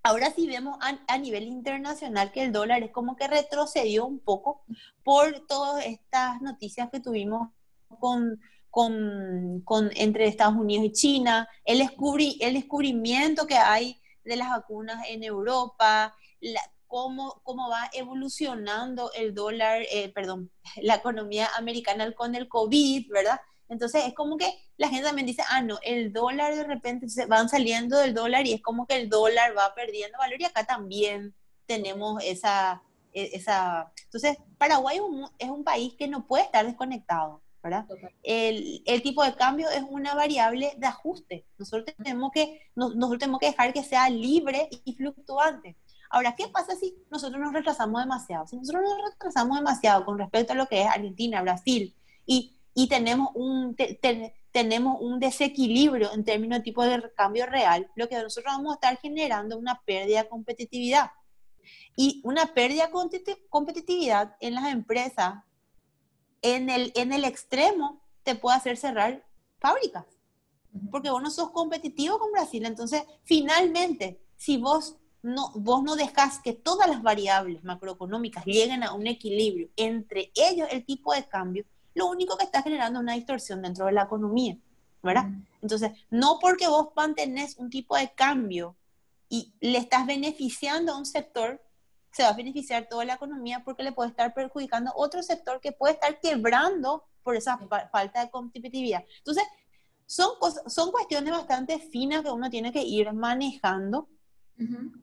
Ahora 0.04 0.32
sí 0.32 0.48
vemos 0.48 0.78
a, 0.82 1.18
nivel 1.18 1.44
internacional 1.44 2.34
que 2.34 2.44
el 2.44 2.52
dólar 2.52 2.84
es 2.84 2.92
como 2.92 3.16
que 3.16 3.28
retrocedió 3.28 4.06
un 4.06 4.20
poco 4.20 4.66
por 5.02 5.48
todas 5.48 5.86
estas 5.86 6.42
noticias 6.42 6.90
que 6.92 7.00
tuvimos 7.00 7.50
con, 8.00 8.42
con, 8.70 9.62
con 9.64 9.92
entre 9.96 10.28
Estados 10.28 10.56
Unidos 10.56 10.86
y 10.88 10.92
China, 10.92 11.48
el, 11.64 11.80
descubri, 11.80 12.38
el 12.42 12.56
descubrimiento 12.56 13.48
que 13.48 13.56
hay 13.56 14.02
de 14.26 14.36
las 14.36 14.50
vacunas 14.50 15.06
en 15.08 15.24
Europa, 15.24 16.14
la, 16.42 16.62
cómo, 16.88 17.40
cómo 17.44 17.70
va 17.70 17.90
evolucionando 17.94 19.12
el 19.14 19.34
dólar, 19.34 19.84
eh, 19.90 20.12
perdón, 20.14 20.52
la 20.82 20.96
economía 20.96 21.48
americana 21.58 22.12
con 22.12 22.36
el 22.36 22.50
COVID, 22.50 23.10
¿verdad? 23.10 23.40
Entonces 23.70 24.06
es 24.06 24.14
como 24.14 24.38
que 24.38 24.52
la 24.78 24.90
gente 24.90 25.06
también 25.06 25.28
dice, 25.28 25.44
ah, 25.50 25.62
no, 25.62 25.78
el 25.84 26.14
dólar 26.14 26.56
de 26.56 26.64
repente 26.64 27.10
se 27.10 27.26
van 27.26 27.50
saliendo 27.50 27.98
del 27.98 28.14
dólar 28.14 28.46
y 28.48 28.54
es 28.54 28.62
como 28.62 28.88
que 28.88 28.96
el 28.96 29.10
dólar 29.10 29.58
va 29.58 29.74
perdiendo 29.76 30.18
valor 30.18 30.40
y 30.40 30.46
acá 30.46 30.66
también 30.66 31.36
tenemos 31.66 32.24
esa, 32.24 32.82
e, 33.14 33.32
esa... 33.34 33.92
Entonces, 34.06 34.38
Paraguay 34.58 35.00
es 35.38 35.50
un, 35.50 35.64
país 35.64 35.94
que 35.98 36.08
no 36.08 36.26
puede 36.26 36.46
estar 36.46 36.66
desconectado, 36.66 37.42
¿verdad? 37.62 37.86
El, 38.24 38.82
el, 38.86 39.02
tipo 39.02 39.24
de 39.24 39.36
cambio 39.36 39.70
es 39.70 39.84
una 39.90 40.16
variable 40.16 40.74
de 40.78 40.88
ajuste. 40.88 41.46
Nosotros 41.58 41.94
tenemos, 41.98 42.32
que, 42.32 42.62
nosotros 42.76 43.20
tenemos 43.20 43.40
que 43.40 43.48
dejar 43.48 43.74
que 43.74 43.84
sea 43.84 44.10
libre 44.10 44.70
y 44.86 44.94
fluctuante. 44.94 45.76
Ahora, 46.10 46.36
¿qué 46.36 46.48
pasa 46.48 46.76
si 46.76 46.96
nosotros 47.12 47.40
nos 47.42 47.54
retrasamos 47.54 48.02
demasiado? 48.02 48.48
Si 48.48 48.56
nosotros 48.56 48.84
nos 48.84 49.12
retrasamos 49.12 49.58
demasiado 49.58 50.06
con 50.06 50.18
respecto 50.18 50.54
a 50.54 50.56
lo 50.56 50.68
que 50.68 50.82
es 50.82 50.88
Argentina, 50.88 51.42
Brasil, 51.42 51.94
y 52.26 52.57
y 52.80 52.88
tenemos 52.88 53.30
un, 53.34 53.76
tenemos 54.52 55.02
un 55.02 55.20
desequilibrio 55.20 56.14
en 56.14 56.24
términos 56.24 56.60
de 56.60 56.64
tipo 56.64 56.84
de 56.84 57.12
cambio 57.16 57.48
real, 57.48 57.90
lo 57.96 58.08
que 58.08 58.22
nosotros 58.22 58.54
vamos 58.56 58.72
a 58.72 58.76
estar 58.76 58.98
generando 59.00 59.58
una 59.58 59.82
pérdida 59.84 60.22
de 60.22 60.30
competitividad. 60.30 61.10
Y 61.96 62.22
una 62.24 62.54
pérdida 62.54 62.86
de 62.86 63.48
competitividad 63.50 64.36
en 64.42 64.54
las 64.54 64.72
empresas, 64.72 65.44
en 66.44 66.70
el, 66.70 66.92
en 66.94 67.14
el 67.14 67.26
extremo, 67.26 68.00
te 68.22 68.36
puede 68.36 68.58
hacer 68.58 68.78
cerrar 68.78 69.26
fábricas. 69.58 70.06
Porque 70.92 71.10
vos 71.10 71.24
no 71.24 71.32
sos 71.32 71.50
competitivo 71.50 72.20
con 72.20 72.32
Brasil. 72.32 72.64
Entonces, 72.64 73.02
finalmente, 73.24 74.22
si 74.36 74.58
vos 74.58 74.98
no, 75.24 75.52
vos 75.56 75.82
no 75.82 75.96
dejas 75.96 76.40
que 76.44 76.54
todas 76.54 76.88
las 76.88 77.02
variables 77.02 77.64
macroeconómicas 77.64 78.46
lleguen 78.46 78.84
a 78.84 78.94
un 78.94 79.08
equilibrio, 79.08 79.68
entre 79.78 80.32
ellos 80.36 80.68
el 80.70 80.86
tipo 80.86 81.12
de 81.16 81.28
cambio, 81.28 81.66
lo 81.98 82.08
único 82.08 82.38
que 82.38 82.46
está 82.46 82.62
generando 82.62 83.00
es 83.00 83.04
una 83.04 83.14
distorsión 83.14 83.62
dentro 83.62 83.86
de 83.88 83.92
la 83.92 84.04
economía, 84.04 84.58
¿verdad? 85.02 85.26
Entonces, 85.62 85.92
no 86.10 86.38
porque 86.40 86.68
vos 86.68 86.90
mantenés 86.96 87.58
un 87.58 87.70
tipo 87.70 87.98
de 87.98 88.14
cambio 88.14 88.76
y 89.30 89.54
le 89.60 89.80
estás 89.80 90.06
beneficiando 90.06 90.94
a 90.94 90.98
un 90.98 91.06
sector, 91.06 91.62
se 92.12 92.24
va 92.24 92.30
a 92.30 92.34
beneficiar 92.34 92.88
toda 92.88 93.04
la 93.04 93.16
economía 93.16 93.64
porque 93.64 93.84
le 93.84 93.92
puede 93.92 94.10
estar 94.10 94.34
perjudicando 94.34 94.92
otro 94.96 95.24
sector 95.24 95.60
que 95.60 95.72
puede 95.72 95.94
estar 95.94 96.20
quebrando 96.20 97.04
por 97.24 97.36
esa 97.36 97.58
falta 97.92 98.24
de 98.24 98.30
competitividad. 98.30 99.04
Entonces, 99.18 99.44
son, 100.06 100.30
son 100.68 100.92
cuestiones 100.92 101.32
bastante 101.32 101.80
finas 101.80 102.22
que 102.22 102.30
uno 102.30 102.50
tiene 102.50 102.72
que 102.72 102.84
ir 102.84 103.12
manejando 103.12 104.08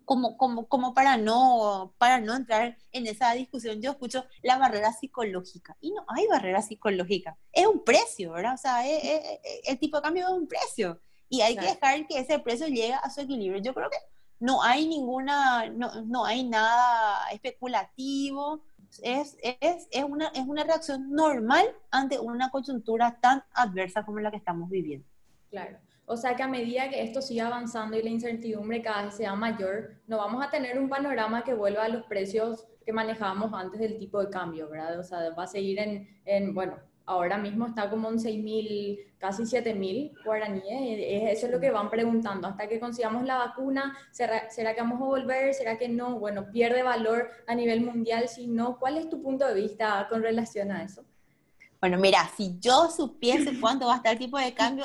como, 0.05 0.37
como, 0.37 0.67
como 0.67 0.95
para, 0.95 1.17
no, 1.17 1.95
para 1.99 2.21
no 2.21 2.35
entrar 2.35 2.77
en 2.93 3.07
esa 3.07 3.33
discusión. 3.33 3.81
Yo 3.81 3.93
escucho 3.93 4.25
la 4.43 4.59
barrera 4.59 4.93
psicológica 4.93 5.77
y 5.81 5.93
no 5.93 6.05
hay 6.09 6.27
barrera 6.27 6.63
psicológica. 6.63 7.37
Es 7.53 7.67
un 7.67 7.85
precio, 7.85 8.33
¿verdad? 8.33 8.55
O 8.55 8.59
sea, 8.59 8.83
el 8.87 9.79
tipo 9.79 9.99
de 9.99 10.03
cambio 10.03 10.27
es 10.27 10.33
un 10.33 10.49
precio 10.49 11.01
y 11.29 11.41
hay 11.41 11.57
que 11.57 11.67
dejar 11.67 12.07
que 12.07 12.19
ese 12.19 12.39
precio 12.39 12.67
llegue 12.67 12.95
a 12.95 13.11
su 13.11 13.21
equilibrio. 13.21 13.63
Yo 13.63 13.75
creo 13.75 13.91
que 13.91 13.99
no 14.41 14.63
hay 14.63 14.87
ninguna, 14.87 15.71
no, 15.71 16.03
no 16.03 16.25
hay 16.25 16.45
nada 16.45 17.29
especulativo. 17.31 18.63
Es, 19.03 19.37
es, 19.43 19.89
es, 19.91 20.05
una, 20.05 20.29
es 20.29 20.47
una 20.47 20.65
reacción 20.65 21.11
normal 21.11 21.67
ante 21.91 22.19
una 22.21 22.51
coyuntura 22.51 23.19
tan 23.21 23.43
adversa 23.53 24.05
como 24.05 24.21
la 24.21 24.31
que 24.31 24.37
estamos 24.37 24.71
viviendo. 24.71 25.07
Claro. 25.51 25.79
O 26.07 26.17
sea 26.17 26.37
que 26.37 26.43
a 26.43 26.49
medida 26.49 26.91
que 26.91 27.03
esto 27.03 27.23
siga 27.23 27.47
avanzando 27.47 27.97
y 27.97 28.03
la 28.03 28.11
incertidumbre 28.11 28.83
cada 28.83 29.05
vez 29.05 29.15
sea 29.15 29.35
mayor, 29.35 29.95
no 30.07 30.19
vamos 30.19 30.45
a 30.45 30.51
tener 30.51 30.79
un 30.79 30.89
panorama 30.89 31.45
que 31.45 31.55
vuelva 31.55 31.85
a 31.85 31.89
los 31.89 32.05
precios 32.05 32.67
que 32.85 32.93
manejábamos 32.93 33.53
antes 33.55 33.81
del 33.81 33.99
tipo 33.99 34.21
de 34.21 34.31
cambio, 34.31 34.69
¿verdad? 34.69 34.99
O 34.99 35.03
sea, 35.03 35.31
va 35.31 35.45
a 35.45 35.47
seguir 35.47 35.79
en, 35.79 36.21
en 36.27 36.53
bueno, 36.53 36.77
ahora 37.07 37.39
mismo 37.39 37.67
está 37.67 37.91
como 37.91 38.09
en 38.09 38.19
6.000, 38.19 38.99
casi 39.19 39.43
7.000 39.43 40.25
guaraníes. 40.25 41.37
Eso 41.37 41.47
es 41.47 41.53
lo 41.53 41.61
que 41.61 41.71
van 41.71 41.91
preguntando. 41.91 42.49
Hasta 42.49 42.69
que 42.69 42.81
consigamos 42.81 43.25
la 43.25 43.37
vacuna, 43.37 43.97
¿será, 44.11 44.51
¿será, 44.51 44.75
que 44.75 44.81
vamos 44.81 45.01
a 45.01 45.05
volver? 45.05 45.55
¿Será 45.55 45.79
que 45.79 45.89
no? 45.89 46.19
Bueno, 46.19 46.51
pierde 46.51 46.83
valor 46.83 47.31
a 47.47 47.55
nivel 47.55 47.83
mundial. 47.83 48.29
Si 48.29 48.47
no, 48.47 48.79
¿cuál 48.79 48.97
es 48.97 49.09
tu 49.09 49.23
punto 49.23 49.47
de 49.47 49.55
vista 49.55 50.07
con 50.09 50.23
relación 50.23 50.71
a 50.73 50.83
eso? 50.83 51.05
Bueno, 51.81 51.99
mira, 51.99 52.31
si 52.37 52.59
yo 52.61 52.89
supiese 52.89 53.61
cuánto 53.61 53.87
va 53.87 53.95
a 53.95 53.97
estar 53.97 54.13
el 54.13 54.19
tipo 54.19 54.39
de 54.39 54.55
cambio, 54.55 54.85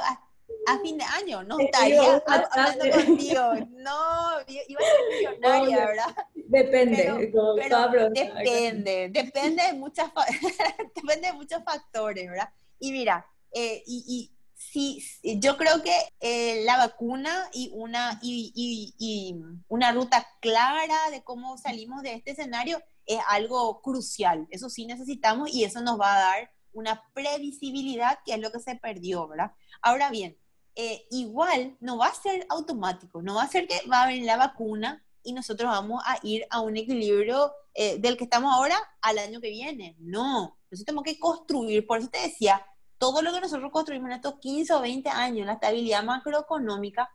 a 0.67 0.79
fin 0.79 0.97
de 0.97 1.03
año, 1.03 1.43
no 1.43 1.59
estaría 1.59 2.21
hablando 2.25 2.91
contigo. 2.91 3.41
No, 3.71 4.41
iba 4.47 4.79
a 4.79 4.85
ser 4.85 5.01
millonaria, 5.09 5.85
¿verdad? 5.85 6.15
Depende, 6.35 7.31
pero, 7.57 8.09
depende, 8.09 9.09
depende 9.09 9.63
de, 9.63 9.73
muchas, 9.73 10.11
depende 10.95 11.27
de 11.27 11.33
muchos 11.33 11.63
factores, 11.63 12.29
¿verdad? 12.29 12.49
Y 12.79 12.91
mira, 12.91 13.25
eh, 13.51 13.83
y, 13.85 14.03
y 14.07 14.31
sí, 14.55 15.03
yo 15.39 15.57
creo 15.57 15.81
que 15.81 15.95
eh, 16.19 16.63
la 16.65 16.77
vacuna 16.77 17.49
y 17.53 17.71
una, 17.73 18.19
y, 18.21 18.51
y, 18.55 18.93
y, 18.97 19.35
una 19.67 19.91
ruta 19.91 20.27
clara 20.39 21.09
de 21.11 21.23
cómo 21.23 21.57
salimos 21.57 22.03
de 22.03 22.13
este 22.13 22.31
escenario 22.31 22.81
es 23.05 23.19
algo 23.27 23.81
crucial. 23.81 24.47
Eso 24.51 24.69
sí 24.69 24.85
necesitamos 24.85 25.49
y 25.51 25.63
eso 25.63 25.81
nos 25.81 25.99
va 25.99 26.15
a 26.15 26.19
dar 26.19 26.51
una 26.73 27.03
previsibilidad 27.13 28.19
que 28.25 28.33
es 28.33 28.39
lo 28.39 28.51
que 28.51 28.59
se 28.59 28.75
perdió, 28.75 29.27
¿verdad? 29.27 29.51
Ahora 29.81 30.09
bien, 30.09 30.37
eh, 30.75 31.07
igual 31.11 31.75
no 31.79 31.97
va 31.97 32.07
a 32.07 32.13
ser 32.13 32.45
automático, 32.49 33.21
no 33.21 33.35
va 33.35 33.43
a 33.43 33.49
ser 33.49 33.67
que 33.67 33.81
va 33.91 34.03
a 34.03 34.07
venir 34.07 34.25
la 34.25 34.37
vacuna 34.37 35.03
y 35.23 35.33
nosotros 35.33 35.69
vamos 35.69 36.01
a 36.05 36.19
ir 36.23 36.45
a 36.49 36.61
un 36.61 36.77
equilibrio 36.77 37.53
eh, 37.73 37.97
del 37.99 38.17
que 38.17 38.23
estamos 38.23 38.53
ahora 38.53 38.77
al 39.01 39.19
año 39.19 39.41
que 39.41 39.49
viene. 39.49 39.95
No, 39.99 40.57
nosotros 40.69 40.85
tenemos 40.85 41.03
que 41.03 41.19
construir, 41.19 41.85
por 41.85 41.99
eso 41.99 42.09
te 42.09 42.21
decía, 42.21 42.65
todo 42.97 43.21
lo 43.21 43.33
que 43.33 43.41
nosotros 43.41 43.71
construimos 43.71 44.09
en 44.09 44.15
estos 44.15 44.39
15 44.39 44.73
o 44.73 44.81
20 44.81 45.09
años, 45.09 45.45
la 45.45 45.53
estabilidad 45.53 46.03
macroeconómica, 46.03 47.09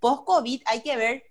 post-COVID, 0.00 0.62
hay 0.66 0.82
que 0.82 0.96
ver 0.96 1.22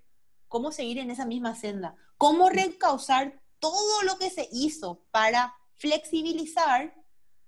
cómo 0.48 0.72
seguir 0.72 1.00
en 1.00 1.12
esa 1.12 1.26
misma 1.26 1.56
senda, 1.56 1.96
cómo 2.18 2.50
reencauzar 2.50 3.42
todo 3.60 4.04
lo 4.04 4.18
que 4.18 4.30
se 4.30 4.48
hizo 4.52 5.04
para 5.12 5.54
flexibilizar 5.74 6.96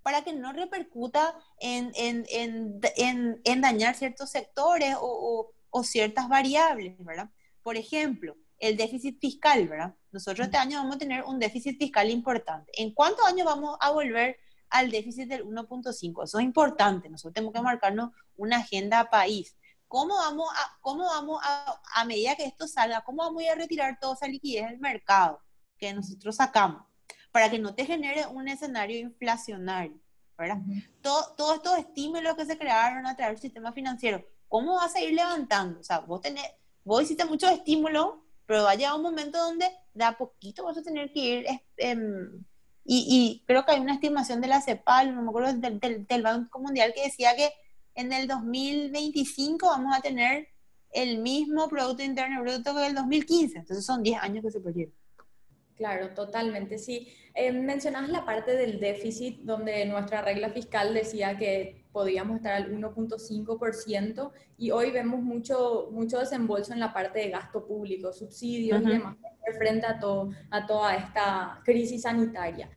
para 0.08 0.24
que 0.24 0.32
no 0.32 0.54
repercuta 0.54 1.36
en, 1.60 1.92
en, 1.96 2.26
en, 2.30 3.42
en 3.44 3.62
dañar 3.62 3.94
ciertos 3.94 4.30
sectores 4.30 4.96
o, 5.02 5.52
o, 5.70 5.84
ciertas 5.84 6.30
variables, 6.30 6.96
¿verdad? 7.00 7.30
Por 7.62 7.76
ejemplo, 7.76 8.38
el 8.58 8.78
déficit 8.78 9.20
fiscal, 9.20 9.68
¿verdad? 9.68 9.96
Nosotros 10.14 10.48
este 10.48 10.56
año 10.56 10.78
vamos 10.78 10.96
a 10.96 11.00
tener 11.00 11.26
un 11.26 11.40
déficit 11.40 11.78
fiscal 11.78 12.10
importante. 12.10 12.72
¿En 12.82 12.94
cuántos 12.94 13.28
años 13.28 13.46
vamos 13.46 13.76
a 13.82 13.92
volver 13.92 14.38
al 14.70 14.92
déficit 14.92 15.28
del 15.28 15.44
1.5? 15.44 16.24
Eso 16.24 16.40
es 16.40 16.46
importante. 16.46 17.10
Nosotros 17.10 17.34
tenemos 17.34 17.54
que 17.54 17.62
marcarnos 17.62 18.12
una 18.38 18.60
agenda 18.60 19.10
país. 19.10 19.58
¿Cómo 19.90 20.16
vamos 20.16 20.48
a, 20.56 20.78
cómo 20.80 21.04
vamos 21.04 21.42
a, 21.44 21.82
a 21.96 22.06
medida 22.06 22.38
que 22.38 22.46
esto 22.46 22.66
salga, 22.66 23.04
cómo 23.04 23.24
vamos 23.24 23.42
a 23.42 23.46
ir 23.48 23.52
a 23.52 23.56
retirar 23.56 24.00
toda 24.00 24.14
esa 24.14 24.30
liquidez 24.30 24.70
del 24.70 24.80
mercado 24.80 25.42
que 25.78 25.94
nosotros 25.94 26.38
sacamos? 26.38 26.88
Para 27.38 27.52
que 27.52 27.60
no 27.60 27.76
te 27.76 27.86
genere 27.86 28.26
un 28.26 28.48
escenario 28.48 28.98
inflacionario, 28.98 29.96
¿verdad? 30.36 30.58
Todos 31.04 31.58
estos 31.58 31.78
estímulos 31.78 32.36
que 32.36 32.48
se 32.48 32.58
crearon 32.58 33.06
a 33.06 33.16
través 33.16 33.36
del 33.36 33.52
sistema 33.52 33.72
financiero, 33.72 34.26
¿cómo 34.48 34.74
vas 34.74 34.96
a 34.96 35.02
ir 35.02 35.14
levantando? 35.14 35.80
O 35.80 35.84
sea, 35.84 36.00
vos, 36.00 36.20
tenés, 36.20 36.44
vos 36.84 37.04
hiciste 37.04 37.26
muchos 37.26 37.52
estímulos, 37.52 38.16
pero 38.48 38.64
va 38.64 38.72
a 38.72 38.76
llegar 38.76 38.96
un 38.96 39.04
momento 39.04 39.38
donde 39.38 39.70
de 39.94 40.04
a 40.04 40.18
poquito 40.18 40.64
vas 40.64 40.80
a 40.80 40.82
tener 40.82 41.14
que 41.14 41.20
ir... 41.20 41.46
Em, 41.78 42.44
y, 42.84 43.06
y, 43.08 43.44
creo 43.46 43.64
que 43.64 43.74
hay 43.74 43.82
una 43.82 43.94
estimación 43.94 44.42
de 44.42 44.48
la 44.48 44.60
CEPAL, 44.60 45.14
no 45.14 45.22
me 45.22 45.30
acuerdo, 45.30 45.54
del, 45.54 46.08
del, 46.08 46.24
Banco 46.24 46.58
Mundial 46.58 46.92
que 46.96 47.04
decía 47.04 47.36
que 47.36 47.52
en 47.94 48.14
el 48.14 48.28
2025 48.28 49.64
vamos 49.68 49.96
a 49.96 50.02
tener 50.02 50.48
el 50.90 51.20
mismo 51.20 51.70
Producto 51.70 52.02
Interno 52.02 52.42
Bruto 52.42 52.74
que 52.74 52.88
el 52.88 52.96
2015. 52.96 53.60
Entonces 53.60 53.86
son 53.86 54.02
10 54.02 54.24
años 54.24 54.44
que 54.44 54.50
se 54.50 54.60
perdieron. 54.60 54.96
Claro, 55.78 56.10
totalmente, 56.10 56.80
sí. 56.80 57.08
Eh, 57.36 57.52
mencionabas 57.52 58.10
la 58.10 58.26
parte 58.26 58.58
del 58.58 58.80
déficit, 58.80 59.42
donde 59.42 59.86
nuestra 59.86 60.24
regla 60.24 60.50
fiscal 60.50 60.92
decía 60.92 61.38
que 61.38 61.86
podíamos 61.92 62.38
estar 62.38 62.54
al 62.54 62.72
1.5% 62.72 64.32
y 64.58 64.72
hoy 64.72 64.90
vemos 64.92 65.22
mucho, 65.22 65.90
mucho 65.92 66.20
desembolso 66.20 66.74
en 66.74 66.80
la 66.80 66.92
parte 66.94 67.20
de 67.20 67.30
gasto 67.30 67.66
público, 67.66 68.12
subsidios 68.12 68.82
y 68.82 68.86
demás, 68.86 69.18
frente 69.58 69.86
a, 69.86 70.00
todo, 70.00 70.32
a 70.50 70.66
toda 70.66 70.96
esta 70.96 71.62
crisis 71.64 72.02
sanitaria. 72.02 72.70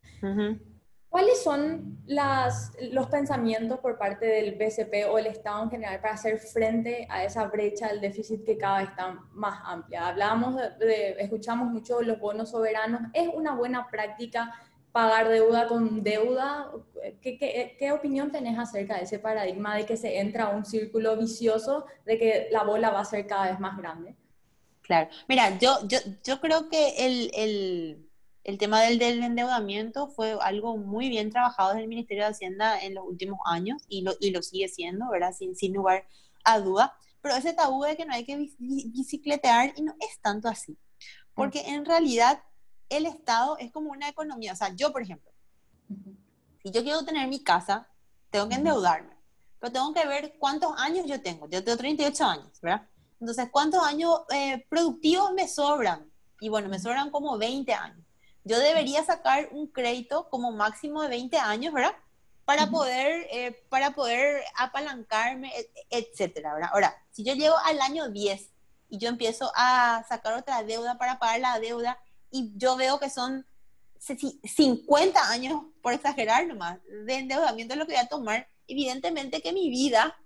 ¿Cuáles 1.10 1.42
son 1.42 1.98
las, 2.06 2.72
los 2.92 3.08
pensamientos 3.08 3.80
por 3.80 3.98
parte 3.98 4.26
del 4.26 4.54
BCP 4.54 5.10
o 5.10 5.18
el 5.18 5.26
Estado 5.26 5.64
en 5.64 5.70
general 5.70 6.00
para 6.00 6.14
hacer 6.14 6.38
frente 6.38 7.08
a 7.10 7.24
esa 7.24 7.46
brecha 7.48 7.88
del 7.88 8.00
déficit 8.00 8.44
que 8.44 8.56
cada 8.56 8.78
vez 8.78 8.90
está 8.90 9.18
más 9.32 9.60
amplia? 9.64 10.06
Hablábamos 10.06 10.54
de, 10.78 11.16
escuchamos 11.18 11.68
mucho 11.68 12.00
los 12.00 12.20
bonos 12.20 12.50
soberanos. 12.50 13.00
¿Es 13.12 13.28
una 13.34 13.56
buena 13.56 13.90
práctica 13.90 14.54
pagar 14.92 15.28
deuda 15.28 15.66
con 15.66 16.04
deuda? 16.04 16.70
¿Qué, 17.20 17.36
qué, 17.36 17.74
qué 17.76 17.90
opinión 17.90 18.30
tenés 18.30 18.56
acerca 18.56 18.96
de 18.96 19.02
ese 19.02 19.18
paradigma 19.18 19.74
de 19.74 19.86
que 19.86 19.96
se 19.96 20.20
entra 20.20 20.44
a 20.44 20.50
un 20.50 20.64
círculo 20.64 21.16
vicioso 21.16 21.86
de 22.06 22.18
que 22.18 22.48
la 22.52 22.62
bola 22.62 22.90
va 22.90 23.00
a 23.00 23.04
ser 23.04 23.26
cada 23.26 23.50
vez 23.50 23.58
más 23.58 23.76
grande? 23.76 24.14
Claro, 24.82 25.10
mira, 25.28 25.58
yo, 25.58 25.76
yo, 25.88 25.98
yo 26.22 26.40
creo 26.40 26.68
que 26.68 27.04
el, 27.04 27.30
el 27.34 28.09
el 28.44 28.58
tema 28.58 28.80
del, 28.80 29.00
endeudamiento 29.02 30.08
fue 30.08 30.36
algo 30.40 30.76
muy 30.76 31.08
bien 31.08 31.30
trabajado 31.30 31.70
desde 31.70 31.82
el 31.82 31.88
Ministerio 31.88 32.24
de 32.24 32.30
Hacienda 32.30 32.80
en 32.80 32.94
los 32.94 33.04
últimos 33.06 33.40
años 33.44 33.82
y 33.88 34.02
lo, 34.02 34.14
y 34.18 34.30
lo 34.30 34.42
sigue 34.42 34.68
siendo, 34.68 35.10
¿verdad? 35.10 35.32
Sin, 35.32 35.54
sin 35.56 35.74
lugar 35.74 36.06
a 36.44 36.58
duda. 36.58 36.96
Pero 37.20 37.36
ese 37.36 37.52
tabú 37.52 37.82
de 37.82 37.96
que 37.96 38.06
no 38.06 38.14
hay 38.14 38.24
que 38.24 38.48
bicicletear 38.58 39.74
y 39.76 39.82
no 39.82 39.94
es 40.00 40.20
tanto 40.22 40.48
así. 40.48 40.78
Porque 41.34 41.60
en 41.66 41.84
realidad 41.84 42.42
el 42.88 43.04
Estado 43.04 43.58
es 43.58 43.70
como 43.72 43.90
una 43.90 44.08
economía. 44.08 44.54
O 44.54 44.56
sea, 44.56 44.74
yo, 44.74 44.90
por 44.90 45.02
ejemplo, 45.02 45.30
si 46.62 46.70
yo 46.70 46.82
quiero 46.82 47.04
tener 47.04 47.28
mi 47.28 47.42
casa, 47.42 47.88
tengo 48.30 48.48
que 48.48 48.54
endeudarme. 48.54 49.16
Pero 49.58 49.72
tengo 49.72 49.92
que 49.92 50.06
ver 50.06 50.36
cuántos 50.38 50.72
años 50.78 51.06
yo 51.06 51.20
tengo. 51.20 51.46
Yo 51.50 51.62
tengo 51.62 51.76
38 51.76 52.24
años, 52.24 52.60
¿verdad? 52.62 52.88
Entonces, 53.20 53.50
¿cuántos 53.52 53.84
años 53.84 54.22
eh, 54.30 54.64
productivos 54.70 55.34
me 55.34 55.46
sobran? 55.46 56.10
Y 56.40 56.48
bueno, 56.48 56.70
me 56.70 56.78
sobran 56.78 57.10
como 57.10 57.36
20 57.36 57.74
años 57.74 58.09
yo 58.50 58.58
debería 58.58 59.04
sacar 59.04 59.48
un 59.52 59.68
crédito 59.68 60.28
como 60.28 60.50
máximo 60.50 61.02
de 61.02 61.08
20 61.08 61.36
años, 61.38 61.72
¿verdad? 61.72 61.94
Para 62.44 62.68
poder, 62.68 63.28
eh, 63.30 63.64
para 63.68 63.92
poder 63.92 64.42
apalancarme, 64.56 65.52
etcétera, 65.88 66.54
¿verdad? 66.54 66.70
Ahora, 66.72 66.96
si 67.12 67.22
yo 67.22 67.34
llego 67.34 67.56
al 67.58 67.80
año 67.80 68.08
10 68.08 68.50
y 68.88 68.98
yo 68.98 69.08
empiezo 69.08 69.52
a 69.54 70.04
sacar 70.08 70.34
otra 70.34 70.64
deuda 70.64 70.98
para 70.98 71.20
pagar 71.20 71.38
la 71.38 71.60
deuda 71.60 72.00
y 72.32 72.50
yo 72.56 72.74
veo 72.74 72.98
que 72.98 73.08
son 73.08 73.46
50 74.00 75.30
años, 75.30 75.62
por 75.80 75.92
exagerar 75.92 76.48
nomás, 76.48 76.80
de 77.06 77.14
endeudamiento 77.14 77.76
lo 77.76 77.86
que 77.86 77.92
voy 77.92 78.02
a 78.02 78.08
tomar, 78.08 78.48
evidentemente 78.66 79.42
que 79.42 79.52
mi 79.52 79.70
vida 79.70 80.16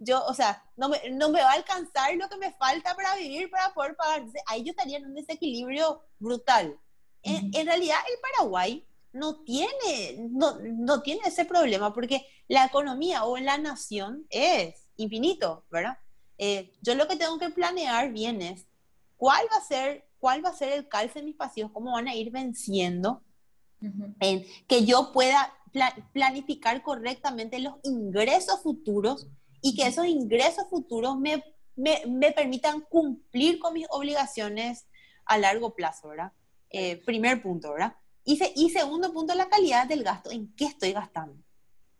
Yo, 0.00 0.24
o 0.26 0.34
sea, 0.34 0.62
no 0.76 0.88
me, 0.88 0.98
no 1.10 1.28
me 1.30 1.40
va 1.40 1.52
a 1.52 1.54
alcanzar 1.54 2.14
lo 2.16 2.28
que 2.28 2.36
me 2.36 2.52
falta 2.52 2.94
para 2.94 3.14
vivir, 3.16 3.48
para 3.48 3.72
poder 3.72 3.96
pagar. 3.96 4.24
ahí 4.46 4.64
yo 4.64 4.70
estaría 4.70 4.98
en 4.98 5.06
un 5.06 5.14
desequilibrio 5.14 6.02
brutal. 6.18 6.76
En, 7.22 7.50
en, 7.54 7.66
realidad, 7.66 7.98
el 8.10 8.18
Paraguay 8.20 8.86
no 9.12 9.42
tiene, 9.42 10.28
no, 10.30 10.58
no 10.60 11.02
tiene 11.02 11.22
ese 11.26 11.44
problema 11.44 11.92
porque 11.92 12.26
la 12.46 12.64
economía 12.64 13.24
o 13.24 13.36
la 13.36 13.58
nación 13.58 14.26
es 14.30 14.86
infinito, 14.96 15.64
¿verdad? 15.70 15.98
Eh, 16.38 16.72
yo 16.82 16.94
lo 16.94 17.08
que 17.08 17.16
tengo 17.16 17.38
que 17.38 17.50
planear 17.50 18.12
bien 18.12 18.42
es 18.42 18.66
cuál 19.16 19.44
va 19.52 19.56
a 19.56 19.64
ser, 19.64 20.08
cuál 20.18 20.44
va 20.44 20.50
a 20.50 20.56
ser 20.56 20.72
el 20.72 20.88
calce 20.88 21.18
de 21.18 21.26
mis 21.26 21.36
pasivos, 21.36 21.72
cómo 21.72 21.92
van 21.92 22.08
a 22.08 22.14
ir 22.14 22.30
venciendo, 22.30 23.22
en 24.20 24.44
que 24.66 24.84
yo 24.84 25.12
pueda 25.12 25.54
planificar 26.12 26.82
correctamente 26.82 27.60
los 27.60 27.74
ingresos 27.84 28.60
futuros 28.62 29.28
y 29.62 29.76
que 29.76 29.86
esos 29.86 30.06
ingresos 30.06 30.64
futuros 30.68 31.16
me, 31.18 31.44
me, 31.76 32.02
me 32.06 32.32
permitan 32.32 32.80
cumplir 32.80 33.58
con 33.60 33.74
mis 33.74 33.86
obligaciones 33.90 34.86
a 35.26 35.38
largo 35.38 35.74
plazo, 35.74 36.08
¿verdad? 36.08 36.32
Eh, 36.70 36.96
primer 37.04 37.42
punto, 37.42 37.72
¿verdad? 37.72 37.96
Y, 38.24 38.38
y 38.56 38.70
segundo 38.70 39.12
punto, 39.12 39.34
la 39.34 39.48
calidad 39.48 39.86
del 39.86 40.04
gasto, 40.04 40.30
en 40.30 40.54
qué 40.54 40.66
estoy 40.66 40.92
gastando, 40.92 41.42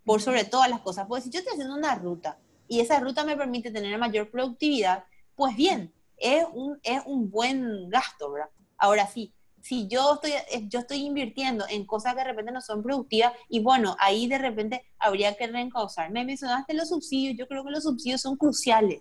por 0.04 0.20
sobre 0.20 0.44
todas 0.44 0.68
las 0.68 0.80
cosas. 0.80 1.06
Pues 1.08 1.24
si 1.24 1.30
yo 1.30 1.38
estoy 1.38 1.54
haciendo 1.54 1.74
una 1.74 1.94
ruta 1.94 2.38
y 2.66 2.80
esa 2.80 3.00
ruta 3.00 3.24
me 3.24 3.36
permite 3.36 3.70
tener 3.70 3.98
mayor 3.98 4.30
productividad, 4.30 5.04
pues 5.34 5.56
bien, 5.56 5.94
es 6.18 6.44
un, 6.52 6.78
es 6.82 7.00
un 7.06 7.30
buen 7.30 7.88
gasto, 7.88 8.32
¿verdad? 8.32 8.50
Ahora 8.76 9.06
sí, 9.06 9.32
si 9.62 9.88
yo 9.88 10.14
estoy, 10.14 10.32
eh, 10.32 10.66
yo 10.68 10.80
estoy 10.80 10.98
invirtiendo 10.98 11.64
en 11.68 11.86
cosas 11.86 12.14
que 12.14 12.20
de 12.20 12.24
repente 12.24 12.52
no 12.52 12.60
son 12.60 12.82
productivas, 12.82 13.32
y 13.48 13.60
bueno, 13.60 13.96
ahí 13.98 14.26
de 14.28 14.38
repente 14.38 14.84
habría 14.98 15.36
que 15.36 15.46
reencauzar. 15.46 16.10
Me 16.10 16.24
mencionaste 16.24 16.74
los 16.74 16.88
subsidios, 16.88 17.36
yo 17.36 17.48
creo 17.48 17.64
que 17.64 17.70
los 17.70 17.84
subsidios 17.84 18.20
son 18.20 18.36
cruciales 18.36 19.00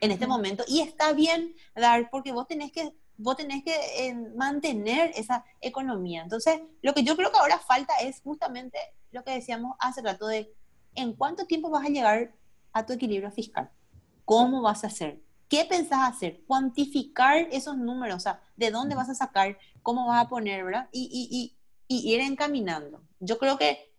en 0.00 0.10
este 0.10 0.26
momento, 0.26 0.64
y 0.66 0.80
está 0.80 1.12
bien 1.12 1.54
dar, 1.74 2.10
porque 2.10 2.32
vos 2.32 2.46
tenés 2.46 2.72
que, 2.72 2.92
vos 3.16 3.36
tenés 3.36 3.62
que 3.64 3.74
eh, 3.98 4.14
mantener 4.36 5.12
esa 5.14 5.44
economía. 5.60 6.22
Entonces, 6.22 6.60
lo 6.82 6.94
que 6.94 7.04
yo 7.04 7.16
creo 7.16 7.30
que 7.30 7.38
ahora 7.38 7.58
falta 7.58 7.94
es 8.00 8.20
justamente 8.22 8.78
lo 9.12 9.24
que 9.24 9.32
decíamos 9.32 9.76
hace 9.78 10.02
rato 10.02 10.26
de 10.26 10.52
en 10.94 11.12
cuánto 11.14 11.46
tiempo 11.46 11.70
vas 11.70 11.86
a 11.86 11.90
llegar 11.90 12.32
a 12.72 12.86
tu 12.86 12.92
equilibrio 12.92 13.30
fiscal. 13.30 13.70
¿Cómo 14.24 14.62
vas 14.62 14.84
a 14.84 14.88
hacer? 14.88 15.20
¿Qué 15.48 15.64
pensás 15.64 16.00
hacer? 16.02 16.42
Cuantificar 16.46 17.48
esos 17.52 17.76
números, 17.76 18.16
o 18.16 18.20
sea, 18.20 18.40
de 18.56 18.70
dónde 18.70 18.94
vas 18.94 19.08
a 19.08 19.14
sacar, 19.14 19.58
cómo 19.82 20.06
vas 20.06 20.24
a 20.24 20.28
poner, 20.28 20.64
¿verdad? 20.64 20.88
Y, 20.90 21.08
y, 21.12 21.56
y, 21.86 22.12
ir 22.12 22.20
encaminando. 22.20 23.02
Yo 23.20 23.38
creo 23.38 23.58
que 23.58 23.92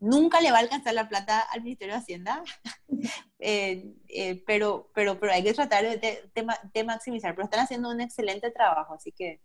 nunca 0.00 0.40
le 0.40 0.50
va 0.50 0.58
a 0.58 0.60
alcanzar 0.60 0.94
la 0.94 1.08
plata 1.08 1.40
al 1.52 1.62
Ministerio 1.62 1.94
de 1.94 2.00
Hacienda, 2.00 2.42
eh, 3.38 3.94
eh, 4.08 4.42
pero, 4.46 4.90
pero, 4.94 5.20
pero 5.20 5.32
hay 5.32 5.44
que 5.44 5.54
tratar 5.54 5.84
de, 5.84 6.30
de, 6.74 6.84
maximizar, 6.84 7.34
pero 7.34 7.44
están 7.44 7.60
haciendo 7.60 7.90
un 7.90 8.00
excelente 8.00 8.50
trabajo, 8.50 8.94
así 8.94 9.12
que... 9.12 9.40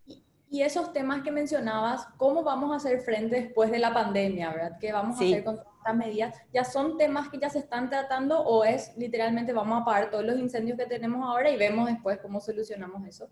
Y 0.50 0.62
esos 0.62 0.94
temas 0.94 1.24
que 1.24 1.32
mencionabas, 1.32 2.08
¿cómo 2.18 2.44
vamos 2.44 2.72
a 2.72 2.78
hacer 2.78 3.02
frente 3.02 3.42
después 3.42 3.72
de 3.72 3.80
la 3.80 3.94
pandemia, 3.94 4.52
verdad? 4.52 4.78
¿Qué 4.80 4.94
vamos 4.94 5.20
a 5.20 5.24
hacer 5.24 5.44
con 5.44 5.60
estas 5.78 5.96
medidas? 5.96 6.38
¿Ya 6.54 6.64
son 6.64 6.98
temas 6.98 7.30
que 7.30 7.40
ya 7.40 7.50
se 7.50 7.60
están 7.60 7.90
tratando 7.90 8.40
o 8.40 8.64
es 8.64 8.96
literalmente 8.96 9.54
vamos 9.54 9.80
a 9.80 9.82
apagar 9.82 10.12
todos 10.12 10.24
los 10.24 10.40
incendios 10.40 10.78
que 10.78 10.86
tenemos 10.86 11.28
ahora 11.28 11.50
y 11.50 11.58
vemos 11.58 11.88
después 11.88 12.20
cómo 12.20 12.40
solucionamos 12.40 13.06
eso? 13.06 13.28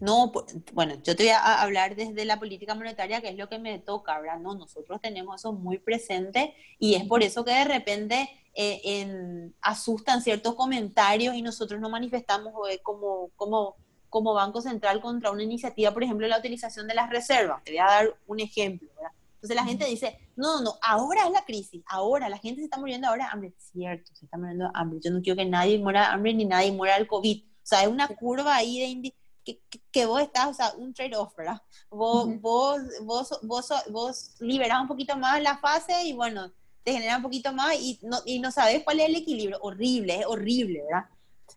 No, 0.00 0.32
bueno, 0.72 0.94
yo 1.02 1.14
te 1.14 1.24
voy 1.24 1.32
a 1.32 1.60
hablar 1.60 1.94
desde 1.94 2.24
la 2.24 2.38
política 2.38 2.74
monetaria, 2.74 3.20
que 3.20 3.28
es 3.28 3.36
lo 3.36 3.48
que 3.48 3.58
me 3.58 3.78
toca, 3.78 4.18
¿verdad? 4.18 4.38
No, 4.38 4.54
nosotros 4.54 5.00
tenemos 5.00 5.40
eso 5.40 5.52
muy 5.52 5.78
presente 5.78 6.54
y 6.78 6.94
es 6.94 7.04
por 7.04 7.22
eso 7.22 7.44
que 7.44 7.52
de 7.52 7.64
repente 7.64 8.30
eh, 8.54 8.80
en, 8.82 9.54
asustan 9.60 10.22
ciertos 10.22 10.54
comentarios 10.54 11.34
y 11.34 11.42
nosotros 11.42 11.80
no 11.80 11.90
manifestamos 11.90 12.54
eh, 12.70 12.80
como, 12.82 13.30
como 13.36 13.76
como 14.10 14.34
Banco 14.34 14.60
Central 14.60 15.00
contra 15.00 15.30
una 15.30 15.44
iniciativa, 15.44 15.92
por 15.92 16.02
ejemplo, 16.02 16.26
la 16.26 16.38
utilización 16.38 16.86
de 16.88 16.94
las 16.94 17.08
reservas. 17.08 17.62
Te 17.64 17.70
voy 17.70 17.78
a 17.78 17.84
dar 17.84 18.18
un 18.26 18.40
ejemplo. 18.40 18.88
¿verdad? 18.96 19.12
Entonces 19.36 19.56
la 19.56 19.64
gente 19.64 19.86
dice, 19.86 20.18
no, 20.36 20.58
no, 20.58 20.64
no, 20.64 20.74
ahora 20.82 21.24
es 21.24 21.30
la 21.30 21.44
crisis, 21.44 21.82
ahora 21.86 22.28
la 22.28 22.36
gente 22.36 22.60
se 22.60 22.64
está 22.64 22.78
muriendo 22.78 23.08
ahora 23.08 23.24
de 23.24 23.30
hambre. 23.32 23.54
Cierto, 23.56 24.10
se 24.14 24.26
está 24.26 24.36
muriendo 24.36 24.66
de 24.66 24.70
hambre. 24.74 24.98
Yo 25.02 25.10
no 25.10 25.22
quiero 25.22 25.36
que 25.36 25.46
nadie 25.46 25.78
muera 25.78 26.00
de 26.00 26.06
hambre 26.08 26.34
ni 26.34 26.44
nadie 26.44 26.72
muera 26.72 26.96
del 26.96 27.06
COVID. 27.06 27.42
O 27.44 27.66
sea, 27.70 27.82
es 27.82 27.88
una 27.88 28.08
curva 28.08 28.56
ahí 28.56 28.80
de 28.80 28.86
que, 29.44 29.60
que, 29.90 30.06
vos 30.06 30.20
estás, 30.20 30.46
o 30.46 30.54
sea, 30.54 30.72
un 30.76 30.94
trade-off, 30.94 31.34
¿verdad? 31.36 31.62
Vos, 31.90 32.28
vos, 32.40 32.80
vos, 33.02 33.38
vos, 33.42 33.72
vos 33.90 34.34
liberás 34.40 34.80
un 34.80 34.88
poquito 34.88 35.16
más 35.16 35.40
la 35.42 35.58
fase 35.58 36.04
y 36.04 36.12
bueno, 36.12 36.52
te 36.84 36.92
genera 36.92 37.16
un 37.16 37.22
poquito 37.22 37.52
más 37.52 37.74
y 37.74 37.98
no, 38.02 38.18
y 38.24 38.38
no 38.38 38.50
sabes 38.50 38.82
cuál 38.84 39.00
es 39.00 39.08
el 39.08 39.16
equilibrio. 39.16 39.58
Horrible, 39.62 40.20
es 40.20 40.26
horrible, 40.26 40.82
¿verdad? 40.82 41.08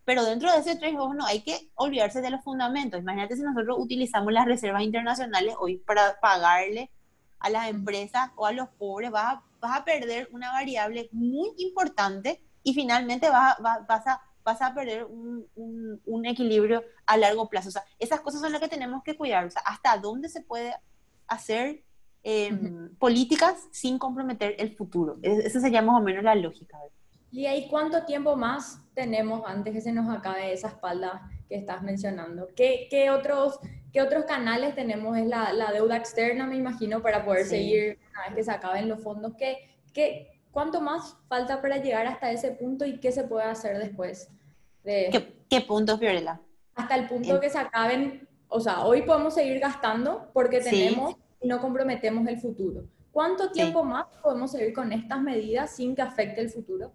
Pero 0.05 0.25
dentro 0.25 0.51
de 0.51 0.59
ese 0.59 0.75
tres 0.75 0.93
no 0.93 1.25
hay 1.25 1.41
que 1.41 1.71
olvidarse 1.75 2.21
de 2.21 2.29
los 2.29 2.43
fundamentos. 2.43 2.99
Imagínate 2.99 3.35
si 3.35 3.41
nosotros 3.41 3.77
utilizamos 3.79 4.33
las 4.33 4.45
reservas 4.45 4.83
internacionales 4.83 5.55
hoy 5.59 5.77
para 5.77 6.19
pagarle 6.19 6.91
a 7.39 7.49
las 7.49 7.69
empresas 7.69 8.31
o 8.35 8.45
a 8.45 8.51
los 8.51 8.69
pobres, 8.69 9.11
vas 9.11 9.35
a, 9.35 9.43
vas 9.59 9.79
a 9.79 9.85
perder 9.85 10.29
una 10.31 10.51
variable 10.51 11.09
muy 11.11 11.51
importante 11.57 12.41
y 12.63 12.73
finalmente 12.73 13.29
vas, 13.29 13.57
vas, 13.59 14.07
a, 14.07 14.21
vas 14.43 14.61
a 14.61 14.73
perder 14.73 15.05
un, 15.05 15.47
un, 16.05 16.25
equilibrio 16.25 16.83
a 17.05 17.17
largo 17.17 17.49
plazo. 17.49 17.69
O 17.69 17.71
sea, 17.71 17.83
esas 17.99 18.21
cosas 18.21 18.41
son 18.41 18.51
las 18.51 18.61
que 18.61 18.67
tenemos 18.67 19.03
que 19.03 19.15
cuidar. 19.15 19.45
O 19.45 19.51
sea, 19.51 19.61
hasta 19.65 19.97
dónde 19.97 20.29
se 20.29 20.41
puede 20.41 20.75
hacer 21.27 21.83
em, 22.23 22.93
políticas 22.95 23.67
sin 23.71 23.97
comprometer 23.97 24.55
el 24.59 24.75
futuro. 24.75 25.17
Esa 25.21 25.59
sería 25.59 25.81
más 25.81 25.99
o 25.99 26.03
menos 26.03 26.23
la 26.23 26.35
lógica. 26.35 26.77
¿Y 27.31 27.47
ahí 27.47 27.67
cuánto 27.67 28.05
tiempo 28.05 28.35
más 28.35 28.79
tenemos 28.93 29.43
antes 29.47 29.73
que 29.73 29.81
se 29.81 29.91
nos 29.91 30.07
acabe 30.15 30.53
esa 30.53 30.67
espalda 30.67 31.27
que 31.49 31.55
estás 31.55 31.81
mencionando? 31.81 32.47
¿Qué, 32.55 32.87
qué 32.91 33.09
otros, 33.09 33.59
qué 33.91 34.03
otros 34.03 34.25
canales 34.25 34.75
tenemos? 34.75 35.17
Es 35.17 35.25
la, 35.25 35.51
la, 35.51 35.71
deuda 35.71 35.97
externa, 35.97 36.45
me 36.45 36.57
imagino, 36.57 37.01
para 37.01 37.25
poder 37.25 37.45
seguir 37.45 37.97
una 38.11 38.25
vez 38.25 38.35
que 38.35 38.43
se 38.43 38.51
acaben 38.51 38.87
los 38.87 39.01
fondos. 39.01 39.33
¿Qué, 39.35 39.67
qué, 39.93 40.32
¿Cuánto 40.53 40.79
más 40.79 41.17
falta 41.27 41.61
para 41.61 41.77
llegar 41.77 42.07
hasta 42.07 42.31
ese 42.31 42.51
punto 42.51 42.85
y 42.85 42.99
qué 42.99 43.11
se 43.11 43.23
puede 43.23 43.45
hacer 43.45 43.77
después? 43.79 44.29
De, 44.83 45.09
¿Qué, 45.11 45.33
qué 45.49 45.61
punto, 45.61 45.97
Fiorella? 45.97 46.39
Hasta 46.75 46.95
el 46.95 47.07
punto 47.07 47.39
que 47.39 47.49
se 47.49 47.57
acaben, 47.57 48.27
o 48.47 48.59
sea, 48.59 48.85
hoy 48.85 49.01
podemos 49.01 49.33
seguir 49.33 49.59
gastando 49.59 50.29
porque 50.31 50.61
tenemos 50.61 51.15
y 51.41 51.47
no 51.47 51.59
comprometemos 51.59 52.27
el 52.27 52.39
futuro. 52.39 52.85
¿Cuánto 53.11 53.51
tiempo 53.51 53.83
más 53.83 54.05
podemos 54.21 54.51
seguir 54.51 54.73
con 54.73 54.91
estas 54.93 55.21
medidas 55.21 55.75
sin 55.75 55.95
que 55.95 56.01
afecte 56.03 56.41
el 56.41 56.49
futuro? 56.49 56.91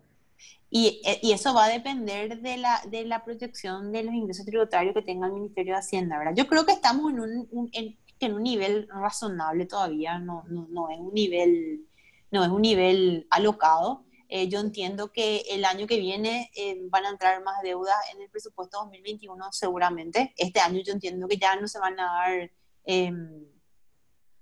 Y, 0.71 1.01
eh, 1.05 1.19
y, 1.23 1.33
eso 1.33 1.53
va 1.53 1.65
a 1.65 1.69
depender 1.69 2.41
de 2.41 2.59
la, 2.59 2.81
de 2.89 3.05
la 3.05 3.25
proyección 3.25 3.91
de 3.91 4.05
los 4.05 4.15
ingresos 4.15 4.45
tributarios 4.45 4.95
que 4.95 5.03
tenga 5.03 5.27
el 5.27 5.33
Ministerio 5.33 5.73
de 5.73 5.81
Hacienda, 5.81 6.19
¿verdad? 6.19 6.35
Yo 6.37 6.47
creo 6.47 6.65
que 6.65 6.73
estamos 6.73 7.11
en 7.11 7.21
un, 7.21 7.71
en, 7.73 7.97
en 8.21 8.35
un 8.35 8.43
nivel 8.43 8.89
razonable 8.89 9.67
todavía, 9.67 10.19
no, 10.19 10.45
no, 10.49 10.67
no, 10.71 10.91
es 10.91 10.99
un 10.99 11.15
nivel, 11.15 11.87
no 12.31 12.45
es 12.45 12.51
un 12.51 12.63
nivel 12.63 13.27
alocado. 13.31 14.05
Eh, 14.29 14.49
yo 14.49 14.61
entiendo 14.61 15.11
que 15.11 15.43
el 15.51 15.65
año 15.65 15.87
que 15.87 15.99
viene 15.99 16.51
eh, 16.55 16.79
van 16.91 17.07
a 17.07 17.11
entrar 17.11 17.43
más 17.43 17.63
deudas 17.63 17.97
en 18.15 18.21
el 18.21 18.29
presupuesto 18.29 18.79
2021 18.79 19.53
seguramente. 19.53 20.35
Este 20.37 20.61
año 20.61 20.83
yo 20.85 20.93
entiendo 20.93 21.27
que 21.29 21.39
ya 21.39 21.57
no 21.57 21.67
se 21.67 21.79
van 21.79 21.99
a 21.99 22.05
dar 22.05 22.51
em, 22.85 23.47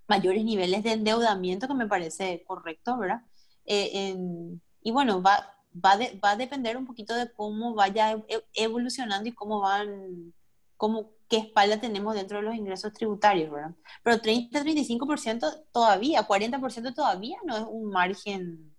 mayores 0.09 0.45
niveles 0.45 0.83
de 0.83 0.93
endeudamiento, 0.93 1.69
que 1.69 1.75
me 1.75 1.87
parece 1.87 2.45
correcto, 2.47 2.99
¿verdad? 2.99 3.23
y 3.69 4.93
bueno, 4.93 5.21
va, 5.21 5.57
va, 5.75 5.99
va 6.25 6.31
a 6.31 6.37
depender 6.37 6.77
un 6.77 6.87
poquito 6.87 7.15
de 7.17 7.33
cómo 7.33 7.75
vaya 7.75 8.13
e, 8.29 8.45
evolucionando 8.55 9.29
y 9.29 9.33
cómo 9.33 9.61
van, 9.61 10.33
cómo, 10.77 11.16
qué 11.29 11.39
espalda 11.39 11.81
tenemos 11.81 12.15
dentro 12.15 12.39
de 12.39 12.45
los 12.45 12.55
ingresos 12.55 12.93
tributarios, 12.93 13.51
¿verdad? 13.51 13.75
Pero 14.03 14.17
30-35% 14.19 15.65
todavía, 15.73 16.27
40% 16.27 16.95
todavía 16.95 17.37
no 17.45 17.57
es 17.57 17.65
un 17.69 17.91
margen 17.91 18.75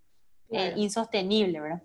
eh, 0.50 0.74
insostenible, 0.78 1.60
¿verdad? 1.60 1.82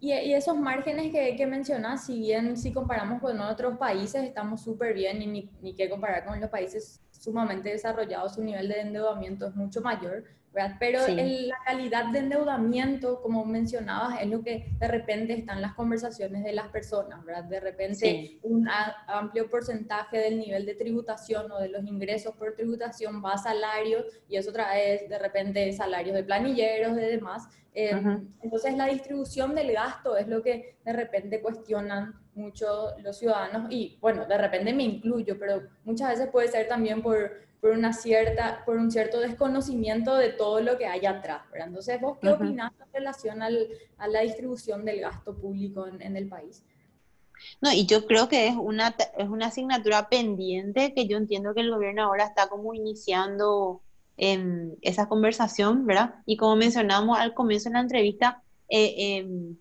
Y, 0.00 0.12
y, 0.12 0.34
esos 0.34 0.56
márgenes 0.56 1.12
que, 1.12 1.36
que 1.36 1.46
mencionas, 1.46 2.04
si 2.06 2.18
bien 2.18 2.56
si 2.56 2.72
comparamos 2.72 3.20
con 3.20 3.40
otros 3.40 3.78
países, 3.78 4.24
estamos 4.24 4.60
súper 4.60 4.94
bien 4.94 5.22
y 5.22 5.26
ni, 5.26 5.50
ni 5.60 5.74
que 5.74 5.88
comparar 5.88 6.24
con 6.24 6.40
los 6.40 6.50
países 6.50 7.00
sumamente 7.12 7.70
desarrollados, 7.70 8.34
su 8.34 8.42
nivel 8.42 8.68
de 8.68 8.80
endeudamiento 8.80 9.46
es 9.46 9.54
mucho 9.54 9.80
mayor, 9.80 10.24
pero 10.78 11.00
la 11.08 11.56
calidad 11.64 12.06
de 12.12 12.18
endeudamiento, 12.18 13.22
como 13.22 13.44
mencionabas, 13.44 14.20
es 14.20 14.28
lo 14.28 14.42
que 14.42 14.66
de 14.78 14.88
repente 14.88 15.32
están 15.32 15.62
las 15.62 15.74
conversaciones 15.74 16.44
de 16.44 16.52
las 16.52 16.68
personas, 16.68 17.24
¿verdad? 17.24 17.44
De 17.44 17.60
repente 17.60 18.38
un 18.42 18.68
amplio 19.06 19.48
porcentaje 19.48 20.18
del 20.18 20.38
nivel 20.38 20.66
de 20.66 20.74
tributación 20.74 21.50
o 21.50 21.58
de 21.58 21.68
los 21.68 21.84
ingresos 21.84 22.34
por 22.34 22.54
tributación 22.54 23.22
va 23.24 23.32
a 23.32 23.38
salarios 23.38 24.04
y 24.28 24.36
eso 24.36 24.52
trae 24.52 25.06
de 25.08 25.18
repente 25.18 25.72
salarios 25.72 26.14
de 26.14 26.24
planilleros, 26.24 26.96
de 26.96 27.06
demás. 27.06 27.48
Em, 27.74 28.28
entonces 28.42 28.76
la 28.76 28.86
distribución 28.86 29.54
del 29.54 29.72
gasto 29.72 30.18
es 30.18 30.28
lo 30.28 30.42
que 30.42 30.76
de 30.84 30.92
repente 30.92 31.40
cuestionan 31.40 32.14
mucho 32.34 32.90
los 33.02 33.18
ciudadanos 33.18 33.70
y 33.70 33.96
bueno, 34.00 34.26
de 34.26 34.36
repente 34.36 34.74
me 34.74 34.82
incluyo, 34.82 35.38
pero 35.38 35.62
muchas 35.84 36.10
veces 36.10 36.28
puede 36.30 36.48
ser 36.48 36.68
también 36.68 37.00
por 37.00 37.30
por, 37.62 37.70
una 37.70 37.92
cierta, 37.92 38.64
por 38.66 38.76
un 38.76 38.90
cierto 38.90 39.20
desconocimiento 39.20 40.16
de 40.16 40.30
todo 40.30 40.60
lo 40.60 40.76
que 40.76 40.86
hay 40.86 41.06
atrás. 41.06 41.42
¿verdad? 41.52 41.68
Entonces, 41.68 42.00
¿vos 42.00 42.18
qué 42.20 42.30
opinás 42.30 42.72
en 42.72 42.92
relación 42.92 43.40
al, 43.40 43.68
a 43.98 44.08
la 44.08 44.22
distribución 44.22 44.84
del 44.84 45.00
gasto 45.00 45.36
público 45.36 45.86
en, 45.86 46.02
en, 46.02 46.16
el 46.16 46.26
país? 46.26 46.64
No, 47.60 47.72
y 47.72 47.86
yo 47.86 48.04
creo 48.08 48.28
que 48.28 48.48
es 48.48 48.56
una, 48.56 48.96
es 49.16 49.28
una 49.28 49.46
asignatura 49.46 50.08
pendiente 50.08 50.92
que 50.92 51.06
yo 51.06 51.16
entiendo 51.16 51.54
que 51.54 51.60
el 51.60 51.70
gobierno 51.70 52.02
ahora 52.02 52.24
está 52.24 52.48
como 52.48 52.74
iniciando 52.74 53.80
en 54.16 54.76
esa 54.82 55.08
conversación, 55.08 55.86
¿verdad? 55.86 56.16
Y 56.26 56.36
como 56.36 56.56
mencionamos 56.56 57.16
al 57.16 57.32
comienzo 57.32 57.68
de 57.68 57.74
la 57.74 57.80
entrevista, 57.80 58.42
eh, 58.68 59.18
em, 59.18 59.56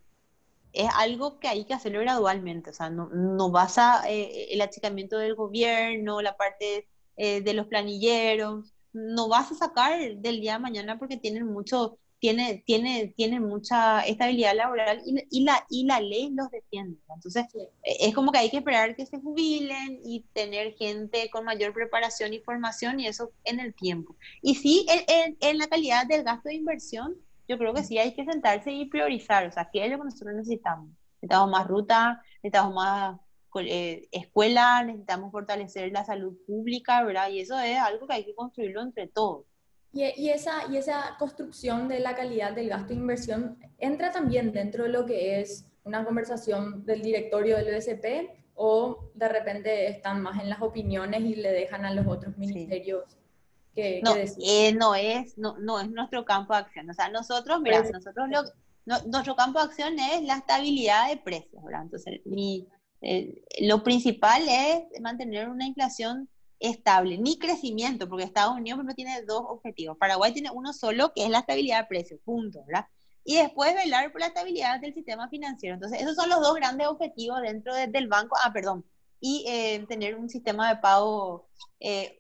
es 0.74 0.90
algo 0.96 1.38
que 1.38 1.50
hay 1.50 1.66
que 1.66 1.76
hacerlo 1.76 2.00
gradualmente, 2.00 2.72
o 2.72 2.74
sea, 2.74 2.90
no, 2.90 3.10
no 3.10 3.52
basa 3.52 4.02
eh, 4.10 4.48
el 4.50 4.62
achicamiento 4.62 5.20
del 5.20 5.36
gobierno, 5.36 6.22
la 6.22 6.36
parte 6.36 6.88
eh, 7.18 7.42
de 7.42 7.54
los 7.54 7.68
planilleros, 7.68 8.74
no 8.94 9.30
vas 9.30 9.52
a 9.52 9.56
sacar 9.56 10.00
del 10.18 10.42
día 10.42 10.54
de 10.54 10.60
mañana 10.60 11.00
porque 11.00 11.18
tienen 11.18 11.46
mucho, 11.46 11.98
tiene, 12.20 12.64
tiene, 12.66 13.14
tiene 13.16 13.40
mucha 13.40 14.02
estabilidad 14.02 14.56
laboral 14.56 15.02
y, 15.06 15.26
y, 15.30 15.44
la, 15.44 15.66
y 15.70 15.86
la 15.86 16.00
ley 16.02 16.30
los 16.32 16.50
defiende. 16.52 16.98
Entonces, 17.14 17.46
e, 17.84 18.08
es 18.08 18.14
como 18.14 18.32
que 18.32 18.40
hay 18.40 18.50
que 18.50 18.58
esperar 18.58 18.96
que 18.96 19.06
se 19.06 19.20
jubilen 19.20 20.00
y 20.04 20.26
tener 20.34 20.74
gente 20.74 21.30
con 21.30 21.46
mayor 21.46 21.74
preparación 21.74 22.34
y 22.34 22.40
formación 22.40 23.00
y 23.00 23.08
eso 23.08 23.32
en 23.44 23.60
el 23.60 23.74
tiempo. 23.74 24.16
Y 24.42 24.56
sí, 24.56 24.86
en, 25.08 25.38
en 25.40 25.58
la 25.58 25.68
calidad 25.68 26.06
del 26.06 26.24
gasto 26.24 26.50
de 26.50 26.56
inversión, 26.56 27.16
yo 27.48 27.58
creo 27.58 27.74
que 27.74 27.84
sí 27.84 27.98
hay 27.98 28.14
que 28.14 28.26
sentarse 28.26 28.72
y 28.72 28.86
priorizar, 28.86 29.46
o 29.46 29.52
sea, 29.52 29.70
¿qué 29.72 29.86
es 29.86 29.92
lo 29.92 29.98
que 29.98 30.06
nosotros 30.06 30.36
necesitamos? 30.36 30.90
Necesitamos 31.22 31.52
más 31.52 31.68
ruta, 31.68 32.22
necesitamos 32.42 32.74
más 32.74 33.20
eh, 33.60 34.08
escuela, 34.12 34.84
necesitamos 34.84 35.32
fortalecer 35.32 35.92
la 35.92 36.06
salud 36.06 36.38
pública, 36.46 37.04
¿verdad? 37.04 37.30
Y 37.30 37.42
eso 37.42 37.60
es 37.60 37.78
algo 37.78 38.08
que 38.08 38.14
hay 38.14 38.26
que 38.26 38.36
construirlo 38.36 38.82
entre 38.82 39.08
todos. 39.08 39.46
Y, 39.94 40.04
y, 40.16 40.30
esa, 40.30 40.72
y 40.72 40.78
esa 40.78 41.16
construcción 41.20 41.88
de 41.88 42.00
la 42.00 42.16
calidad 42.16 42.54
del 42.54 42.70
gasto 42.70 42.90
de 42.90 42.96
inversión 42.96 43.58
entra 43.78 44.12
también 44.12 44.54
dentro 44.54 44.86
de 44.86 44.90
lo 44.90 45.06
que 45.06 45.42
es 45.42 45.66
una 45.84 46.06
conversación 46.06 46.86
del 46.86 47.02
directorio 47.02 47.58
del 47.58 47.76
BSP 47.76 48.30
o 48.56 49.10
de 49.16 49.28
repente 49.28 49.88
están 49.88 50.22
más 50.22 50.40
en 50.42 50.50
las 50.50 50.62
opiniones 50.62 51.22
y 51.22 51.36
le 51.36 51.52
dejan 51.52 51.84
a 51.86 51.94
los 51.94 52.08
otros 52.08 52.38
ministerios 52.38 53.18
no, 54.04 54.16
eh, 54.16 54.74
no, 54.74 54.96
es, 54.96 55.38
no, 55.38 55.58
no 55.58 55.80
es 55.80 55.90
nuestro 55.90 56.26
campo 56.26 56.54
de 56.54 56.60
acción. 56.60 56.90
O 56.90 56.94
sea, 56.94 57.10
nosotros, 57.10 57.62
mira, 57.62 57.82
nosotros 57.82 58.28
lo, 58.30 58.44
nuestro 59.08 59.36
campo 59.36 59.60
de 59.60 59.66
acción 59.66 59.98
es 60.00 60.24
la 60.24 60.38
estabilidad 60.38 61.10
de 61.10 61.18
precios, 61.18 61.64
¿verdad? 61.64 61.84
Entonces, 61.84 62.22
mi, 62.26 62.68
lo 63.62 63.84
principal 63.84 64.44
es 64.48 65.02
mantener 65.02 65.50
una 65.50 65.66
inflación 65.66 66.30
estable, 66.62 67.18
ni 67.18 67.40
crecimiento, 67.40 68.08
porque 68.08 68.24
Estados 68.24 68.56
Unidos 68.56 68.84
no 68.84 68.94
tiene 68.94 69.24
dos 69.24 69.44
objetivos. 69.48 69.98
Paraguay 69.98 70.32
tiene 70.32 70.52
uno 70.52 70.74
solo, 70.74 71.12
que 71.14 71.24
es 71.24 71.30
la 71.30 71.40
estabilidad 71.40 71.82
de 71.82 71.88
precios, 71.88 72.20
punto, 72.24 72.64
¿verdad? 72.66 72.86
Y 73.24 73.36
después 73.36 73.74
velar 73.76 74.12
por 74.12 74.22
la 74.22 74.28
estabilidad 74.28 74.80
del 74.80 74.94
sistema 74.94 75.28
financiero. 75.30 75.76
Entonces, 75.76 76.02
esos 76.02 76.16
son 76.16 76.30
los 76.30 76.40
dos 76.42 76.56
grandes 76.56 76.88
objetivos 76.88 77.42
dentro 77.42 77.74
del 77.76 78.08
banco. 78.08 78.36
Ah, 78.44 78.52
perdón. 78.54 78.86
Y 79.20 79.46
eh, 79.48 79.86
tener 79.88 80.16
un 80.16 80.30
sistema 80.30 80.70
de 80.70 80.82
pago 80.82 81.50
eh, 81.80 82.18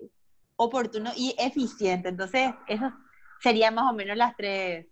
oportuno 0.55 1.11
y 1.15 1.35
eficiente. 1.39 2.09
Entonces, 2.09 2.51
eso 2.67 2.91
serían 3.41 3.73
más 3.73 3.91
o 3.91 3.95
menos 3.95 4.15
las 4.15 4.35
tres. 4.35 4.87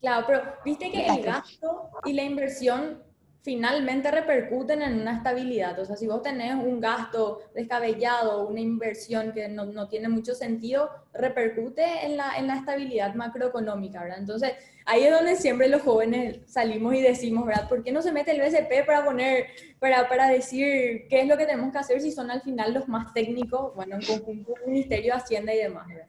Claro, 0.00 0.26
pero 0.26 0.42
viste 0.64 0.90
que 0.90 1.06
el 1.06 1.22
gasto 1.22 1.90
y 2.04 2.14
la 2.14 2.22
inversión 2.22 3.02
finalmente 3.42 4.10
repercuten 4.10 4.82
en 4.82 5.00
una 5.00 5.16
estabilidad. 5.16 5.78
O 5.78 5.84
sea, 5.84 5.96
si 5.96 6.06
vos 6.06 6.22
tenés 6.22 6.54
un 6.54 6.80
gasto 6.80 7.40
descabellado, 7.54 8.46
una 8.46 8.60
inversión 8.60 9.32
que 9.32 9.48
no, 9.48 9.64
no 9.64 9.88
tiene 9.88 10.08
mucho 10.08 10.34
sentido, 10.34 10.90
repercute 11.14 12.04
en 12.04 12.16
la, 12.16 12.36
en 12.36 12.46
la, 12.46 12.56
estabilidad 12.56 13.14
macroeconómica, 13.14 14.02
¿verdad? 14.02 14.18
Entonces, 14.18 14.52
ahí 14.84 15.04
es 15.04 15.10
donde 15.10 15.36
siempre 15.36 15.68
los 15.68 15.82
jóvenes 15.82 16.40
salimos 16.46 16.94
y 16.94 17.00
decimos, 17.00 17.46
¿verdad? 17.46 17.68
¿Por 17.68 17.82
qué 17.82 17.92
no 17.92 18.02
se 18.02 18.12
mete 18.12 18.32
el 18.32 18.40
BCP 18.40 18.84
para 18.86 19.04
poner, 19.04 19.46
para, 19.78 20.06
para 20.08 20.28
decir 20.28 21.06
qué 21.08 21.22
es 21.22 21.26
lo 21.26 21.38
que 21.38 21.46
tenemos 21.46 21.72
que 21.72 21.78
hacer 21.78 22.00
si 22.02 22.12
son 22.12 22.30
al 22.30 22.42
final 22.42 22.74
los 22.74 22.88
más 22.88 23.14
técnicos, 23.14 23.74
bueno, 23.74 23.96
en 23.96 24.02
conjunto 24.02 24.52
con 24.52 24.62
el 24.64 24.70
Ministerio 24.70 25.14
de 25.14 25.18
Hacienda 25.18 25.54
y 25.54 25.58
demás, 25.58 25.88
¿verdad? 25.88 26.06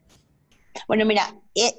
Bueno, 0.88 1.06
mira, 1.06 1.34
eh, 1.56 1.74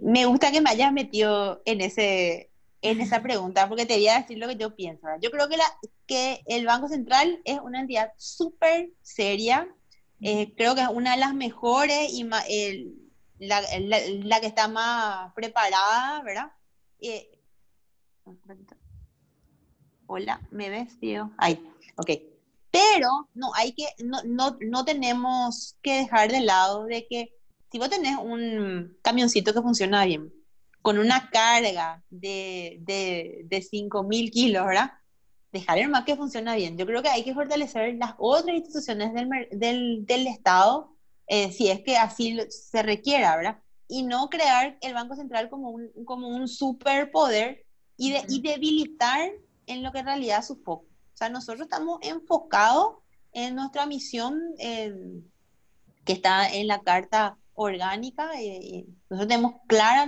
me 0.00 0.26
gusta 0.26 0.52
que 0.52 0.60
me 0.60 0.70
hayas 0.70 0.92
metido 0.92 1.62
en 1.64 1.80
ese 1.80 2.50
en 2.84 3.00
esa 3.00 3.22
pregunta, 3.22 3.66
porque 3.66 3.86
te 3.86 3.94
voy 3.94 4.08
a 4.08 4.20
decir 4.20 4.36
lo 4.36 4.46
que 4.46 4.56
yo 4.56 4.76
pienso. 4.76 5.08
Yo 5.22 5.30
creo 5.30 5.48
que, 5.48 5.56
la, 5.56 5.64
que 6.06 6.42
el 6.46 6.66
Banco 6.66 6.86
Central 6.86 7.40
es 7.44 7.58
una 7.60 7.80
entidad 7.80 8.12
súper 8.18 8.90
seria, 9.00 9.66
eh, 10.20 10.52
creo 10.54 10.74
que 10.74 10.82
es 10.82 10.88
una 10.88 11.12
de 11.12 11.16
las 11.16 11.34
mejores 11.34 12.12
y 12.12 12.24
la, 12.24 12.42
la, 13.38 14.40
que 14.40 14.46
está 14.46 14.68
más 14.68 15.32
preparada, 15.32 16.22
¿verdad? 16.22 16.52
Eh, 17.00 17.30
hola, 20.06 20.42
¿me 20.50 20.68
ves, 20.68 21.00
tío? 21.00 21.32
Ahí, 21.38 21.66
ok. 21.96 22.10
Pero 22.70 23.30
no, 23.32 23.54
hay 23.54 23.72
que, 23.72 23.86
no, 24.04 24.18
no, 24.26 24.58
no 24.60 24.84
tenemos 24.84 25.78
que 25.80 26.00
dejar 26.00 26.30
de 26.30 26.42
lado 26.42 26.84
de 26.84 27.06
que 27.06 27.34
si 27.72 27.78
vos 27.78 27.88
tenés 27.88 28.18
un 28.18 28.98
camioncito 29.00 29.54
que 29.54 29.62
funciona 29.62 30.04
bien, 30.04 30.32
con 30.84 30.98
una 30.98 31.30
carga 31.30 32.04
de, 32.10 32.76
de, 32.82 33.40
de 33.46 33.62
5.000 33.62 34.30
kilos, 34.30 34.66
¿verdad? 34.66 34.92
Dejar 35.50 35.88
más 35.88 36.04
que 36.04 36.14
funciona 36.14 36.56
bien. 36.56 36.76
Yo 36.76 36.84
creo 36.84 37.02
que 37.02 37.08
hay 37.08 37.24
que 37.24 37.32
fortalecer 37.32 37.94
las 37.94 38.12
otras 38.18 38.54
instituciones 38.54 39.14
del, 39.14 39.30
del, 39.50 40.04
del 40.04 40.26
Estado, 40.26 40.94
eh, 41.26 41.50
si 41.52 41.70
es 41.70 41.80
que 41.80 41.96
así 41.96 42.38
se 42.50 42.82
requiera, 42.82 43.34
¿verdad? 43.34 43.62
Y 43.88 44.02
no 44.02 44.28
crear 44.28 44.76
el 44.82 44.92
Banco 44.92 45.16
Central 45.16 45.48
como 45.48 45.70
un, 45.70 45.90
como 46.04 46.28
un 46.28 46.48
superpoder 46.48 47.64
y, 47.96 48.12
de, 48.12 48.22
y 48.28 48.42
debilitar 48.42 49.30
en 49.64 49.82
lo 49.82 49.90
que 49.90 50.00
en 50.00 50.04
realidad 50.04 50.40
es 50.40 50.48
su 50.48 50.56
foco. 50.56 50.84
O 50.84 51.16
sea, 51.16 51.30
nosotros 51.30 51.62
estamos 51.62 51.98
enfocados 52.02 52.96
en 53.32 53.54
nuestra 53.54 53.86
misión 53.86 54.38
eh, 54.58 54.94
que 56.04 56.12
está 56.12 56.46
en 56.46 56.66
la 56.66 56.82
Carta 56.82 57.38
orgánica. 57.54 58.30
Eh, 58.38 58.86
nosotros 59.08 59.28
tenemos 59.28 59.52
clara 59.66 60.06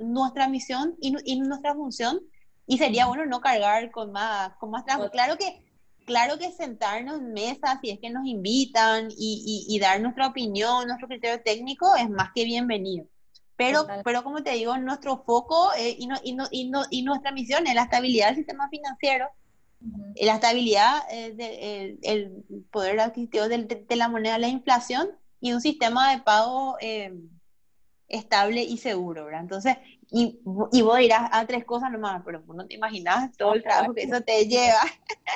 nuestra 0.00 0.48
misión 0.48 0.96
y, 1.00 1.40
nuestra 1.40 1.74
función 1.74 2.20
y 2.66 2.78
sería 2.78 3.06
bueno 3.06 3.26
no 3.26 3.40
cargar 3.40 3.90
con 3.90 4.12
más, 4.12 4.52
con 4.58 4.70
más 4.70 4.84
trabajo. 4.84 5.10
Claro 5.10 5.36
que, 5.36 5.62
claro 6.04 6.38
que 6.38 6.52
sentarnos 6.52 7.20
en 7.20 7.32
mesas 7.32 7.78
si 7.80 7.90
es 7.90 8.00
que 8.00 8.10
nos 8.10 8.26
invitan 8.26 9.08
y, 9.10 9.78
dar 9.80 10.00
nuestra 10.00 10.26
opinión, 10.26 10.86
nuestro 10.86 11.08
criterio 11.08 11.40
técnico 11.42 11.96
es 11.96 12.10
más 12.10 12.30
que 12.34 12.44
bienvenido. 12.44 13.06
Pero, 13.56 13.88
pero 14.04 14.22
como 14.22 14.44
te 14.44 14.52
digo, 14.52 14.78
nuestro 14.78 15.24
foco 15.24 15.72
eh, 15.76 15.96
y, 15.98 16.08
y, 16.22 16.70
y, 16.90 17.02
nuestra 17.02 17.32
misión 17.32 17.66
es 17.66 17.74
la 17.74 17.82
estabilidad 17.84 18.28
del 18.28 18.36
sistema 18.36 18.68
financiero, 18.68 19.28
la 20.20 20.34
estabilidad 20.34 21.08
del 21.08 21.98
el 22.02 22.44
poder 22.70 23.00
adquisitivo 23.00 23.48
de, 23.48 23.64
de, 23.64 23.96
la 23.96 24.08
moneda, 24.08 24.38
la 24.38 24.48
inflación 24.48 25.08
y 25.40 25.52
un 25.52 25.60
sistema 25.60 26.12
de 26.12 26.22
pago 26.22 26.76
eh, 26.80 27.12
estable 28.08 28.62
y 28.62 28.78
seguro, 28.78 29.26
¿verdad? 29.26 29.42
Entonces, 29.42 29.76
y, 30.10 30.40
y 30.72 30.82
vos 30.82 30.98
dirás 30.98 31.28
a 31.32 31.46
tres 31.46 31.64
cosas 31.64 31.90
nomás, 31.90 32.22
pero 32.24 32.42
no 32.46 32.66
te 32.66 32.74
imaginas 32.74 33.36
todo 33.36 33.54
el 33.54 33.62
trabajo 33.62 33.92
que 33.92 34.02
eso 34.02 34.20
te 34.20 34.46
lleva. 34.46 34.80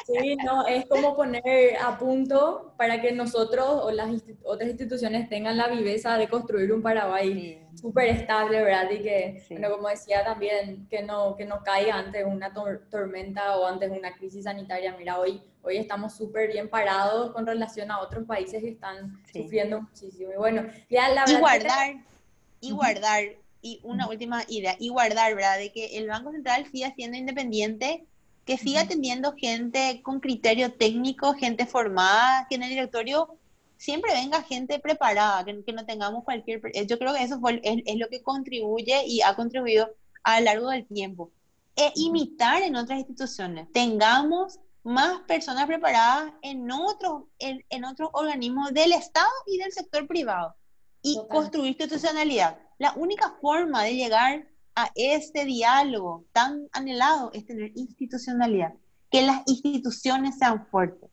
Sí, 0.07 0.37
no, 0.37 0.67
es 0.67 0.87
como 0.87 1.15
poner 1.15 1.77
a 1.77 1.99
punto 1.99 2.73
para 2.77 3.01
que 3.01 3.13
nosotros 3.13 3.67
o 3.67 3.91
las 3.91 4.11
otras 4.45 4.71
instituciones 4.71 5.29
tengan 5.29 5.57
la 5.59 5.69
viveza 5.69 6.17
de 6.17 6.29
construir 6.29 6.73
un 6.73 6.83
Paraguay 6.83 7.63
súper 7.75 8.09
estable, 8.09 8.63
¿verdad? 8.63 8.91
Y 8.91 9.03
que, 9.03 9.45
bueno, 9.51 9.71
como 9.71 9.89
decía 9.89 10.25
también, 10.25 10.87
que 10.89 11.03
no, 11.03 11.37
que 11.37 11.45
no 11.45 11.63
caiga 11.63 11.97
ante 11.97 12.25
una 12.25 12.53
tormenta 12.91 13.57
o 13.59 13.67
antes 13.67 13.91
una 13.91 14.15
crisis 14.15 14.45
sanitaria. 14.45 14.95
Mira, 14.99 15.19
hoy, 15.19 15.43
hoy 15.63 15.77
estamos 15.77 16.15
súper 16.15 16.51
bien 16.51 16.69
parados 16.69 17.33
con 17.33 17.47
relación 17.47 17.91
a 17.91 18.01
otros 18.01 18.25
países 18.25 18.63
que 18.63 18.71
están 18.71 19.23
sufriendo 19.33 19.83
muchísimo. 19.83 20.33
Y 20.33 20.37
bueno, 20.37 20.67
ya 20.89 21.09
la 21.11 21.25
verdad... 21.27 21.37
Y 21.37 21.41
guardar, 21.41 21.97
y 22.61 22.71
guardar 22.73 23.23
y 23.63 23.81
una 23.85 24.09
última 24.09 24.45
idea, 24.49 24.77
y 24.79 24.89
guardar, 24.89 25.35
¿verdad? 25.37 25.57
De 25.57 25.73
que 25.73 25.97
el 25.97 26.09
Banco 26.09 26.33
Central 26.33 26.67
siga 26.71 26.93
siendo 26.95 27.17
independiente, 27.17 28.05
que 28.45 28.59
siga 28.59 28.87
teniendo 28.87 29.35
gente 29.35 30.03
con 30.03 30.19
criterio 30.19 30.73
técnico, 30.75 31.35
gente 31.35 31.65
formada, 31.65 32.47
que 32.49 32.57
en 32.57 32.65
el 32.65 32.71
directorio 32.71 33.39
siempre 33.77 34.13
venga 34.13 34.43
gente 34.43 34.81
preparada, 34.81 35.45
que, 35.45 35.73
no 35.73 35.87
tengamos 35.87 36.25
cualquier... 36.25 36.61
Yo 36.87 36.99
creo 36.99 37.15
que 37.15 37.23
eso 37.23 37.41
es, 37.63 37.97
lo 37.97 38.09
que 38.09 38.23
contribuye 38.23 39.07
y 39.07 39.23
ha 39.23 39.37
contribuido 39.37 39.91
a 40.25 40.41
lo 40.41 40.47
largo 40.47 40.71
del 40.71 40.87
tiempo. 40.87 41.31
E 41.77 41.93
imitar 41.95 42.63
en 42.63 42.75
otras 42.75 42.99
instituciones. 42.99 43.71
Tengamos 43.73 44.59
más 44.83 45.21
personas 45.21 45.67
preparadas 45.67 46.33
en 46.43 46.69
otros, 46.71 47.25
en, 47.39 47.65
en 47.71 47.85
otros 47.85 48.11
organismos 48.13 48.75
del 48.75 48.93
Estado 48.93 49.31
y 49.47 49.59
del 49.59 49.73
sector 49.73 50.07
privado. 50.09 50.57
Y 51.01 51.19
construir 51.29 51.71
institucionalidad 51.71 52.59
la 52.83 52.95
única 52.97 53.37
forma 53.41 53.85
de 53.85 53.95
llegar 53.95 54.45
a 54.75 54.91
este 54.97 55.45
diálogo 55.45 56.25
tan 56.33 56.69
anhelado 56.73 57.31
es 57.33 57.47
tener 57.47 57.71
institucionalidad, 57.77 58.75
que 59.09 59.23
las 59.23 59.43
instituciones 59.47 60.37
sean 60.37 60.67
fuertes, 60.67 61.09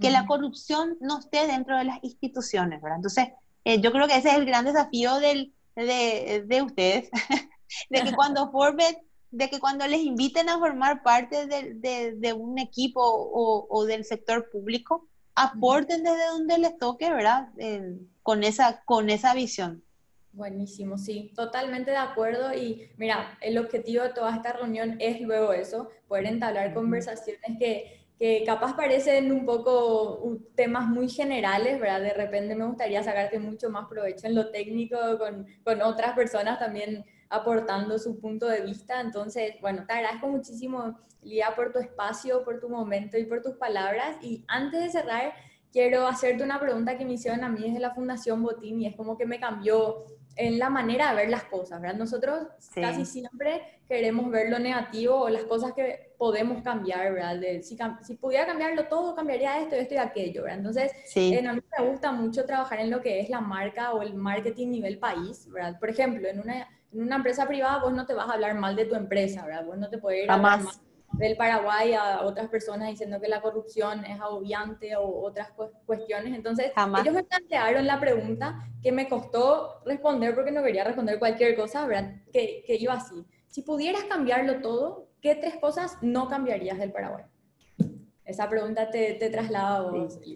que 0.00 0.10
la 0.10 0.26
corrupción 0.26 0.98
no 1.00 1.20
esté 1.20 1.46
dentro 1.46 1.78
de 1.78 1.84
las 1.84 2.02
instituciones, 2.02 2.82
¿verdad? 2.82 2.96
Entonces, 2.96 3.28
eh, 3.64 3.80
yo 3.80 3.92
creo 3.92 4.08
que 4.08 4.16
ese 4.16 4.30
es 4.30 4.34
el 4.34 4.46
gran 4.46 4.64
desafío 4.64 5.20
del, 5.20 5.54
de, 5.76 6.44
de 6.44 6.62
ustedes, 6.62 7.08
de 7.90 8.02
que 8.02 8.12
cuando 8.16 8.50
formen, 8.50 8.96
de 9.30 9.48
que 9.48 9.60
cuando 9.60 9.86
les 9.86 10.00
inviten 10.00 10.48
a 10.48 10.58
formar 10.58 11.04
parte 11.04 11.46
de, 11.46 11.74
de, 11.74 12.16
de 12.16 12.32
un 12.32 12.58
equipo 12.58 13.00
o, 13.00 13.68
o, 13.70 13.84
del 13.84 14.04
sector 14.04 14.50
público, 14.50 15.06
aporten 15.36 16.02
desde 16.02 16.26
donde 16.32 16.58
les 16.58 16.76
toque, 16.78 17.08
¿verdad? 17.10 17.48
con, 18.24 18.42
esa, 18.42 18.82
con 18.84 19.08
esa 19.08 19.34
visión. 19.34 19.84
Buenísimo, 20.32 20.96
sí, 20.96 21.30
totalmente 21.36 21.90
de 21.90 21.98
acuerdo. 21.98 22.54
Y 22.54 22.90
mira, 22.96 23.36
el 23.42 23.58
objetivo 23.58 24.02
de 24.02 24.10
toda 24.10 24.34
esta 24.34 24.54
reunión 24.54 24.96
es 24.98 25.20
luego 25.20 25.52
eso, 25.52 25.90
poder 26.08 26.26
entablar 26.26 26.72
conversaciones 26.72 27.58
que, 27.58 28.06
que 28.18 28.42
capaz 28.46 28.74
parecen 28.74 29.30
un 29.30 29.44
poco 29.44 30.38
temas 30.54 30.86
muy 30.88 31.10
generales, 31.10 31.78
¿verdad? 31.78 32.00
De 32.00 32.14
repente 32.14 32.54
me 32.54 32.64
gustaría 32.64 33.02
sacarte 33.02 33.38
mucho 33.38 33.68
más 33.68 33.88
provecho 33.88 34.26
en 34.26 34.34
lo 34.34 34.50
técnico 34.50 34.96
con, 35.18 35.46
con 35.64 35.82
otras 35.82 36.14
personas 36.14 36.58
también 36.58 37.04
aportando 37.28 37.98
su 37.98 38.18
punto 38.18 38.46
de 38.46 38.62
vista. 38.62 39.02
Entonces, 39.02 39.56
bueno, 39.60 39.84
te 39.86 39.92
agradezco 39.92 40.28
muchísimo, 40.28 40.98
Lía, 41.22 41.54
por 41.54 41.72
tu 41.72 41.78
espacio, 41.78 42.42
por 42.42 42.58
tu 42.58 42.70
momento 42.70 43.18
y 43.18 43.26
por 43.26 43.42
tus 43.42 43.56
palabras. 43.56 44.16
Y 44.22 44.44
antes 44.48 44.80
de 44.82 44.90
cerrar, 44.90 45.34
quiero 45.72 46.06
hacerte 46.06 46.42
una 46.42 46.58
pregunta 46.58 46.96
que 46.96 47.04
me 47.04 47.14
hicieron 47.14 47.44
a 47.44 47.48
mí 47.48 47.62
desde 47.62 47.80
la 47.80 47.94
Fundación 47.94 48.42
Botín 48.42 48.80
y 48.80 48.86
es 48.86 48.96
como 48.96 49.16
que 49.16 49.26
me 49.26 49.38
cambió 49.38 50.04
en 50.36 50.58
la 50.58 50.70
manera 50.70 51.10
de 51.10 51.16
ver 51.16 51.30
las 51.30 51.44
cosas, 51.44 51.80
¿verdad? 51.80 51.98
Nosotros 51.98 52.48
casi 52.74 53.04
siempre 53.04 53.80
queremos 53.88 54.30
ver 54.30 54.50
lo 54.50 54.58
negativo 54.58 55.16
o 55.16 55.28
las 55.28 55.44
cosas 55.44 55.72
que 55.72 56.14
podemos 56.16 56.62
cambiar, 56.62 57.12
¿verdad? 57.12 57.40
si, 57.62 57.76
si, 58.02 58.14
pudiera 58.14 58.46
cambiarlo 58.46 58.86
todo, 58.86 59.14
cambiaría 59.14 59.60
esto, 59.60 59.74
esto 59.76 59.94
y 59.94 59.98
aquello, 59.98 60.42
¿verdad? 60.42 60.58
Entonces, 60.58 60.92
a 61.14 61.52
mí 61.52 61.60
me 61.78 61.88
gusta 61.88 62.12
mucho 62.12 62.44
trabajar 62.44 62.80
en 62.80 62.90
lo 62.90 63.00
que 63.00 63.20
es 63.20 63.28
la 63.28 63.40
marca 63.40 63.92
o 63.92 64.02
el 64.02 64.14
marketing 64.14 64.68
nivel 64.68 64.98
país, 64.98 65.48
¿verdad? 65.50 65.78
Por 65.78 65.90
ejemplo, 65.90 66.28
en 66.28 66.40
una, 66.40 66.68
en 66.92 67.02
una 67.02 67.16
empresa 67.16 67.46
privada 67.46 67.78
vos 67.78 67.92
no 67.92 68.06
te 68.06 68.14
vas 68.14 68.28
a 68.28 68.34
hablar 68.34 68.54
mal 68.54 68.76
de 68.76 68.86
tu 68.86 68.94
empresa, 68.94 69.44
¿verdad? 69.44 69.66
Vos 69.66 69.78
no 69.78 69.90
te 69.90 69.98
puedes 69.98 70.24
ir 70.24 70.30
a 70.30 70.34
hablar 70.34 70.62
mal 70.62 70.72
del 71.12 71.36
Paraguay 71.36 71.94
a 71.94 72.22
otras 72.22 72.48
personas 72.48 72.88
diciendo 72.88 73.20
que 73.20 73.28
la 73.28 73.40
corrupción 73.40 74.04
es 74.04 74.20
agobiante 74.20 74.96
o 74.96 75.22
otras 75.22 75.50
cuestiones. 75.86 76.34
Entonces, 76.34 76.72
ellos 76.76 77.14
me 77.14 77.24
plantearon 77.24 77.86
la 77.86 78.00
pregunta 78.00 78.66
que 78.82 78.92
me 78.92 79.08
costó 79.08 79.82
responder 79.84 80.34
porque 80.34 80.50
no 80.50 80.62
quería 80.62 80.84
responder 80.84 81.18
cualquier 81.18 81.56
cosa, 81.56 81.86
¿verdad? 81.86 82.14
Que, 82.32 82.64
que 82.66 82.76
iba 82.76 82.94
así. 82.94 83.24
Si 83.48 83.62
pudieras 83.62 84.04
cambiarlo 84.04 84.60
todo, 84.60 85.08
¿qué 85.20 85.34
tres 85.34 85.56
cosas 85.56 85.98
no 86.00 86.28
cambiarías 86.28 86.78
del 86.78 86.92
Paraguay? 86.92 87.24
Esa 88.24 88.48
pregunta 88.48 88.90
te, 88.90 89.14
te 89.14 89.30
traslada 89.30 89.76
a 89.76 89.82
vos. 89.82 90.18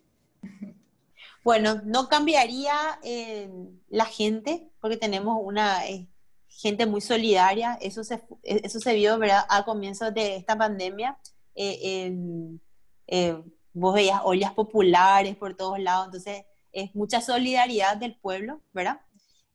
Bueno, 1.43 1.81
no 1.85 2.09
cambiaría 2.09 2.75
eh, 3.05 3.49
la 3.89 4.05
gente, 4.05 4.69
porque 4.81 4.97
tenemos 4.97 5.39
una, 5.41 5.87
eh, 5.87 6.09
gente 6.57 6.87
muy 6.87 7.01
solidaria, 7.01 7.79
eso 7.81 8.03
se, 8.03 8.23
eso 8.43 8.81
se 8.81 8.95
vio 8.95 9.19
¿verdad? 9.19 9.45
a 9.49 9.65
comienzos 9.65 10.13
de 10.15 10.37
esta 10.37 10.57
pandemia. 10.57 11.19
Eh, 11.55 12.59
eh, 13.07 13.43
vos 13.73 13.95
veías 13.95 14.21
ollas 14.25 14.55
populares 14.55 15.37
por 15.37 15.55
todos 15.55 15.79
lados, 15.79 16.07
entonces 16.07 16.45
es 16.73 16.95
mucha 16.95 17.21
solidaridad 17.21 17.97
del 17.99 18.17
pueblo, 18.17 18.61
¿verdad? 18.73 19.01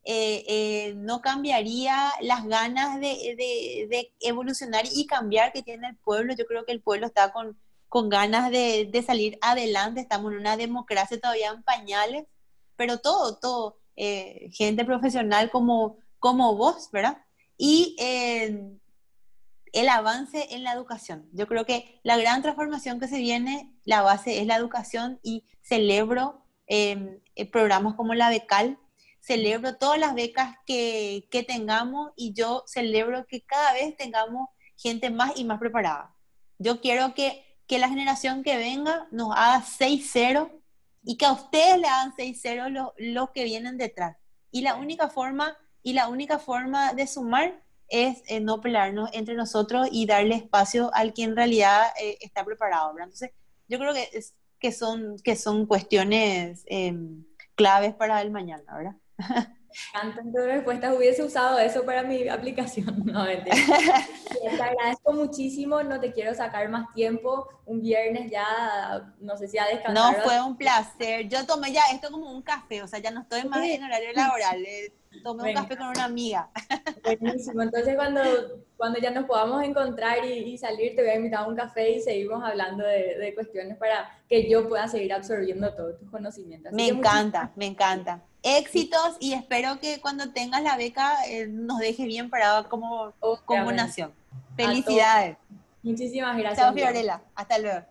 Eh, 0.03 0.93
no 0.97 1.21
cambiaría 1.21 2.11
las 2.21 2.45
ganas 2.45 2.99
de, 2.99 3.35
de, 3.37 3.87
de, 3.89 4.13
evolucionar 4.19 4.85
y 4.91 5.05
cambiar 5.05 5.53
que 5.53 5.61
tiene 5.61 5.89
el 5.89 5.97
pueblo. 5.97 6.33
Yo 6.35 6.45
creo 6.45 6.65
que 6.65 6.71
el 6.71 6.81
pueblo 6.81 7.05
está 7.05 7.31
con, 7.31 7.59
con 7.87 8.09
ganas 8.09 8.49
de, 8.51 8.89
de, 8.91 9.03
salir 9.03 9.37
adelante. 9.41 10.01
Estamos 10.01 10.31
en 10.31 10.39
una 10.39 10.57
democracia 10.57 11.19
todavía 11.19 11.51
en 11.51 11.61
pañales, 11.63 12.25
pero 12.75 12.99
todo, 12.99 13.37
todo, 13.37 13.77
gente 13.95 14.85
profesional 14.85 15.51
como 15.51 15.97
como 16.21 16.55
vos, 16.55 16.89
¿verdad? 16.91 17.17
Y 17.57 17.95
eh, 17.99 18.77
el 19.73 19.89
avance 19.89 20.47
en 20.51 20.63
la 20.63 20.71
educación. 20.71 21.27
Yo 21.33 21.47
creo 21.47 21.65
que 21.65 21.99
la 22.03 22.15
gran 22.15 22.43
transformación 22.43 22.99
que 22.99 23.07
se 23.07 23.17
viene, 23.17 23.73
la 23.85 24.03
base 24.03 24.39
es 24.39 24.45
la 24.45 24.55
educación 24.55 25.19
y 25.23 25.45
celebro 25.63 26.45
em, 26.67 27.19
eh, 27.35 27.49
programas 27.49 27.95
como 27.95 28.13
la 28.13 28.29
Becal, 28.29 28.77
celebro 29.19 29.77
todas 29.77 29.99
las 29.99 30.13
becas 30.13 30.57
que, 30.65 31.27
que, 31.31 31.43
tengamos 31.43 32.11
y 32.15 32.33
yo 32.33 32.63
celebro 32.67 33.25
que 33.25 33.41
cada 33.41 33.73
vez 33.73 33.97
tengamos 33.97 34.47
gente 34.77 35.09
más 35.09 35.33
y 35.35 35.43
más 35.43 35.59
preparada. 35.59 36.15
Yo 36.59 36.81
quiero 36.81 37.15
que, 37.15 37.43
que 37.65 37.79
la 37.79 37.89
generación 37.89 38.43
que 38.43 38.57
venga 38.57 39.07
nos 39.11 39.31
haga 39.31 39.63
6-0 39.63 40.51
y 41.03 41.17
que 41.17 41.25
a 41.25 41.33
ustedes 41.33 41.79
le 41.79 41.87
hagan 41.87 42.15
6-0 42.15 42.69
los, 42.69 42.89
los 42.97 43.31
que 43.31 43.43
vienen 43.43 43.79
detrás. 43.79 44.17
Y 44.51 44.61
la 44.61 44.75
única 44.75 45.09
forma 45.09 45.57
y 45.83 45.93
la 45.93 46.07
única 46.07 46.39
forma 46.39 46.93
de 46.93 47.07
sumar 47.07 47.61
es 47.87 48.23
eh, 48.27 48.39
no 48.39 48.61
pelearnos 48.61 49.09
entre 49.13 49.35
nosotros 49.35 49.89
y 49.91 50.05
darle 50.05 50.35
espacio 50.35 50.89
al 50.93 51.13
que 51.13 51.23
en 51.23 51.35
realidad 51.35 51.87
eh, 52.01 52.17
está 52.21 52.45
preparado. 52.45 52.91
Entonces, 52.97 53.31
yo 53.67 53.77
creo 53.79 53.93
que, 53.93 54.09
es, 54.13 54.33
que, 54.59 54.71
son, 54.71 55.17
que 55.23 55.35
son 55.35 55.65
cuestiones 55.65 56.63
em, 56.67 57.25
claves 57.55 57.93
para 57.93 58.21
el 58.21 58.31
mañana, 58.31 58.63
¿verdad? 58.75 58.95
Tantas 59.93 60.45
respuestas, 60.45 60.95
hubiese 60.95 61.23
usado 61.23 61.59
eso 61.59 61.85
para 61.85 62.03
mi 62.03 62.27
aplicación. 62.27 63.03
No, 63.11 63.25
te 64.41 64.61
agradezco 64.61 65.11
muchísimo, 65.11 65.83
no 65.83 65.99
te 65.99 66.13
quiero 66.13 66.33
sacar 66.33 66.69
más 66.69 66.93
tiempo. 66.93 67.49
Un 67.65 67.81
viernes 67.81 68.31
ya, 68.31 69.13
no 69.19 69.35
sé 69.35 69.47
si 69.47 69.57
a 69.57 69.65
descansar. 69.65 70.17
No, 70.17 70.23
fue 70.23 70.41
un 70.41 70.55
placer. 70.55 71.27
Yo 71.27 71.45
tomé 71.45 71.73
ya 71.73 71.81
esto 71.93 72.09
como 72.09 72.31
un 72.31 72.41
café, 72.41 72.81
o 72.83 72.87
sea, 72.87 72.99
ya 72.99 73.11
no 73.11 73.21
estoy 73.21 73.43
más 73.45 73.65
en 73.65 73.83
horario 73.83 74.13
laboral. 74.13 74.63
Eh, 74.65 74.93
tomé 75.23 75.49
un 75.49 75.53
café 75.53 75.75
con 75.75 75.87
una 75.87 76.05
amiga. 76.05 76.49
Buenísimo. 77.03 77.61
Entonces, 77.61 77.95
cuando, 77.95 78.21
cuando 78.77 78.99
ya 78.99 79.11
nos 79.11 79.25
podamos 79.25 79.63
encontrar 79.63 80.25
y, 80.25 80.57
salir, 80.57 80.95
te 80.95 81.01
voy 81.01 81.11
a 81.11 81.15
invitar 81.15 81.43
a 81.43 81.47
un 81.47 81.55
café 81.55 81.91
y 81.91 82.01
seguimos 82.01 82.43
hablando 82.43 82.85
de, 82.85 83.17
de 83.17 83.35
cuestiones 83.35 83.77
para 83.77 84.09
que 84.29 84.49
yo 84.49 84.69
pueda 84.69 84.87
seguir 84.87 85.11
absorbiendo 85.13 85.73
todos 85.73 85.99
tus 85.99 86.09
conocimientos. 86.09 86.71
me 86.71 86.87
encanta, 86.87 87.51
me 87.55 87.65
encanta. 87.65 88.21
Éxitos 88.43 89.17
y 89.19 89.33
espero 89.33 89.79
que 89.79 90.01
cuando 90.01 90.31
tengas 90.31 90.63
la 90.63 90.75
beca 90.75 91.25
eh, 91.27 91.47
nos 91.47 91.77
deje 91.79 92.05
bien 92.05 92.29
parado 92.29 92.67
como, 92.69 93.13
como 93.45 93.71
nación. 93.71 94.13
Felicidades. 94.55 95.37
Muchísimas 95.83 96.37
gracias. 96.37 96.59
Chao, 96.65 96.73
Fiorella. 96.73 97.21
Hasta 97.35 97.57
luego. 97.59 97.90